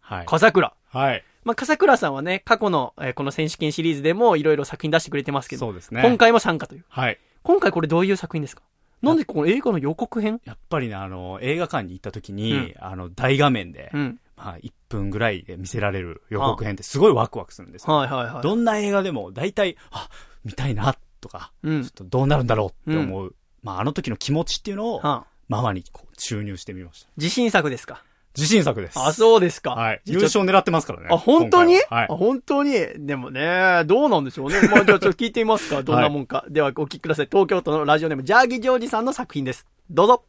[0.00, 0.26] はい。
[0.26, 0.74] 笠倉。
[0.92, 1.24] はい。
[1.44, 6.02] まあ、笠倉さんはね、過去の、えーこの選手権シリーズでもいろいろ作品出してくれてますけど、そうですね。
[6.02, 6.84] 今回も参加という。
[6.88, 7.18] はい。
[7.42, 8.62] 今回これどういう作品ですか？
[9.02, 10.40] なんでこの映画の予告編？
[10.44, 14.20] やっぱりね、あの、映画館に行った時に、うんあの、大画面で、うん。
[14.36, 17.94] まあ、1分ぐらいで見せられる予告編ってすごいワクワクするんですよ。
[17.94, 18.42] はいはいはい。
[18.42, 20.08] どんな映画でも、大体、あ、
[20.44, 21.90] 見たいな、とか、うんちょっ。
[21.92, 23.34] とどうなるんだろうって思う。
[23.62, 27.10] まあ、あの時の気持ちっていうのを、はあ、ママにこう注入してみました。
[27.16, 28.02] 自信作ですか？
[28.36, 28.98] 自信作です。
[28.98, 29.70] あ、そうですか。
[29.70, 30.00] はい。
[30.06, 31.08] 優勝狙ってますからね。
[31.10, 32.72] あ、本当に、今回はあ、本当に？
[32.98, 34.60] でもね、どうなんでしょうね。
[34.68, 35.82] まあ、じゃあちょっと聞いてみますか。
[35.82, 36.44] どんなもんか。
[36.48, 37.28] では、お聞きください。
[37.30, 39.66] 東京都のラジオネーム、ジャーギジョージさんの作品です。
[39.90, 40.24] どうぞ。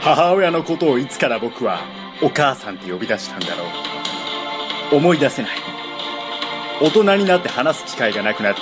[0.00, 1.80] 母親のことをいつから僕は
[2.22, 3.64] お母さんって呼び出したんだろ
[4.92, 5.50] う思い出せない
[6.80, 8.60] 大人になって話す機会がなくなった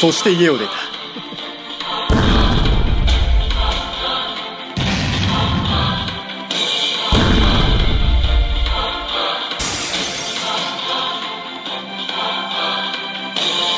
[0.00, 0.93] そして家を出た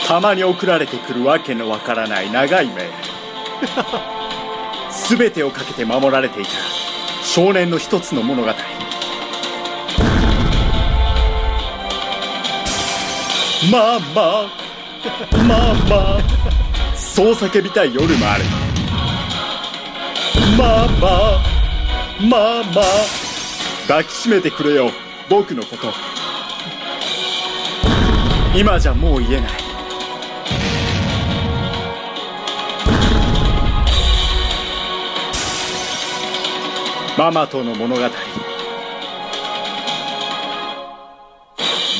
[0.06, 2.92] たまに送られてくるわけのわからない長いメール
[5.18, 6.50] 全てをかけて守られていた
[7.24, 8.48] 少年の一つの物語。
[13.72, 14.48] ママ
[15.44, 16.20] ママ
[16.94, 18.44] そう叫びたい夜もある。
[20.56, 21.42] ママ
[22.28, 22.82] ママ
[23.88, 24.92] 抱きしめてくれよ
[25.28, 25.92] 僕のこと。
[28.56, 29.65] 今じゃもう言えない
[37.16, 38.02] ママとの物語。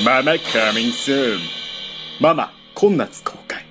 [0.05, 1.39] ママ coming soon
[2.21, 3.65] ママ今夏公開。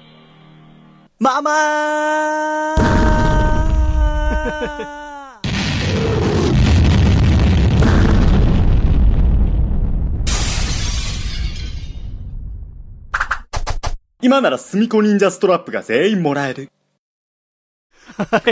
[1.19, 2.75] ママ
[14.23, 16.69] 今ならすみこ忍者ストラップが全員もらえる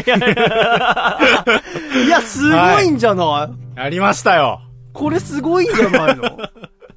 [0.05, 1.20] いやいや
[2.05, 4.61] いや、すごいんじゃない、やりましたよ。
[4.93, 6.38] これすごいんじゃないの？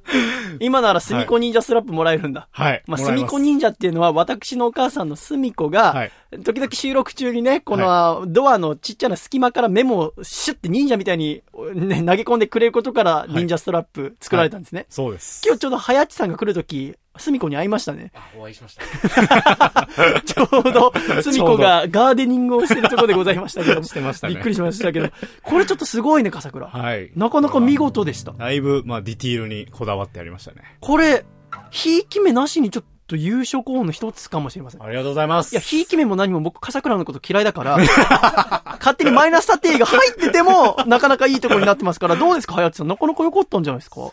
[0.61, 2.47] 今ならスミコ忍者スラップもらえるんだ。
[2.51, 2.83] はい。
[2.87, 6.11] まあ、すすみこ忍者っていうのは、私のお母さんのすみこが、はい。
[6.43, 11.43] 時々収録中にね、この、ドアのちっちゃな隙間からメモをシュッて忍者みたいに、
[11.73, 14.85] ね、投げ込んでくれることから、忍者ストラップ作られたんですね。
[14.89, 15.41] そうです。
[15.45, 18.11] 今日ちょうどはやっちさんが来るとき、すみこに会いましたね。
[18.15, 19.87] あ、お会いしました。
[20.25, 23.83] ちょうど、すみこがガーデニングをしてるところでございましたけども。
[23.87, 25.09] してましたねびっくりしましたけど。
[25.43, 26.67] これちょっとすごいね、笠倉。
[26.67, 27.11] はい。
[27.15, 28.31] なかなか見事でした。
[28.33, 30.57] だいぶ、まあ、ディティールにこだわってやりましたね。
[30.79, 31.25] これ、
[31.71, 34.83] ひいき目なしにちょっと優勝候補の一つかもしれません。
[34.83, 35.53] ありがとうございます。
[35.53, 37.77] いや、ひいき目も何も僕、笠倉のこと嫌いだから、
[38.79, 42.87] 勝手にマイナス査定が入ってても、なかなかいいところになってますから、どうですか、はやつさん。
[42.87, 44.11] なかなか良かったんじゃないですか？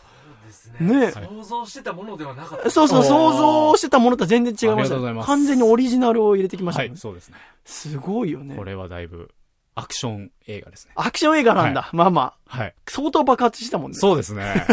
[0.77, 2.69] ですね想像してたものではなかった。
[2.69, 4.71] そうそう、想像してたものとは全然違いましたね。
[4.71, 7.37] ありがとうございます完全にオリジナルを入れてきましたね、はい、そうですね。
[7.65, 8.63] すごいよねこ。
[8.63, 9.31] れはだいぶ、
[9.75, 10.93] アクション映画ですね。
[10.95, 11.89] アクション映画なんだ。
[11.93, 12.57] まあまあ。
[12.57, 12.75] はい。
[12.87, 13.97] 相当爆発したもんね。
[13.97, 14.65] そうですね。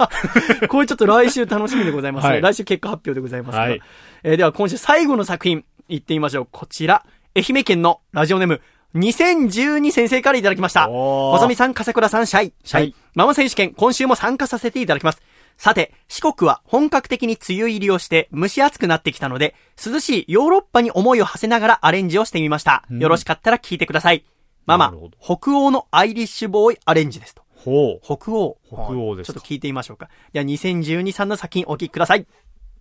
[0.68, 3.64] これちょっと来週楽しみでございます、ねはい来週結果発表でございますから。
[3.64, 3.80] はい
[4.22, 6.48] えーでは今週最後の作品、行ってみましょう。
[6.50, 7.04] こちら、
[7.36, 8.60] 愛媛県のラジオネーム、
[8.94, 10.88] 2012先生からいただきました。
[10.88, 12.52] おさみさん、笠倉さん、シャイ。
[12.64, 12.82] シャイ。
[12.82, 15.20] はいママ選手権、今週も参加させていただきます。
[15.58, 22.84] さて、四国は本格的に梅雨入りをして蒸し暑くなってきたので、涼しいヨーロッパに思いを馳せながらアレンジをしてみました。
[22.88, 24.24] うんよろしかったら聞いてください。
[24.66, 27.42] ママ北欧のアイリッシュボーイアレンジですと。
[27.56, 28.00] ほう。
[28.04, 28.58] 北欧。
[28.68, 30.08] 北欧ですかちょっと聞いてみましょうか。
[30.32, 32.26] では、2012さんの作品お聞きください。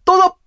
[0.05, 0.37] どうぞ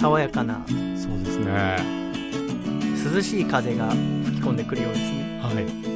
[0.00, 1.76] 爽やかな、そうですね。
[3.14, 5.40] 涼しい風が吹き込んでくるようですね。
[5.40, 5.52] は
[5.86, 5.89] い。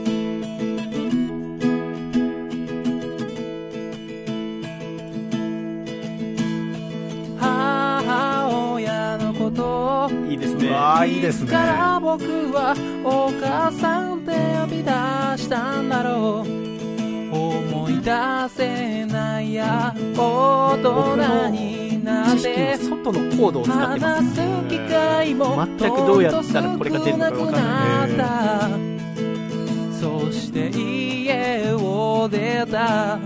[10.75, 11.51] あ、いいですね。
[11.51, 12.22] から僕
[12.53, 14.91] はお母さんって呼び出
[15.39, 16.64] したんだろう
[17.37, 18.11] 思い出
[18.49, 24.22] せないや大人になっ知識て外のコードを使ってます。
[24.22, 27.59] 話す機会も全くどうやったらこれが出るのかわかんな
[28.07, 28.70] いなくなっ
[29.91, 33.18] たそして家を出た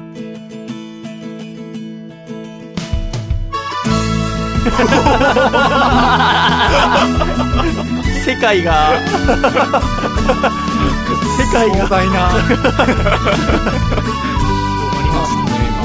[8.24, 9.00] 世界が、
[11.38, 12.30] 世界が、壮大な。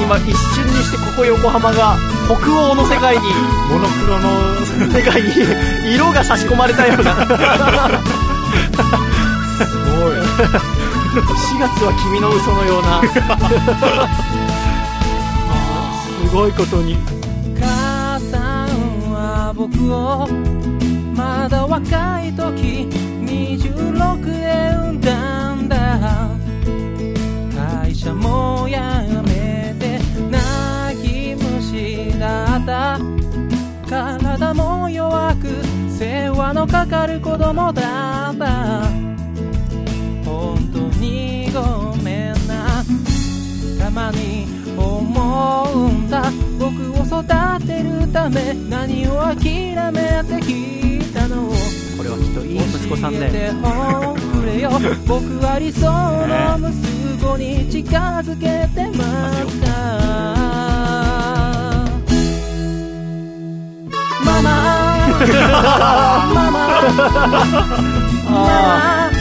[0.00, 3.22] 今一瞬にしてここ横浜が北欧の世界に、
[3.70, 4.28] モノクロの、
[4.92, 5.30] 世界に
[5.94, 7.14] 色が差し込まれたような。
[9.56, 10.16] すごい。
[11.14, 13.00] 4月は君の嘘のような。
[16.28, 16.98] すごいことに
[19.54, 20.26] 僕を
[21.14, 22.88] まだ若い時
[23.24, 26.28] 26で産んだんだ。
[27.56, 28.76] 会社も辞
[29.28, 32.98] めて泣き虫だった。
[33.88, 35.46] 体も弱く
[35.88, 38.82] 世話のかかる子供だった。
[40.24, 42.82] 本当にごめんな。
[43.78, 47.24] たまに思うんだ僕を育
[47.66, 51.48] てるため何を諦めてきたの。
[51.96, 53.52] これはきっといい息子さんだよ教えて
[54.06, 54.70] おくれよ
[55.06, 56.74] 僕は理想の息
[57.24, 59.02] 子に近づけてま
[59.48, 59.66] すか
[64.24, 64.42] マ。
[64.42, 64.50] ママ。
[66.34, 66.64] ママ。
[68.30, 68.40] マ
[69.10, 69.13] マ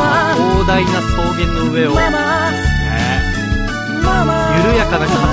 [0.00, 0.34] ママ。
[0.34, 1.94] 広大な草原の上を。
[1.94, 2.50] ママ。
[4.02, 4.56] ママ。
[4.64, 5.29] 緩やかな風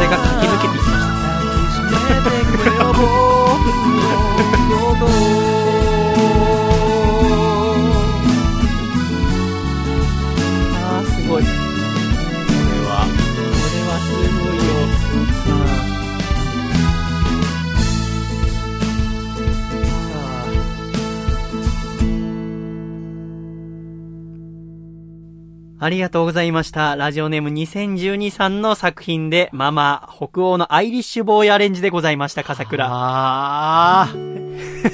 [25.87, 26.97] ありがとうございました。
[26.97, 32.85] ラジオネーム2012さんの作品で、ママ、北欧のアイリッシュボーイアレンジでございました、笠倉。
[32.91, 34.37] あー。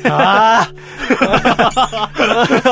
[0.05, 0.69] あ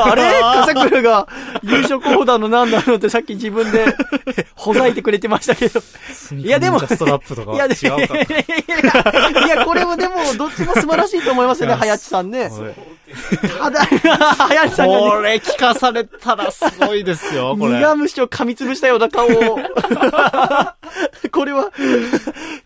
[0.04, 0.40] あれ？
[0.40, 1.26] 笠倉が
[1.64, 3.86] 優勝候補だのなんだのってさっき自分で
[4.54, 5.80] ほざいてくれてましたけど。
[5.80, 6.46] ー。
[6.46, 7.66] いやでもストラップとか いや。
[7.66, 7.70] い
[9.48, 12.50] や、これもでも、どっちも素晴らしいと思いますよね、はやちさんね。
[13.12, 17.80] はいただ、はやちさんこがね、れ聞かされたらすごいですよ、これ。
[17.80, 19.58] 苦虫を噛みつぶしたような顔を。
[21.30, 21.70] これは、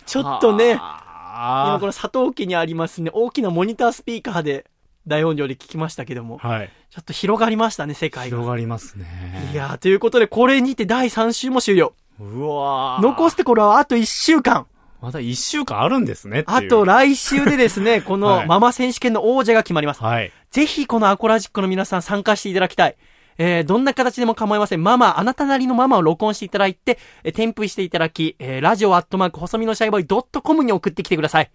[0.06, 4.66] ちょっとね、今あこの佐藤家にありますね、大きなモニタースピーカーで
[5.06, 6.70] 大音量で聞きましたけども、ーはい。
[6.90, 8.36] ちょっと広がりましたね、世界が。
[8.36, 9.50] 広がりますね。
[9.52, 11.94] いやー、ということで、これにて第3週も終了。
[12.18, 14.66] うわー残すところはあと1週間。
[15.06, 16.42] まだ一週間あるんですね。
[16.48, 20.02] あと来週でですね、 こはいのママ選手権の王者が決まります。
[20.02, 20.32] はい。
[20.50, 22.96] ぜひこのアコラジックの皆さん参加していただきたい。
[23.38, 24.82] えー、どんな形でも構いません。
[24.82, 31.52] ママ、あなたなりのママを録音していただいて、えー添付していただき、えー、ラジオアットマーク、細身のシャイボーイドットコムに送ってきてください。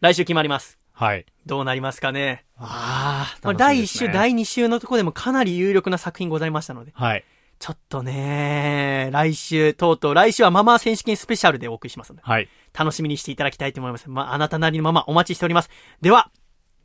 [0.00, 0.78] 来週決まります。
[0.92, 1.26] はい。
[1.46, 2.44] どうなりますかね。
[2.56, 7.24] あまあ、第1週、第2週のところでもかなり有力な作品ございましたので、はい。
[7.58, 12.48] ちょっとね、来週、とうとう、来週はママ選手権スペシャルでお送りしますので、はい。
[12.76, 14.10] 楽しみにしていただきたいと思います。
[14.10, 15.70] まあ、あなたなりのママお待ちしております。
[16.00, 16.30] では、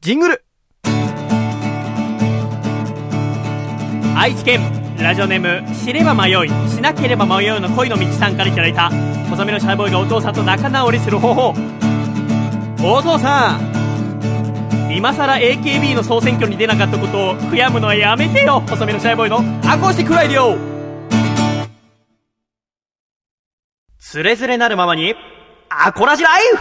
[0.01, 0.45] ジングル
[4.15, 4.61] 愛知県
[4.97, 8.89] ラジオネーム知れば迷いしなければ迷うの恋の道さんからいただいた
[9.29, 11.53] 細身のシャイボーイがお父さんと仲直りする方法
[12.83, 19.37] お父さん今さら AKB の総選挙に出なかったことを悔やむのはやめてよ細身のシャイボーイの
[19.69, 20.57] アコースティックライディオ
[23.99, 25.15] つれづれなるままに
[25.71, 26.57] アコラジライフ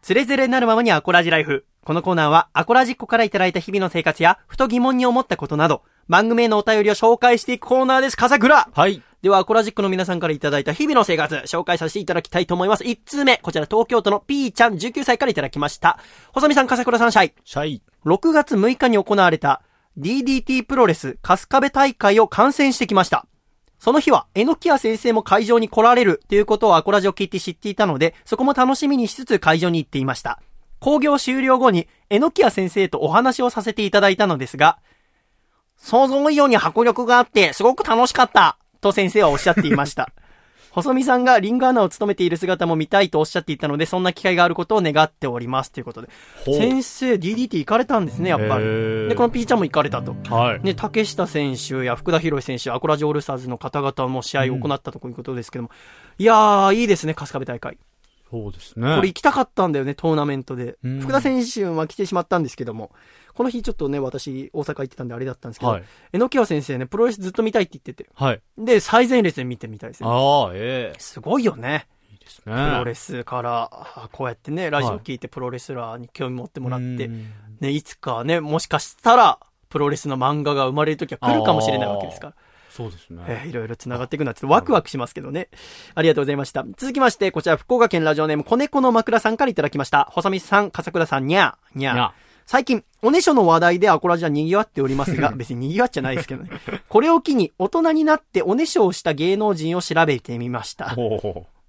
[0.00, 1.66] つれづれなるままにアコラジライフ。
[1.82, 8.16] このコーナーは、アコラジッコからいただいた日々の生活や、ふと疑問に思ったことなど、番組へのお便りを紹介していくコーナーです。
[8.16, 9.02] 笠倉はい。
[9.22, 12.84] では、アコラジックの皆さんからいただいた日々の生活、紹介させていただきたいと思います。
[12.84, 15.98] 1通目、こちら東京都の P ちゃん19歳からいただきました。
[16.32, 17.32] 細見さん、笠倉さん、シャイ。
[17.44, 17.82] シャイ。
[18.06, 19.62] 6月6日に行われた
[19.98, 23.26] DDT プロレス春日部大会を観戦してきました。
[23.84, 30.40] その日は、えのきや先生も会場に来られるということをアコラジを聞いて知っていたので、そこも楽しみにしつつ会場に行っていました。
[30.80, 34.78] 工業終了後に、えのきや先生とお話をさせていただいたのですが、
[35.76, 38.56] 想像以上に迫力があって、すごく楽しかった。
[38.80, 40.08] と先生はおっしゃっていました。
[40.74, 45.70] 細見さんがリングアナを務めている姿も見たいとおっしゃっていたので、そんな機会があることを願っております。
[45.70, 46.08] ということで。
[46.44, 48.64] 先生、DDT 行かれたんですね、やっぱへり。
[48.64, 50.16] ーで、このピーちゃんも行かれたと。
[50.34, 50.60] はい。
[50.64, 55.70] ね、竹下選手や福田博選手、アコラジオールスターズの方々も試合を行ったということですけども。
[56.18, 57.78] いやー、いいですね、春日部大会。
[58.30, 58.96] そうですね。
[58.96, 61.00] これ行きたかったんだよね、トーナメントでうん。
[61.00, 62.90] 福田選手は来てしまったんですけども、
[63.34, 65.84] この日ちょっとね、私、大阪行ってたんであれだったんですけど、はい。
[66.12, 68.08] えのきわ先生ね、プロレスずっと見たいって言ってて。
[68.14, 68.40] はい。
[68.58, 70.08] で、最前列で見てみたいですね。
[70.08, 71.86] ああ、ええすごいよね。
[72.12, 72.56] いいですプね。
[72.78, 79.38] ロレスから、あこうやってね、ラジオ聞いてプロレスラーに興味持ってもらって、うんね、いつかね、もしかしたら、
[79.68, 82.34] プロレスの漫画が生まれる時は来るかもしれないわけですから。
[82.70, 83.22] そうですね。
[83.28, 85.48] えーいろいろ繋がっていくのはちょっとワクワクしますけどね。
[85.94, 86.64] ありがとうございました。
[86.76, 90.08] 続きまして、こちら福岡県ラジオネーム、子猫の枕さんからいただきました。
[90.10, 92.23] 細見さん、笠倉さん、にゃー、にゃー。
[92.46, 96.50] 最近、おねしょの話題でアコラジは賑わっておりますが、 別に賑わっちゃないですけどね。
[96.88, 100.94] これを機に、大人になっておねしょをした芸能人を調べてみました。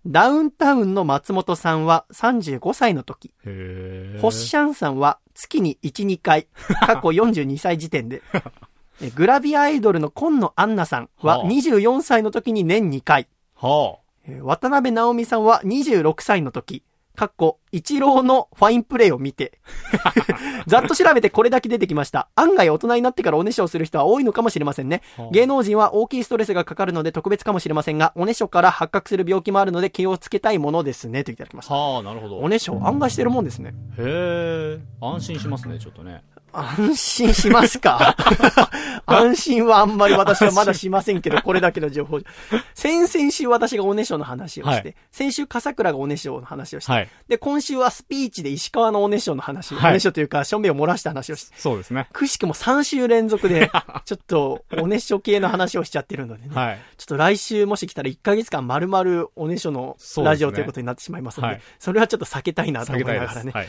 [0.05, 3.31] ダウンタウンの松本さんは35歳の時。
[3.43, 6.47] ホッシャンさんは月に1、2回、
[6.85, 8.21] 過去42歳時点で、
[9.01, 11.47] えグラビアアイドルの今野アンナさんははあ。
[11.47, 13.97] 24歳の時に年2回、は
[14.27, 16.83] えー渡辺直美さんは26歳の時、
[17.15, 19.59] かっこ、一郎のファインプレイを見て、
[20.67, 22.29] ざっと調べてこれだけ出てきました。
[22.35, 25.01] 案外大人になってからおねしょをする人は多いのかもしれませんね。
[25.17, 31.69] はあ芸能人は大きいストレスがかかるので特別かもしれませんが、おねしょから発覚する病気もあるので気をつけたいものですね、といただきましあ。
[31.69, 31.75] た。
[31.75, 32.37] はあ、なるほど。
[32.37, 33.73] おねしょ案外してるもんですね。
[33.97, 34.79] へえ。
[35.01, 36.23] 安心しますね、ちょっとね。
[36.57, 38.15] 安心しますか？
[39.05, 42.19] 安心はあんまり私はまだしませんけど、これだけの情報。
[42.73, 47.09] 先々週私がおねしょの話をして、はい先週笠倉がおねしょの話をして、はい。
[47.27, 52.07] で、今週はスピーチで石川のおねしょの話、はいおねしょというか、しょんべんを漏らした話をして、そうですね。
[52.11, 53.71] くしくも3週連続で、
[54.05, 56.49] ちょっと、おねしょ系の話をしちゃってるのでね。
[56.53, 56.79] はい。
[56.97, 63.51] ちょっと来週もし来たら1ヶ月間丸々おねしょのラジオということになってしまいますので、はいそれはちょっと避けたいなと思いないがらね。
[63.51, 63.67] はい。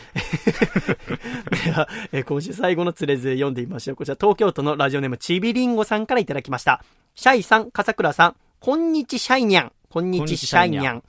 [2.24, 3.96] 今週最後のつれず読んでみましょう。
[3.96, 6.84] こちら東京都のラジオネームちびりんごさんからいただきました。
[7.14, 9.72] シャイさん、笠倉さん、こんにちシャイニャン。
[9.90, 11.02] こんにちシャイニャン。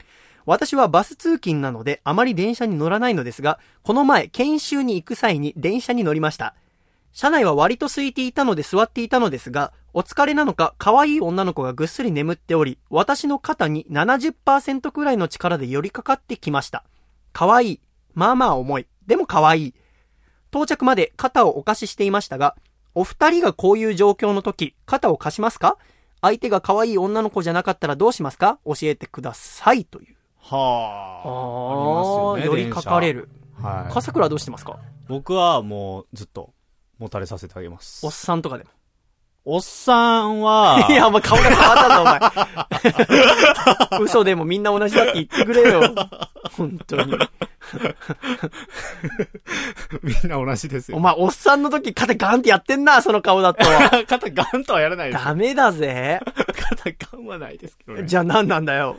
[0.45, 6.55] 私はバス通勤なのであまり電車に乗らないのですが、この前研修に行く際に電車に乗りました。
[7.11, 16.83] 車内は割と空いていたので座っていたのですが、お疲れなのか可愛い女の子がぐっすり眠っており、私の肩に70%くらいの力で寄りかかってきました。
[17.33, 17.81] 可愛い。
[18.13, 18.87] まあまあ重い。
[19.05, 19.73] でも可愛い。
[20.51, 22.55] 到着まで肩をお貸ししていましたが、
[22.95, 25.77] お二人がこういう状況の時、肩を貸しますか？
[26.21, 28.59] 相手が可愛い女の子じゃなかったらどうしますか？
[28.65, 29.85] 教えてください。
[29.85, 30.15] という。
[30.39, 32.37] はあ。
[32.37, 32.59] ありますよね。
[32.59, 33.29] 寄りかかれる。
[33.61, 33.93] はい。
[33.93, 34.79] 笠倉はどうしてますか？
[35.07, 36.53] 僕はもうずっと
[36.97, 38.11] 持たれさせてあげますおっ。
[38.11, 38.71] さんとかでも。
[39.49, 44.03] おっさんは、 いや、お前顔が変わったぞ、お前。
[44.03, 45.95] 嘘でもみんな同じだって言ってくれよ。
[46.51, 47.17] 本当に。
[50.03, 50.97] みんな同じですよ。
[50.97, 53.63] お前、おっさんの時肩ガンってやってんな、その顔だと。
[54.05, 55.23] 肩ガンとはやらないです。
[55.23, 56.19] ダメだぜ。
[56.85, 58.03] 肩ガンはないですけどね。
[58.05, 58.97] じゃあ何なんだよ。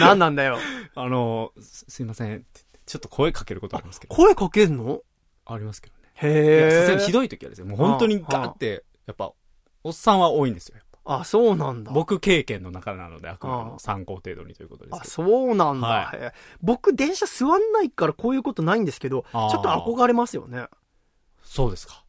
[0.00, 0.56] 何なんだよ。
[0.94, 2.42] あの、すすいません。
[2.86, 4.14] ちょっと声かけることありますけど。
[4.14, 5.00] 声かけんの？
[5.44, 6.08] ありますけどね。
[6.14, 6.80] へえ。
[6.80, 9.32] さすがにひどい時はですね、もう本当にガーって、やっぱ、
[9.84, 10.76] おっさんは多いんですよ。
[11.06, 11.92] あ、そうなんだ。
[11.92, 15.10] 僕経験の中なので、あくまであも参考程度にということですあ、けど。
[15.10, 15.86] そうなんだ。
[15.86, 16.32] はい
[16.62, 20.64] 僕、電車座んないからこういうことないんですけど、ちょっと憧れますよね。
[21.42, 22.02] そうですか。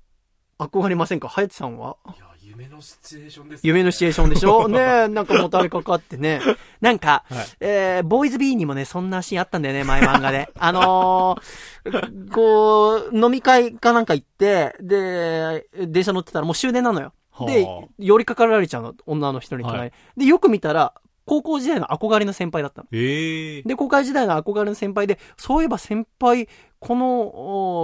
[0.58, 1.28] 憧れませんか？
[1.28, 1.98] ハヤテさんは？
[2.08, 4.68] いや、夢のシチュエーションです、夢のシチュエーションでしょ？
[4.72, 6.40] ねえ、なんかもたれかかってね。
[6.80, 10.50] なんか、はいえー、ボーイズビーにもね、そんなシーンあったんだよね、前漫画で。
[10.58, 17.12] あのー、こう、飲み会かなんか行って、で、電車乗ってたらもう終電なのよ。
[17.46, 20.94] ではあ、寄りかかられちゃうの、女の人に隣に、はいで、よく見たら、
[21.26, 22.88] 高校時代の憧れの先輩だったの。
[22.92, 26.48] ええで、高校時代の憧れの先輩で、そういえば先輩、
[26.80, 27.22] この、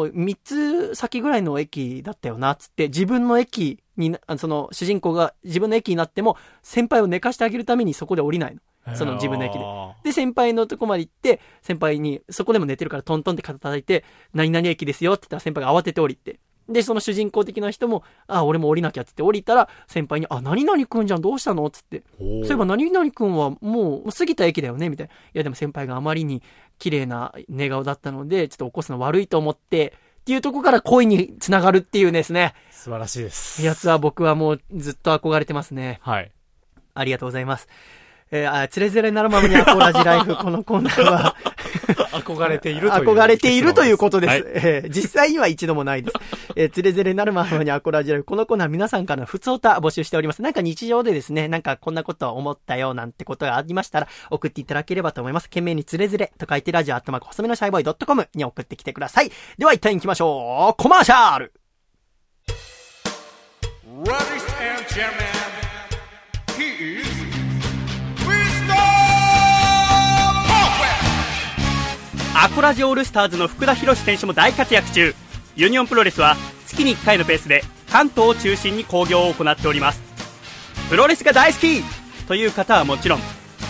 [0.03, 8.61] お三つ先ぐらいの駅だったよな、つって、自分の駅にその、主人公が自分の駅になっても、先輩を寝かしてあげるためにそこで降りないの。
[8.95, 9.59] その自分の駅で。
[9.63, 14.03] あで、先輩のとこまで行って、先輩に、そこでも寝てるからトントンって肩叩いて、
[14.33, 16.39] 何々駅ですよって言ったら先輩が慌てて降りて。
[16.71, 22.03] で、その主人公的な人も、あ、俺も降りなきゃって言って降りたら、先輩に、あ、何々くんじゃん、どうしたのつって。
[22.19, 25.13] ーそういえば何々くんはもう過ぎた駅だよねみたいな。
[25.13, 26.41] いやでも先輩があまりに
[26.79, 32.53] 綺麗な寝顔だったので、ちょっと起こすの悪いと思って、っていうとこから恋につながるっていうですね。
[32.69, 33.65] 素晴らしいです。
[33.65, 35.99] やつは僕はもうずっと憧れてますね。
[36.03, 36.31] はい。
[36.93, 37.67] ありがとうございます。
[38.31, 41.35] えー、あ、つれづれなるままにアコラジライフ、このコーナーは、
[42.11, 43.09] 憧れているという。
[43.09, 44.31] 憧れているということです。
[44.31, 46.15] はいえー実際には一度もないです。
[46.55, 48.23] えー、つれづれなるままにアコラジオ。
[48.23, 50.41] このコーナー皆さんからの普通歌募集しております。
[50.41, 55.49] なんか日常でですね、なんかこんなことを思ったよなんてことがありましたら、送っていただければと思います。
[55.49, 59.31] 懸命につれづれと書いてラジオアットマーク細めのシャイボーイ .com に送ってきてください。
[59.57, 60.81] では一旦行きましょう。
[60.81, 61.53] コマーシャル
[64.03, 65.30] Ladies and gentlemen,
[72.43, 75.13] アコラジオールスターズの福田博選手も大活躍中
[75.55, 76.35] ユニオンプロレスは
[76.65, 80.01] 月に1回のペースで関東を中心に興行を行っております
[80.89, 81.83] プロレスが大好き
[82.27, 83.19] という方はもちろん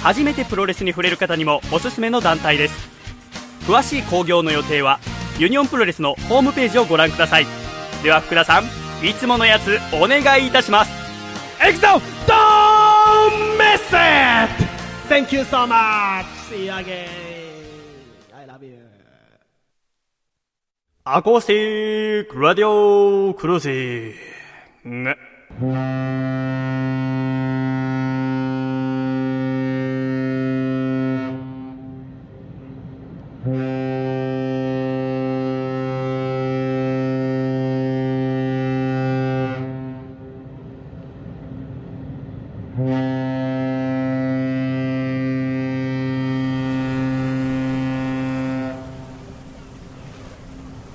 [0.01, 2.89] 初めてプロレスに触れる方にもおすすめの団体です
[3.67, 5.01] 詳しい興行の予定は
[5.37, 7.47] ユニオンプロレスのホームページをご覧ください
[8.03, 8.63] では福田さん
[9.05, 10.91] いつものやつお願いいたします
[11.59, 14.49] Exo, don't miss it!
[15.09, 16.23] Thank you so much!
[16.49, 17.30] See you again!
[21.03, 24.13] アコースティックラディオクルージー
[24.85, 25.17] ね。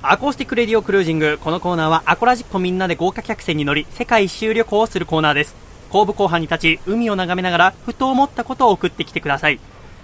[0.08, 1.36] アコースティックレディオクルージング。
[1.42, 5.56] このコーナーはアコラジッコみんなで豪華客船に乗り、世界一周旅行をするコーナーです。
[5.90, 9.58] 後部後半に立ち、海を眺めながら、ふと思ったことを送ってきてください。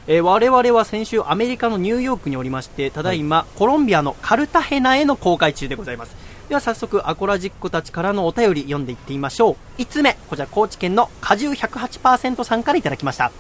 [0.09, 6.17] えー我々は先週アメリカのニューヨークにおりまして、ただいま、コロンビアのカルタヘナへの公開中でございます。
[6.49, 9.81] では早速、アコラジッコたちからのお便り読んでいってみましょう。
[9.81, 13.31] 5つ目、こちら高知県の果汁108%さんからいただきました。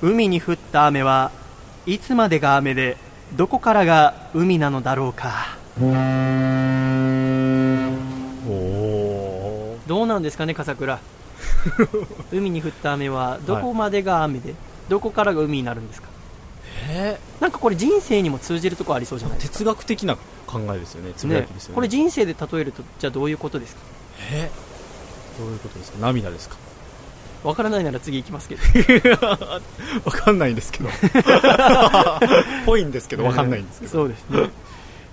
[0.00, 1.32] 海に降った雨は
[1.86, 2.96] いつまでが雨で
[3.34, 5.56] どこからが海なのだろうか。
[5.80, 5.84] お
[9.86, 10.98] どうなんですかね笠倉。
[12.32, 14.54] 海に降った雨はどこまでが雨で、
[14.88, 16.08] どこからが海になるんですか？
[16.90, 19.58] えなんかこれ人生にも通じるとこありそうじゃないですか。
[19.58, 21.74] 哲学的な考えですよねつぶやきですよね。
[21.74, 23.80] これ人生で例えるとじゃあどういうことですか？
[24.32, 24.50] え
[25.38, 25.98] どういうことですか？
[26.00, 26.56] 涙ですか？
[27.44, 28.62] わからないなら次行きますけど。
[30.04, 30.88] わかんないんですけど。
[32.66, 34.50] ぽいんですけどわかんないんですけど、そうですね、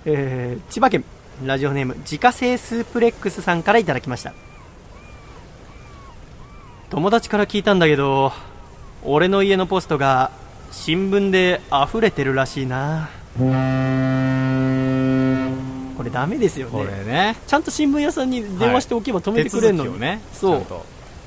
[0.06, 1.04] えー千葉県
[1.44, 4.32] ラジオネーム自家製スープレックスさんからいただきました。
[6.90, 8.32] 友達から聞いたんだけど
[9.02, 10.30] 俺の家のポストが
[10.70, 13.08] 新聞で溢れてるらしいな。
[15.96, 17.36] これダメですよこねれね。
[17.46, 20.64] ちゃんと新聞屋さんに電話しておけば止めてくれるのに、手続きをねそう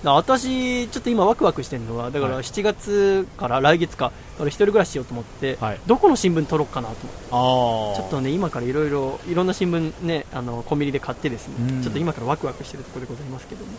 [0.04, 2.44] 私、ちょっと今ワクワクしてるのはだからはい。
[2.44, 5.80] 7月から来月か俺一人暮らししようと思って、はい。
[5.86, 6.96] どこの新聞取ろうかなと
[7.36, 8.02] 思って。
[8.02, 11.84] ちょっとね今からいろいろいろんな新聞ねあのコンビニで買ってですね、うん。
[11.84, 13.72] ちょっと今からワクワクしてるところでございますけどね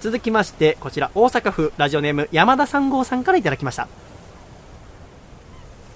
[0.00, 3.88] 続きましてこちら大阪府ラジオネーム山田三号さんからいただきました。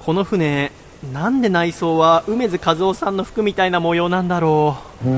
[0.04, 0.72] この船
[1.12, 5.08] なんで内装は梅津和夫さんの服みたいな模様なんだろう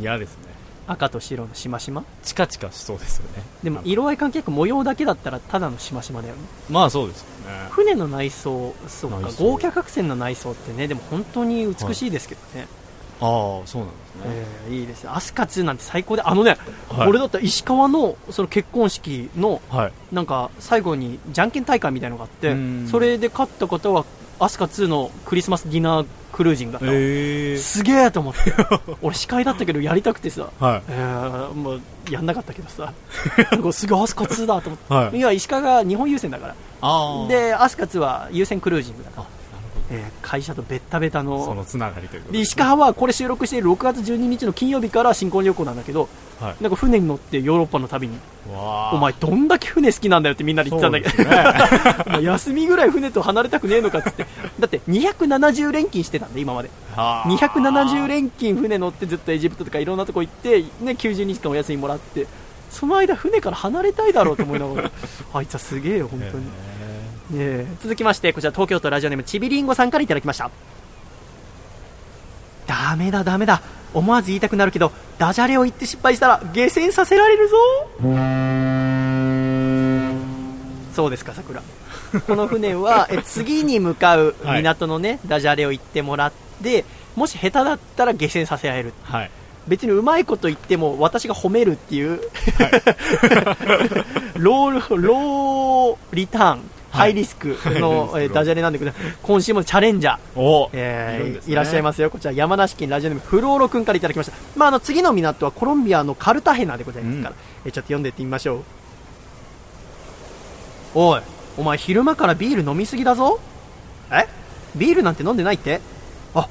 [0.00, 0.48] 嫌ですね。
[0.86, 2.02] 赤と白のしましま？
[2.22, 3.42] チカチカしそうですよね。
[3.62, 6.40] でも色合い関係なく模様だけだったらただのしましまだよね。
[6.70, 7.68] まあそうですよね。
[7.70, 9.20] 船の内装そうか。
[9.20, 9.44] 内装。
[9.44, 12.66] 豪華客船の内装ってねでも本当に美しいですけどね、
[13.20, 16.56] ああそうなんですね、えーいいですねアスカ2なんて最高であのね、
[16.88, 17.06] はい。
[17.06, 19.92] これだったら石川のその結婚式のはい。
[20.10, 22.88] なんか最後にじゃんけん大会みたいのがあってうん。
[22.90, 24.06] それで勝った方は
[24.40, 26.86] アスカ2のクリスマスディナークルージングだった。
[26.86, 28.40] の、ええすげえと思って。
[29.02, 30.82] 俺司会だったけどやりたくてさ、はい。
[30.88, 32.92] えーもうやんなかったけどさ。
[33.72, 35.16] すげえアスカ2だと思って、はい。
[35.16, 36.54] いや石川が日本優先だから。
[37.28, 39.22] でアスカ2は優先クルージングだから。
[39.24, 39.26] あ、
[39.90, 46.08] えー会社とベッタベタのそのつながりということで石川はこれ収録している6月12日の金曜日から新婚旅行なんだけど、
[46.40, 46.62] はい。
[46.62, 48.18] なんか船に乗ってヨーロッパの旅に。
[48.48, 52.22] お前どんだけ船好きなんだよってみんなで言ってたんだけど、ね。
[52.24, 54.26] 休みぐらい船と離れたくねえのかっつって。
[54.58, 56.70] だって270連勤してたんで今まで。
[56.94, 57.28] はあ。
[57.28, 62.26] 270連勤船乗ってずっとエジプトとかいろんなとこ行って、ね、90日間お休みもらって。
[62.70, 64.90] その間船から離れたいだろうと思いながら。
[65.34, 66.77] あいつはすげえよ本当に、ね
[67.34, 70.50] え続きましてこちら東京都ラジオネームちびりんごさんからいただきました。
[72.66, 73.62] ダメだダメだ。
[73.94, 77.56] 思わず言いたくなるけどダジャレを言って失敗したら下船させられるぞ。
[80.94, 81.62] そうですか桜
[82.26, 86.32] この船はえ次に向かう港のね、ダジャレを言ってもらっ
[86.62, 86.84] て
[87.14, 88.92] もし下手だったら下船させられる。
[89.02, 89.30] はい。
[89.66, 92.20] 別にうまいこと言っても私が褒めるっていう、
[94.38, 97.48] ロールローリターンハイリスク
[97.80, 98.92] の、えーダジャレなんだけど、
[99.22, 102.10] 今週もチャレンジャー、おえーいらっしゃいますよ。
[102.10, 104.36] こちら山梨県ラジオネームフローロ君からいただきました。
[104.56, 107.34] まあ、あの、次の港はコロンビアのカルタヘナでございますから、
[107.66, 108.62] えーちょっと読んでいってみましょう。
[110.94, 111.20] おい、
[111.58, 113.38] お前昼間からビール飲みすぎだぞ。
[114.10, 114.26] え？
[114.74, 115.80] ビールなんて飲んでないって？
[116.34, 116.48] あ、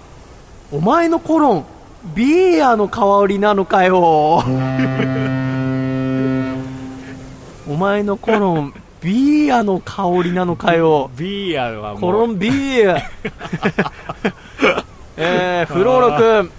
[0.71, 1.65] お前のコロン、
[2.15, 4.43] ビーアの香りなのかよ。
[7.67, 11.11] お前のコロン、ビーアの香りなのかよ。
[11.17, 12.01] ビーアはもう。
[12.01, 12.99] コロンビール
[15.17, 16.51] えー、フローロ君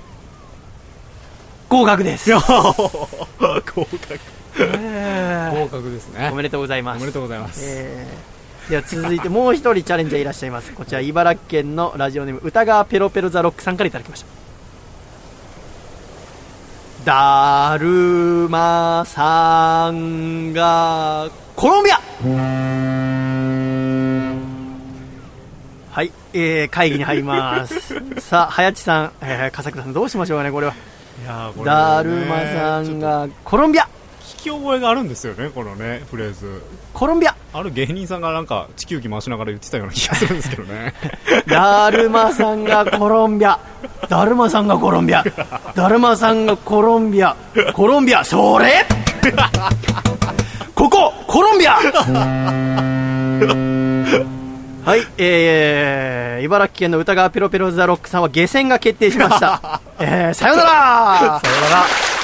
[1.69, 3.87] 合格です、 合格。
[4.61, 6.35] えー合格ですねお。
[6.35, 7.61] めでとうございますおめでとうございます。
[7.65, 8.39] えー
[8.69, 14.38] では続いてもう一人チャレンジャーいらっしゃいますこちら茨城県のラジオネーム歌川ペロペロザロックさんからいただきました
[17.05, 22.01] だるまさんがコロンビア。
[25.91, 27.95] はい、えー、会議に入ります。
[28.21, 30.75] さあ早地さん、えー、笠倉さんどうしましょうかねこれは。
[31.23, 33.89] いやーこれねだるまさんがコロンビア。
[34.21, 36.63] 聞き覚えがあるんですよね、このね、フレーズ。
[36.99, 40.95] コロンビアある芸人さんがなんか地球儀回しながら言ってたような気がするんですけどね。
[41.47, 43.57] だるまさんがコロンビア。
[44.09, 45.25] だるまさんがコロンビア。
[45.77, 47.37] だるまさんがコロンビア。
[47.73, 48.85] コロンビア、それ？
[50.75, 51.75] ここ、コロンビア
[54.85, 59.81] はい、えー、茨城県の歌川ペロペロザロックさんは下船が決定しました。
[60.01, 62.18] えー、さよならさよなら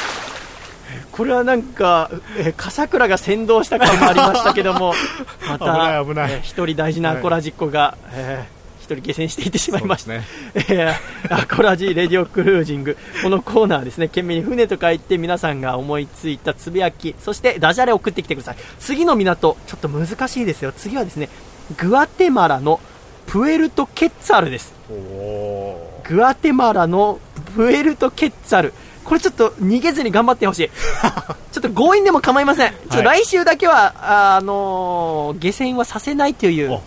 [1.16, 4.95] これはなんか、えー、笠倉が先導した感もありましたけども、
[5.49, 8.55] また、危ない危ないえー一人大事なアコラジッコが、えー
[8.85, 10.12] 一人下船していってしまいました。
[10.12, 10.23] そう
[10.69, 12.99] えーアコラジレディオクルージング。
[13.23, 18.57] このコーナーはですね、懸命に船と書いて皆さんが思いついたつぶやき、そしてダジャレを送ってきてください。
[18.81, 20.73] 次の港、ちょっと難しいですよ。
[20.73, 21.31] 次はですね、
[21.78, 22.78] グアテマラの
[23.27, 24.74] プエルトケッツァルです。
[24.91, 27.20] おグアテマラの
[27.57, 28.74] プエルトケッツァル。
[29.05, 30.70] これちょっと逃げずに頑張ってほしい。
[31.52, 32.70] ちょっと強引でも構いません。
[32.70, 36.82] ちょっと来週だけは、あのー下船はさせないというお、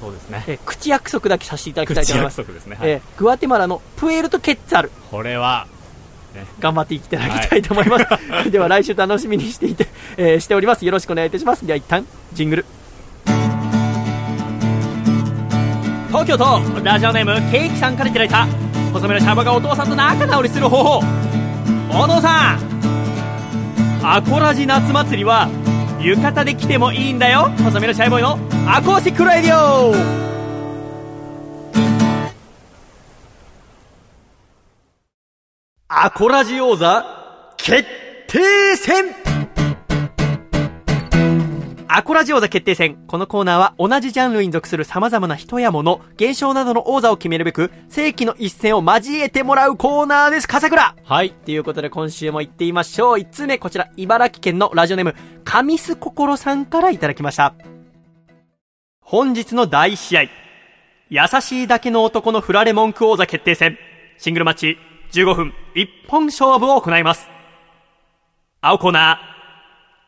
[0.00, 0.44] そうですね。
[0.46, 2.40] えー口約束だけさせていただきたいと口思います。
[2.40, 2.76] 約束ですね。
[2.78, 4.90] はいえーグアテマラのプエルトケッツァル。
[5.10, 5.66] これは、
[6.60, 8.04] 頑張っていただきたいと思います。
[8.50, 9.86] では来週楽しみにしていて、
[10.16, 10.84] えーしております。
[10.84, 11.64] よろしくお願いいたします。
[11.66, 12.66] では一旦、ジングル。
[16.08, 18.46] 東京都ラジオネームケーキさんからいただいた
[18.92, 21.02] 細めのシャバがお父さんと仲直りする方法。
[21.90, 22.76] お父さん。
[24.02, 25.48] アコラジ夏祭りは
[26.00, 27.18] 浴衣で来てもいいん。
[27.18, 28.38] だよ細めのシャイボーイの
[28.72, 30.26] アコースティックラディオ
[35.88, 37.04] アコラジ王座
[37.56, 37.84] 決
[38.28, 39.06] 定戦
[41.88, 42.96] アコラジ王座決定戦。
[43.06, 50.48] このコーナーは同じジャンルに属する様々な人や物、現象などの王座を決めるべく、世紀の一戦を交えてもらうコーナーです。
[50.48, 51.30] 笠倉はい。
[51.30, 53.18] ということで今週も行ってみましょう。
[53.18, 55.14] 1つ目、こちら、茨城県のラジオネーム、
[55.44, 57.54] カミスココロさんからいただきました。
[59.00, 60.22] 本日の第1試合。
[61.08, 63.78] 優しいだけの男の振られ文句王座決定戦。
[64.18, 64.76] シングルマッチ、
[65.12, 67.28] 15分、一本勝負を行います。
[68.60, 69.20] 青コーナ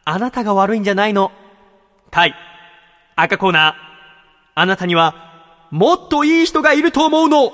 [0.05, 1.31] ー、あなたが悪いんじゃないの。
[2.11, 2.35] 対、
[3.17, 3.75] 赤コーナー、
[4.55, 5.15] あなたには、
[5.71, 7.53] もっといい人がいると思うの。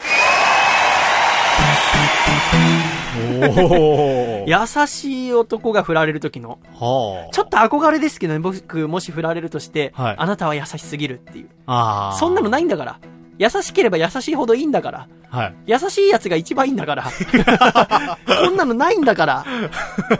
[3.40, 11.48] お優しい男が振られる時の、はちょっと憧れですけどね、僕、もし振られるとして、はいあなたは優しすぎるっていう。
[11.66, 11.74] あ。
[11.74, 12.12] ああ。
[12.14, 13.01] そんなのないんだから。
[13.39, 15.09] 優しければ優しいほどいいんだから。
[15.35, 15.55] はい。
[15.66, 17.05] 優しいやつが一番いいんだから。
[18.27, 19.44] こんなのないんだから。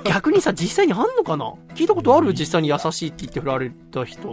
[0.05, 1.55] 逆にさ、実際にあんのかな？
[1.75, 2.35] 聞いたことある？
[2.35, 4.33] 実際に優しいって言って振られた人。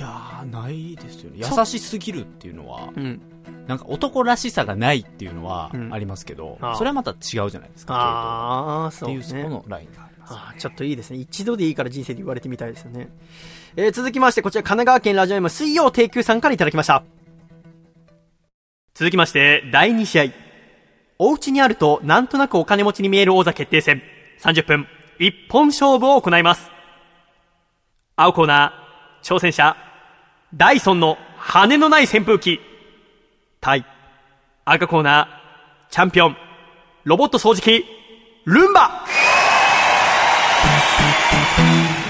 [0.00, 1.42] やー、ないですよね。
[1.42, 3.20] そ優しすぎるっていうのは、うん。
[3.66, 7.94] なんか男らしさがないっていうのはうんありますけど、ああそれはまた違うじゃないですか。
[7.94, 9.18] ああ、系そうね。
[9.18, 10.32] 統っていうそこのラインがあります。
[10.34, 11.18] あーちょっといいですね。
[11.18, 13.08] 一度でいいから人生で言われてみたいですよね。
[13.76, 17.02] えー、続きまして、こちら神奈川県ラジオネーム水曜定休さんからいただきました。
[18.96, 20.24] 続きまして、第2試合。
[21.18, 24.02] お家にあると、なんとなくお金持ちに見える王座決定戦。
[24.40, 24.86] 30分、
[25.18, 26.70] 一本勝負を行います。
[28.16, 29.76] 青コーナー、挑戦者、
[30.54, 32.58] ダイソンの羽のない扇風機。
[33.60, 33.84] 対、
[34.64, 36.36] 赤コーナー、チャンピオン、
[37.04, 37.84] ロボット掃除機、
[38.46, 39.04] ルンバ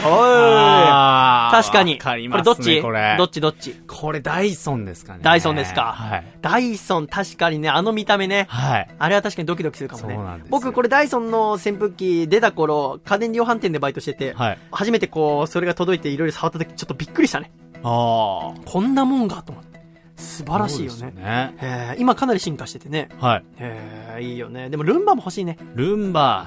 [0.06, 1.94] おい確かに。
[1.94, 2.82] わかりこれますね、どっち？
[2.82, 3.14] これ。
[3.18, 3.74] どっちどっち？
[3.86, 5.20] これダイソンですかね。
[5.22, 6.24] ダイソンですかはい。
[6.42, 8.46] ダイソン確かにね、あの見た目ね。
[8.48, 8.88] はい。
[8.98, 10.14] あれは確かにドキドキするかもね。
[10.14, 14.58] そうなんですよ僕これダイソンの扇風機出た頃、家電量販店でバイトしてて、はい。
[14.70, 17.50] 初めてこう、それが届いていろいろ触った時ちょっとびっくりしたね。
[17.82, 19.76] あこんなもんがと思って。
[20.16, 21.12] 素晴らしいよね。
[21.14, 21.54] ね。
[21.58, 23.10] へー今かなり進化しててね。
[23.20, 23.44] はい。
[23.58, 24.70] へーいいよね。
[24.70, 25.58] でもルンバも欲しいね。
[25.74, 26.46] ルンバ、は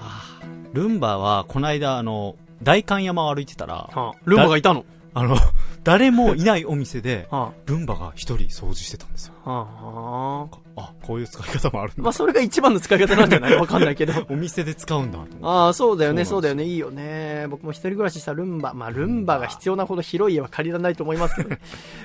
[0.00, 0.40] あ
[0.72, 4.84] ルンバは、この間、あの、代官山を歩いてたら、はあルンバがいたの？
[5.14, 5.36] あの、
[5.84, 9.34] 誰もいないお店で、 はルンバが一人掃除してたんですよ。
[9.46, 12.02] あ、はあ、あ、こういう使い方もあるんだ。
[12.02, 13.54] まあそれが一番の使い方なんじゃない？
[13.56, 14.12] わかんないけど。
[14.28, 15.18] お店で使うんだ。
[15.42, 17.46] ああ、そうだよね、そそううだよね、いいよね。
[17.48, 18.74] 僕も一人暮らししたルンバ。
[18.74, 21.58] まあ、ルンバが必要なほど広い家は借りられないと思いますけどね。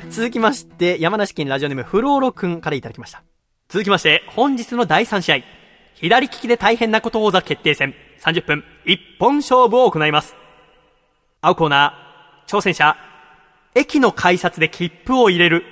[0.09, 3.21] 続きまして、山梨県ラジオネームフローロくんからいただきました。
[3.69, 5.37] 続きまして、本日の第3試合。
[5.95, 7.93] 左利きで大変なこと王座決定戦。
[8.23, 10.35] 30分、一本勝負を行います。
[11.45, 12.95] 青コーナー、挑戦者、
[13.75, 15.65] 駅の改札で切符を入れる。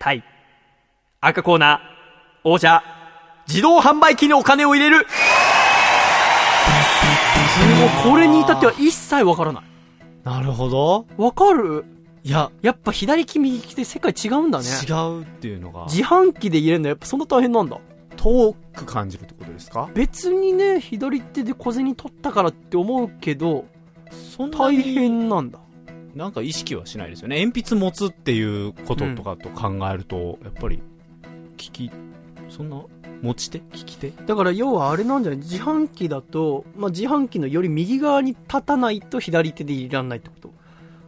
[0.00, 0.24] 対。
[1.20, 1.78] 赤コーナー、
[2.42, 2.82] 王者、
[3.46, 5.06] 自動販売機にお金を入れる。
[5.06, 5.14] す
[8.04, 9.62] ごい、これに至っては一切わからない。
[10.24, 11.06] なるほど。
[11.16, 11.84] わかる？
[12.24, 14.64] いや、やっぱ左利き右利きで世界違うんだね。
[14.66, 17.78] 違うっていうのが、自販機で入れるのやっぱそんな大変なんだ。
[18.16, 19.88] 遠く感じるってことですか？
[19.94, 23.66] 別にね、左手で小銭取ったからって思うけど、
[24.12, 25.58] そんな大に変なんだ。
[26.14, 27.44] なんか意識はしないですよね。
[27.44, 30.82] 鉛筆持つっていうこととかと考えると、やっぱり、
[31.56, 31.90] 聞き、
[32.48, 32.82] そんな、
[33.22, 33.58] 持ち手？
[33.58, 34.10] 聞き手？
[34.26, 35.38] だから要はあれなんじゃない？
[35.38, 40.52] 自販機だと、まあ、自販機のより右側に立たないと左手で入れられないってこと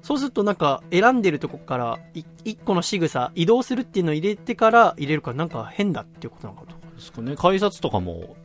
[0.01, 7.35] そうするとなんか選んでるとこからい一個の仕草移動するっていうのを入れてから入れるからなんか変だっていうことなのかとですかね。
[7.37, 8.37] 改札とかも、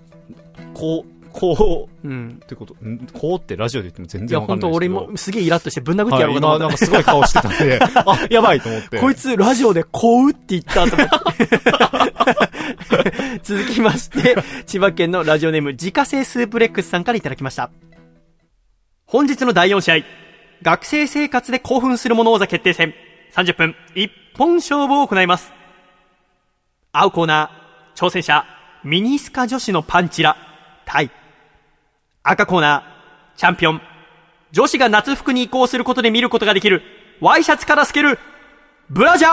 [0.74, 4.94] こう、こう、うんってこと、んこうってラジオで言っても全いや然わかんないですけど。
[4.94, 9.00] 本当俺もすげえイラッとしてぶん殴ってやろうかとはい、思った、今なんかすごい顔してたんで、あ、やばいと思って。
[9.00, 11.50] こいつラジオでこうって言ったと思って。
[13.44, 14.36] 続きまして、
[14.66, 17.70] 千葉県のラジオネーム自家製スープレックスさんからいただきました。
[19.06, 20.06] 本日の第4試合、
[20.62, 22.94] 学生生活で興奮する者王座決定戦、
[23.34, 25.52] 30分一本勝負を行います。
[26.92, 28.46] 青コーナー、挑戦者、
[28.84, 30.38] ミニスカ女子のパンチラ、
[30.86, 31.12] 対。
[32.24, 33.82] 赤コーナー、チャンピオン、
[34.52, 36.82] 女子が夏服に移行することで見ることができる、
[37.22, 38.20] ワイシャツから透ける、
[38.90, 39.32] ブラジャー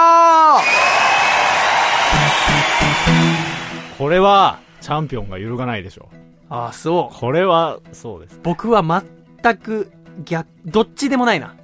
[3.98, 6.08] これは、チャンピオンが揺るがないでしょ
[6.48, 7.18] ああ、そう。
[7.18, 8.38] これは、そうです。
[8.44, 9.90] 僕は全く
[10.24, 11.56] 逆、どっちでもないな。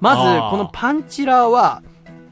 [0.00, 1.82] まずこのパンチラは、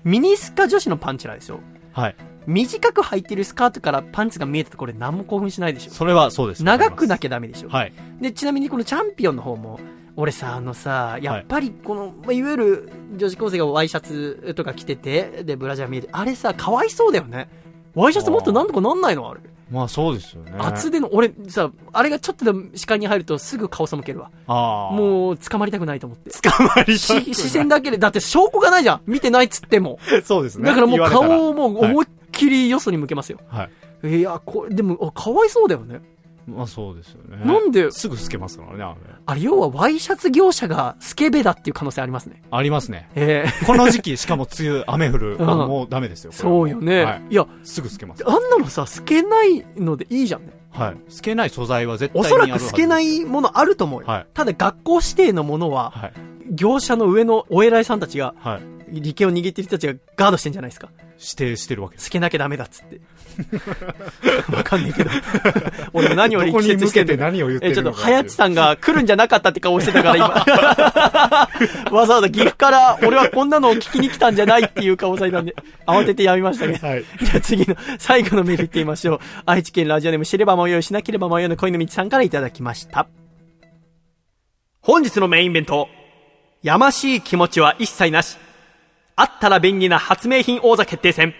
[0.02, 1.60] ミニスカ女子のパンチラですよ。
[1.92, 2.16] はい。
[2.46, 5.90] 短く履いてるスカートからパンツが見えたところで何も興奮しないでしょ。
[5.90, 6.64] それはそうです。
[6.64, 7.68] 長くなきゃダメでしょ。
[7.68, 7.92] はい。
[8.20, 9.78] で、ちなみにこのチャンピオンの方も、
[10.16, 17.48] 俺さ、あのさ、やっぱりこの、まあいわゆる女子高生がワイシャツとか着てて、で、ブラジャー見えて、あれさ、かわいそうだよね。
[17.94, 19.30] ワイシャツもっとなんとかなんないの？
[19.30, 19.40] あれ。
[19.70, 20.52] まあそうですよね。
[20.58, 24.30] 厚手の、俺さ、あれがちょっとでも視界に入るとすぐ顔背けるわ。
[24.48, 24.94] ああ。
[24.94, 26.30] もう、捕まりたくないと思って。
[26.30, 29.00] 捕まりたくしない視線だけで、だって証拠がないじゃん。
[29.06, 30.00] 見てないっつっても。
[30.24, 30.64] そうですね。
[30.66, 32.08] だからもう顔をもう思いっ
[32.40, 33.38] きりよそに向けますよ。
[33.48, 33.68] は
[34.02, 34.18] い。
[34.18, 36.00] いや、これ、でも、あかわいそうだよね。
[36.46, 37.44] まあそうですよね。
[37.44, 37.90] なんで？
[37.92, 39.00] すぐ透けますからね、あれ。
[39.26, 42.42] あれ、要はワイシャツ業者がスケベだっていう可能性ありますね。
[42.50, 43.08] ありますね。
[43.14, 45.36] ええこの時期、しかも梅雨、 雨降る。
[45.38, 46.32] うんもうダメですよ。
[46.32, 47.04] そうよね。
[47.04, 48.24] はいい、や、すぐ透けます。
[48.26, 50.52] あんなのさ、透けないのでいいじゃんね。
[50.70, 50.96] はい。
[51.08, 54.06] 透けない素材は絶対おそにあるはずらく透けないものあると思うよ。
[54.08, 56.12] はいただ学校指定のものは、はい。
[56.52, 58.58] 業者の上のお偉いさんたちが、は
[58.90, 59.00] い。
[59.00, 60.88] 利権を握ってる人たちがガードしてんじゃないですか。
[61.20, 62.06] 指定してるわけです。
[62.06, 63.00] 透けなきゃダメだっつって。
[64.56, 65.10] わかんないけど。
[65.92, 66.34] 俺も何
[66.88, 70.28] してて何を言ってるえ、ちょっと、はやちさんが来るんじゃなかったって顔してたから今。
[71.92, 75.54] わざわざ岐阜から、俺はこんなのを聞きに来たんじゃないっていう顔されたんで、
[75.86, 76.86] 慌ててやめましたけど。
[76.86, 77.04] はい。
[77.20, 79.20] じゃあ次の、最後のメール行ってみましょう。
[79.44, 83.08] 愛知県ラジオネーム知れば迷うしなければ迷うの恋の道さんからいただきました。
[84.80, 85.88] 本日のメインイベント、
[86.62, 88.38] やましい気持ちは一切なし。
[89.20, 91.34] あったら便利な発明品王座決定戦。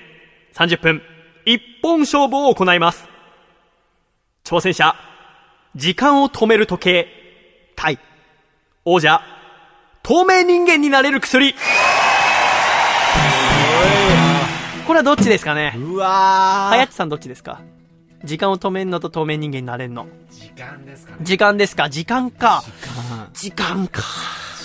[0.54, 1.02] 30分、
[1.46, 3.08] 一本勝負を行います。
[4.44, 4.94] 挑戦者、
[5.76, 7.08] 時間を止める時計、
[7.76, 7.98] 対。
[8.84, 9.22] 王者、
[10.02, 11.54] 透明人間になれる薬。
[14.86, 15.72] これはどっちですかね？
[15.78, 17.62] うわはやっちさんどっちですか？
[18.24, 20.06] 時間を止めんのと透明人間になれんの。
[20.30, 21.18] 時間ですかね。
[21.22, 21.88] 時間ですか？
[21.88, 22.62] 時間か。
[23.32, 24.02] 時間か。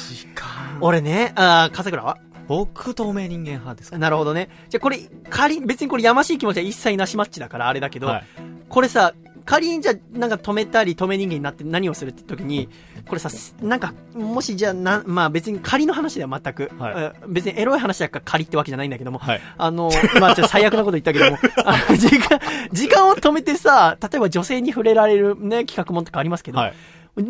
[0.09, 0.79] 時間。
[0.81, 2.17] 俺ね、あー、笠倉は？
[2.47, 3.97] 僕、透明人間派ですか？
[3.97, 4.49] なるほどね。
[4.69, 4.99] じゃあこれ、
[5.29, 8.23] 仮、別にこれやましい気持ちは一切なしマッチだからあれだけど、はい
[8.67, 9.13] これさ、
[9.45, 12.67] 仮にじゃあなんか止めたり透明人間になって何をするって時に、
[13.07, 13.29] これさ、
[13.61, 19.41] なんか、もしじゃあな、まあ別に仮の話では全く、はいえー別にエロい話だから仮ってわけじゃないんだけども、はい。
[19.57, 22.39] あの、 まあちょっと最悪なこと言ったけども、あの時間、
[22.71, 26.73] 時間を止めてさ、例えば女性に触れられるね、企画もんとかありますけど、はい。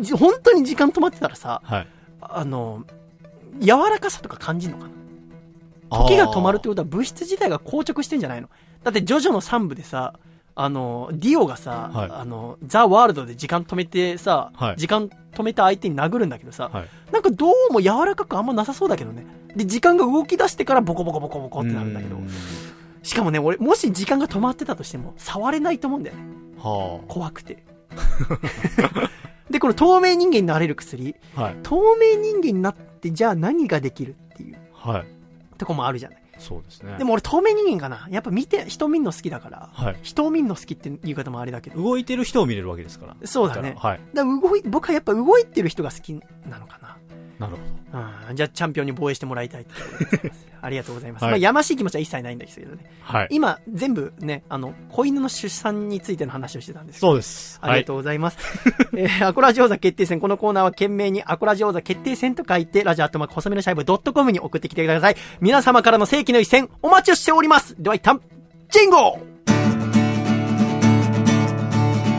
[0.00, 1.86] じ本当に時間止まってたらさ、はい。
[2.22, 2.84] あの、
[3.60, 4.90] 柔らかさとか感じるのかな？
[5.90, 8.48] 時が止まるってことは物質自体が硬直してんじゃないの？
[8.84, 10.14] だってジョジョの3部でさ、
[10.54, 16.88] あの、ディオがさ、はいあの、ザ・ワールドで時間止めてさ、はい時間止めた相手に殴るんだけどさ、はい。
[17.12, 19.26] なんかどうも柔らかくあんまなさそうだけどね。
[19.54, 22.20] で、時間が動き出してからボコボコボコボコってなるんだけどう。
[22.20, 22.28] ん
[23.02, 26.22] しかもね、俺、もし時間が止まってたとしても、触れないと思うんだよね。
[26.58, 27.62] は怖くて。
[29.50, 31.14] で、この透明人間になれる薬。
[31.62, 35.06] 透明人間になって、じゃあ何ができるっていうはい。
[35.56, 36.22] とこもあるじゃない。
[36.38, 36.96] そうですね。
[36.98, 38.08] でも俺透明人間かな。
[38.10, 39.70] やっぱ見て、人見んの好きだから。
[39.72, 39.96] はい。
[40.02, 41.82] 人を見んの好きって言い方もあれだけど。
[41.82, 43.16] 動いてる人を見れるわけですから。
[43.24, 43.74] そうだね。
[43.78, 44.00] はい。
[44.14, 46.12] だ動い、僕はやっぱ動いてる人が好き
[46.48, 46.96] なのかな。
[47.38, 47.98] なるほ
[48.28, 48.36] うん。
[48.36, 49.66] じゃあチャンピオンに防衛してもらいたい
[50.62, 51.22] ありがとうございます。
[51.22, 52.82] はいまあ、やましい気持ちは一切ないんですけどね。
[52.82, 53.18] ど。
[53.18, 53.28] はい。
[53.30, 57.58] 今、全部ね、あの、子犬の出産についての話をしてたんですそうです。
[57.62, 58.38] ありがとうございます。
[58.96, 60.20] えーアコラジオ座決定戦。
[60.20, 65.16] このコーナーは懸命にアコラジオ座決定戦と書いて、ラジオアットマーク細めのシャイブドットコムに送ってきてください。
[65.40, 67.76] 皆様からの世紀の一戦、お待ちしております。
[67.78, 68.20] では一旦、
[68.70, 69.18] ジンゴ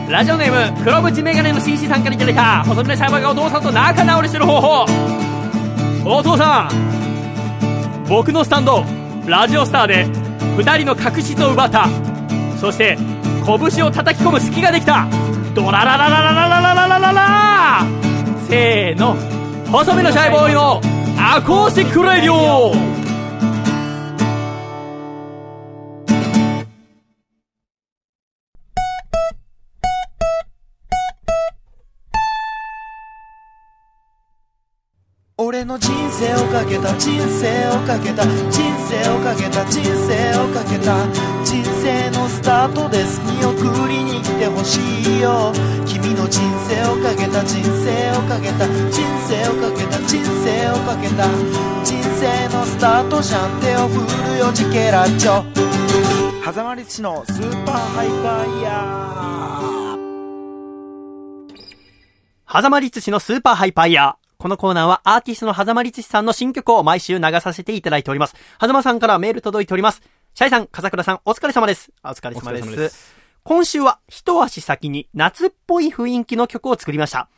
[0.08, 4.86] ラジオネーム、黒縁メガネの紳士さんからいただいた、細身のシャイボーイがお父さんと仲直りする方法。
[6.06, 8.84] お父さん、僕のスタンド、
[9.26, 10.06] ラジオスターで、
[10.56, 11.88] 二人の確執を奪った。
[12.58, 12.96] そして、
[13.44, 15.06] 拳を叩き込む隙ができた。
[15.54, 17.86] ドララララララララララララ
[18.48, 19.16] せーの
[19.70, 20.80] 細身のシャイボーイの
[21.18, 22.72] アコースティックレディオ
[35.40, 38.60] 俺の人生をかけた人生をかけた人
[38.90, 41.06] 生をかけた人生をかけた
[41.44, 43.20] 人生のスタートです。
[43.20, 45.52] 見送りに来てほしいよ。
[45.86, 51.30] 君の人生をかけた人生をかけた人生をかけた人生をかけた
[51.84, 53.60] 人生のスタートじゃん。
[53.60, 55.44] 手を振るよジケラッチョ。
[56.44, 62.60] 狭間律師のスーパーハイパーイヤー。
[62.60, 64.17] 狭間律師のスーパーハイパーイヤー。
[64.40, 68.36] このコーナーはアーティストの狭間律師さんの新曲を毎週流させていただいております。
[68.60, 70.00] 狭間さんからメール届いております。
[70.32, 71.90] シャイさん、笠倉さん、お疲れ様です。
[72.02, 72.76] あお疲れ様です。
[72.76, 77.28] です今週は一足先に夏っぽい雰囲気の曲を作りました。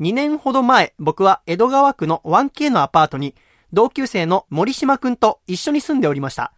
[0.00, 3.34] 2年ほど前、僕は江戸川区の 1K のアパートに、
[3.72, 6.52] 同級生の森島くんと一緒に住んでおりました。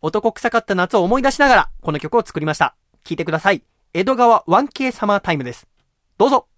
[0.00, 2.76] 男臭かった夏を思い出しながら、この曲を作りました。
[3.02, 3.64] 聴いてください。
[3.94, 5.66] 江戸川 1K サマータイムです。
[6.18, 6.49] どうぞ。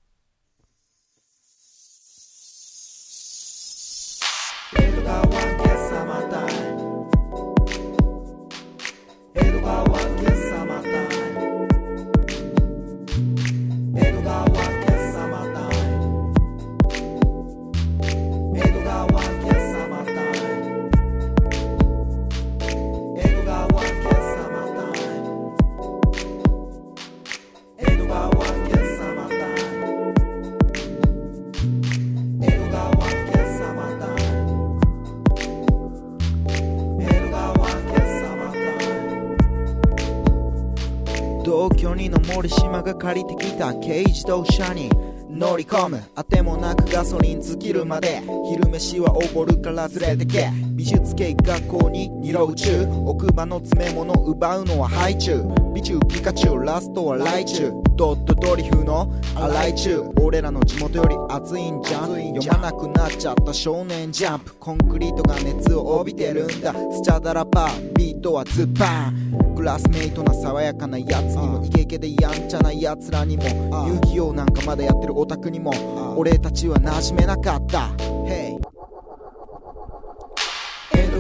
[41.93, 44.89] 同居人の森島が借りてきた軽自動車に
[45.29, 46.03] 乗り込む。
[46.15, 50.72] あてもなくガソリン尽きるまで昼飯はおごるから連れてけ。
[50.73, 52.87] 美術系学校に二浪中。
[53.05, 55.73] 奥歯の詰め物奪うのはハイチュウ。
[55.75, 57.83] 美中ピカチュウラストはライチュウ。
[57.95, 62.35] ドットドリフの洗い中俺らの地元より熱いんじゃん。
[62.35, 64.55] 読まなくなっちゃった少年ジャンプ。
[64.55, 66.73] コンクリートが熱を帯びてるんだ。
[66.73, 69.55] スチャダラパービートはズッパン。
[69.55, 73.45] クラスメイトな爽やかなやつにもイケイケでやんちゃなやつらにも
[73.87, 75.71] 遊戯王なんかまだやってるオタクにも
[76.17, 77.91] 俺たちは馴染めなかった。
[78.27, 78.57] Hey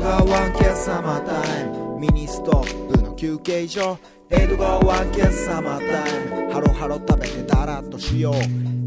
[0.02, 3.96] 川ワンケッサマータイムミニストップの休憩所。
[4.30, 8.34] 江戸川ワンケッサマータイムハロハロ食べてダラッとしよう。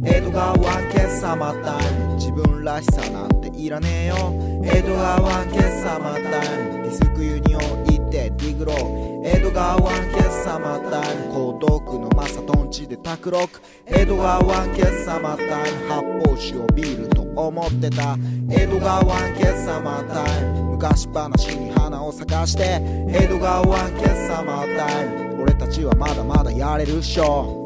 [0.03, 4.61] 江戸川ワンケッサマータイム自分らしさなんていらねえよ。
[4.65, 9.27] 江戸川ワンケッサマータイムディスクユニオンでディグロー。
[9.27, 18.17] 江戸川湾決さまム江東区のマサトンチで卓六江戸川湾決さまイム発泡酒をビールと思ってた。
[18.49, 22.79] 江戸川湾決さまイム昔話に花を咲かして。
[23.09, 27.64] 江戸川湾決さまイム俺たちはまだまだやれるっしょ。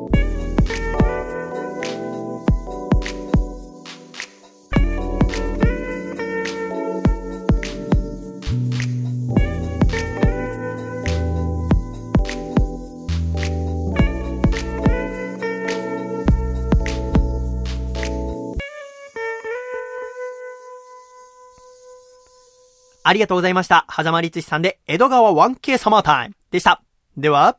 [23.03, 23.85] ありがとうございました。
[23.89, 26.81] 狭間律師さんで、江戸川 1K サマータイムでした。
[27.17, 27.57] では、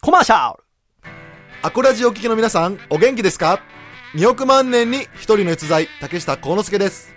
[0.00, 0.62] コマーシャル
[1.62, 3.60] アコラジお聞きの皆さん、お元気ですか
[4.14, 7.14] ?2 億万年に一人の逸材、竹下幸之助です。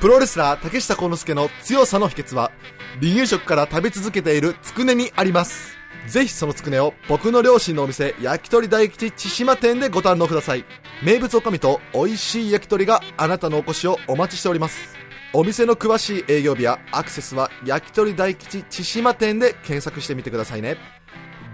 [0.00, 2.52] プロレスラー竹下幸之助の強さの秘訣は、
[3.00, 5.76] 離乳食から食べ続けているつくねにあります。
[6.06, 10.64] ぜひそのつくねを僕の両親のお店、焼き鳥大吉千島店でご堪能ください。
[11.02, 14.99] 名物おかみと美味しい焼き鳥があなたのお越しをお待ちしております。
[15.32, 20.76] お店の詳しい営業日やアクセスは焼き鳥大吉千島店で検索してみてくださいね。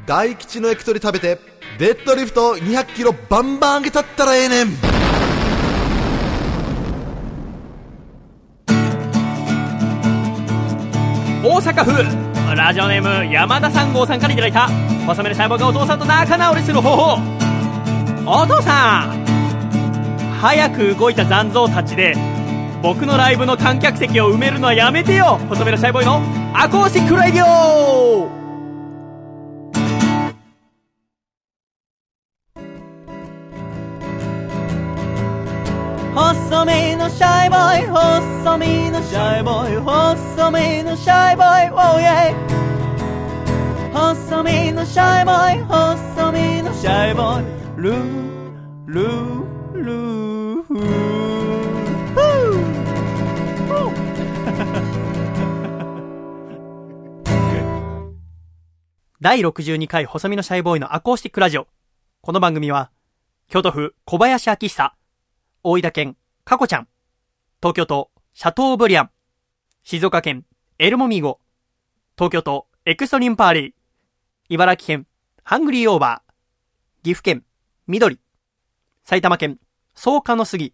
[0.07, 1.39] 大吉の焼き鳥食べて、
[1.79, 4.69] デッドリフト200キロバンバン上げたったらええねん
[11.45, 14.69] 大阪府ラジオネーム山田三号さんからいただいた
[15.07, 19.27] 細めの細胞がお父さんと仲直りする方法お父さん
[20.41, 22.36] 早く動いた残像たちで
[22.87, 25.41] 僕のライブの観客席を埋めるのはやめてよ。
[25.49, 26.23] 細めの細胞の
[26.55, 28.29] アコースティックラディオ。
[36.15, 42.37] 細身のシャイボーイ細身のシャイボーイ細身のシャイボーイ Oh yeah
[43.93, 47.83] 細身のシャイボーイ細身のシャイボーイ。
[47.83, 47.97] ルー
[48.87, 49.46] ルールー。
[59.27, 61.67] 第62回細身のシャイボーイのアコースティックラジオ
[62.21, 62.93] この番組は
[63.49, 64.95] 京都府小林明久
[65.65, 66.89] 大分県、かこちゃん。
[67.61, 69.11] 東京都、シャトーブリアン。
[69.83, 70.45] 静岡県、
[70.79, 71.41] エルモミーゴ。
[72.17, 73.73] 東京都、エクストリームパーリー。
[74.49, 75.07] 茨城県、
[75.43, 77.03] ハングリーオーバー。
[77.03, 77.43] 岐阜県、
[77.89, 78.21] 緑。
[79.03, 79.59] 埼玉県、
[79.97, 80.73] 草加の杉。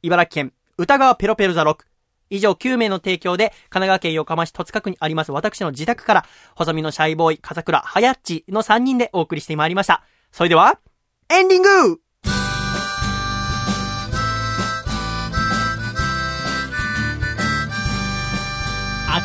[0.00, 1.86] 茨城県、歌川ペロペロザロック。
[2.34, 10.02] 以上9名の提供で、神奈川県横浜市戸塚区にあります私の自宅から、細身のシャイボーイ、笠倉、はやっちの3人でお送りしてまいりました。
[10.32, 10.78] それでは、
[11.30, 12.00] エンディング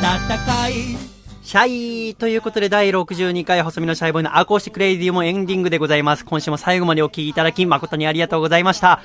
[0.46, 0.72] かい
[1.50, 6.24] シャイということで第62回細身のシャイボーイのアコースティックレイディオもエンディングでございます。
[6.24, 9.02] 今週も最後までお聞きいただき誠にありがとうございました。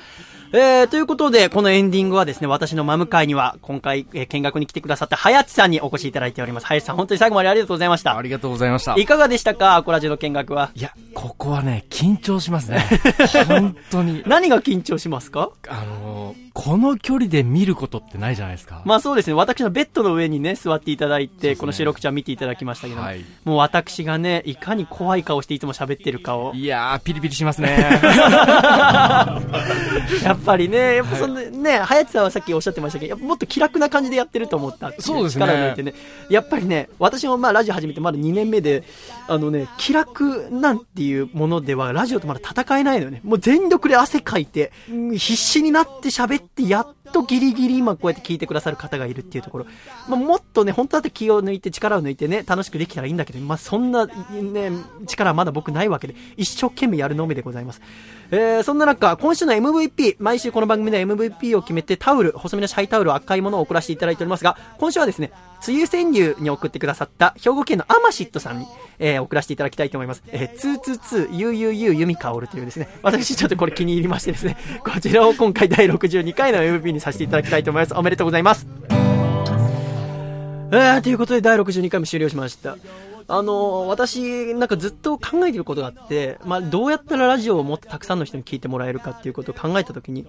[0.52, 6.66] えー、ということで、このエンディングはですね、私の真向かいには、今回、えー見学に来てくださった、はやちさんにお越しいただいております。
[6.66, 8.16] はやちさん、本当に最後までありがとうございました。
[8.16, 8.94] ありがとうございました。
[8.96, 10.70] いかがでしたかアコラジの見学は？
[10.74, 12.84] いや、ここはね、緊張しますね。
[13.48, 14.22] 本当に。
[14.26, 15.50] 何が緊張しますか？
[15.68, 18.80] あのーこの距離で見ることってないじゃないですか。
[18.86, 26.54] まあそうですね、私のベッドの上にね、座っていただいて、この収録ちゃん見ていただきましたけど、はいもう私がね、いかに怖い顔していつも喋ってるかを。
[26.54, 27.76] いやー、ピリピリしますね。
[30.24, 35.92] やっぱりね、やっぱそのね、はやつさんはさっきおっしゃってましたけど、やっぱもっと気楽な感じでやってると思ったそうですね力を抜いてね。
[36.30, 38.82] やっぱりね、私もまあラジオ始めてまだ2年目で、
[39.28, 43.20] あのね、気楽なんていうものでは、ラジオとまだ戦えないのよね。
[43.24, 49.66] もう全力で汗かいて、必死になって喋って、やっとギリギリ今こうやって聞いてくださる方がいるっていうところ。
[50.08, 54.70] まあ、もっとね、本当だって気を抜いて、力を抜いてね、楽しくできたらいいんだけど、まあ、そんな、ね、
[55.06, 57.80] 力はまだ僕ないわけで、一生懸命やるのみでございます。
[58.30, 65.30] えー、そんな中、今週の MVP、毎週この番組で MVP を決めてタオル、細身のシャイタオル、赤いものを送らせていただいておりますが、今週はですね、
[65.66, 68.66] 梅雨川柳に送ってくださった兵庫県のアマシットさんに、
[68.98, 70.24] えー、送らせていただきたいと思います。
[70.28, 77.94] えー、ツーツーツー、ユーユーユーユミカオルというですね、私ちょっとこれ気に入りましてですね、こちらを今回第62回の MVP にさせていただきたいと思います。
[77.94, 78.66] おめでとうございます。
[80.72, 82.76] えー、ということで第62回も終了しました。
[83.28, 90.26] あの私、なんかずっと考えてることがあって、まあ、どうやったらラジオをもっとたくさんの人に聞いてもらえるかっていうことを考えたときに、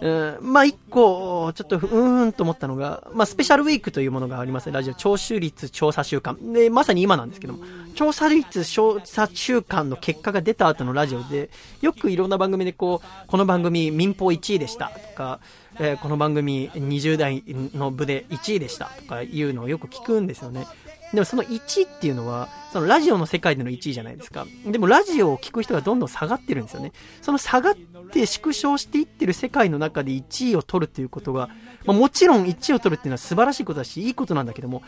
[0.00, 4.70] うん、まあ、一個、ちょっと、うーんと思ったのが、まあ、スペシャルウィークというものがあります。
[4.70, 6.52] ラジオ聴取率調査週間。
[6.52, 7.64] で、まさに今なんですけども、
[7.94, 11.48] 調査率調査週間の結果が出た後のラジオで、
[11.80, 15.40] よくいろんな番組でこう、この番組民放1位でしたとか、
[15.78, 17.44] えーこの番組20代
[17.74, 20.66] の部で1位でしたとかいうのをよく聞くんですよね。
[21.12, 24.46] でもその1位っていうのは、そのラジオの世界での1位じゃないですか。
[24.66, 26.92] でもラジオを聞く人がどんどん下がってるんですよね。
[27.22, 27.74] その下がっ
[28.10, 31.48] て縮小していってる世界の中で1位を取るっていうことが、
[31.84, 34.82] まあ、もちろん1位を取るっていうのは素晴らしいことだし、いいことなんだけども、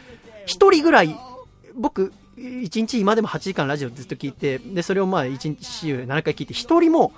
[0.46, 1.16] 一人ぐらい、
[1.74, 7.12] 僕、1日今でも8時間ラジオずっと聞いて、で、それをまあ1日週7回聞いて、一人も、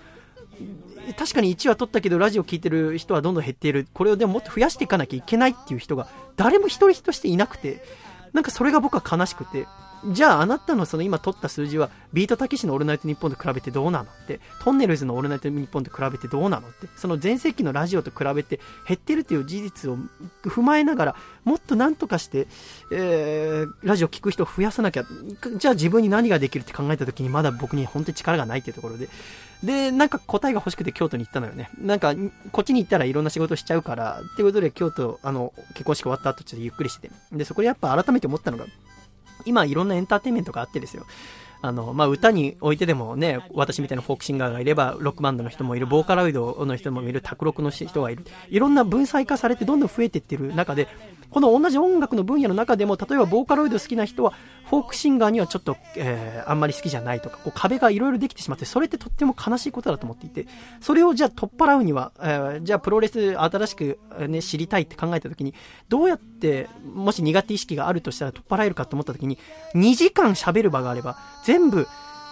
[1.16, 7.82] 確かに1は取ったけどラジオ聞いてる人はどんどん減っているこれをでももっと増やしていかなきゃいけないっていう人が誰も一人としていなくて
[8.32, 9.66] なんかそれが僕は悲しくて
[10.06, 19.98] じゃああなたのその今取った数字はビートたけしのオールナイトニッポンと比べてどうなのってトンネルズのオールナイトニッポンと比べてどうなのってその全盛期のラジオと比べて減ってるという事実を
[20.42, 22.46] 踏まえながらもっとなんとかして、
[22.92, 25.04] えー、ラジオ聞く人を増やさなきゃ
[25.56, 29.08] じゃあ自分に何ができるって考えた時にまだ僕に本当に力がないっていうところで
[29.62, 32.14] でなんか答えが欲しくて京都に行ったのよねなんか
[32.52, 38.64] こっちに行ったらいろんな仕事しちゃうからっていうことで京都あの結婚式終わった後ちょっとゆっくりしててでそこでやっぱ改めて思ったのが
[39.44, 41.06] 今いろんなエンターテインメントがあってですよ。
[41.62, 48.24] あの、まあ、歌においてでもね、私みたいなフォークシンガーがいれば、ロックバンドの人もいる、ボーカロイドの人もいる、卓録の人がいる。
[48.48, 50.88] いろんな分散化されてどんどん増えていってる中で、
[51.30, 54.32] この同じ音楽の分野の中でも、例えばボーカロイド好きな人は、
[54.70, 60.46] フォークシンガーにはちょっと、えー、あんまり好きじゃないとか、こう壁がいろいろできてしまって、それってとっても悲しいことだと思っていて、
[60.80, 65.54] それをじゃあ取っ払うには、えー、じゃあプロレス新しく、ね、知りたいって考えたときに、
[65.88, 69.38] どうやって、もし苦手意識があるとしたら取っ払えるかと思ったときに、
[69.74, 71.88] 2時間喋る場があれば、全部、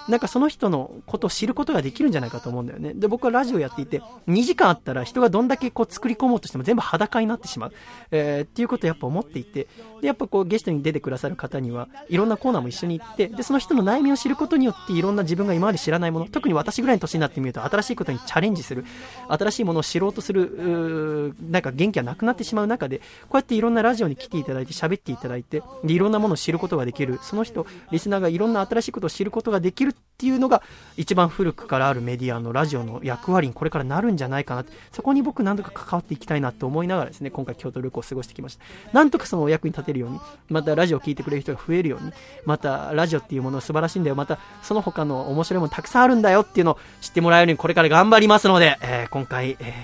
[0.09, 2.95] なんかその人のことを知ることができるんじゃないかと思うんだよね。
[2.95, 7.73] で、僕はラジオやっていて、2時間あったら人がどんだけこう作り込もうとしても全部裸になってしまう。
[8.11, 9.69] えー、っていうことをやっぱ思っていて、
[10.01, 18.85] で、やっぱこうゲストに出てくださる方には、いろんなコーナーも一緒に行って、で、その人の悩みを知ることによって、いろんな自分が今まで知らないもの、特に私ぐらいの年になってみると、新しいことにチャレンジする、
[19.29, 30.63] 新しいものを知ろうとする、なんか元気がなくなってしまう中で、こうやっていろんなラジオに来ていただいて、喋っていただいて、で、いろんなものを知ることができる、その人、リスナーがいろんな新しいことを知ることができるっていうのが、
[30.97, 38.65] 一番古くからあるメディアのラジオの役割にこれからなるんじゃないかなってそこに僕何とか関わっていきたいなと思いながらですね、今回京都旅行を過ごしてきました。
[38.93, 42.13] なんとかそのお役に立てるように、またラジオを聴いてくれる人が増えるように、
[42.45, 49.75] またラジオっていうものは素晴らしいんだよ、またその他の面白いものたくさんあるんだよっていうのを知ってもらえるようにこれから頑張りますので、えー、今回、え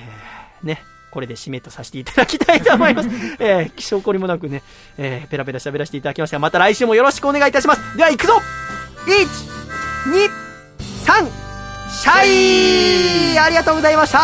[0.65, 0.83] ー、ね、
[1.13, 3.09] これで締めとさせていただきたいと思います。
[3.39, 4.65] えー、気象こりもなくね、
[4.99, 7.97] えー、ペラペラ喋らせていただきましたが、また来週もよろしくお願いいたします。
[7.97, 8.33] では行くぞ
[9.07, 9.64] !1、
[10.05, 10.29] 2、
[11.07, 11.29] 3、
[11.91, 12.27] シャ
[13.35, 14.19] イありがとうございました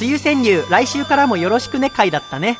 [0.00, 2.58] 梅雨川柳、来週からもよろしくね回だったね。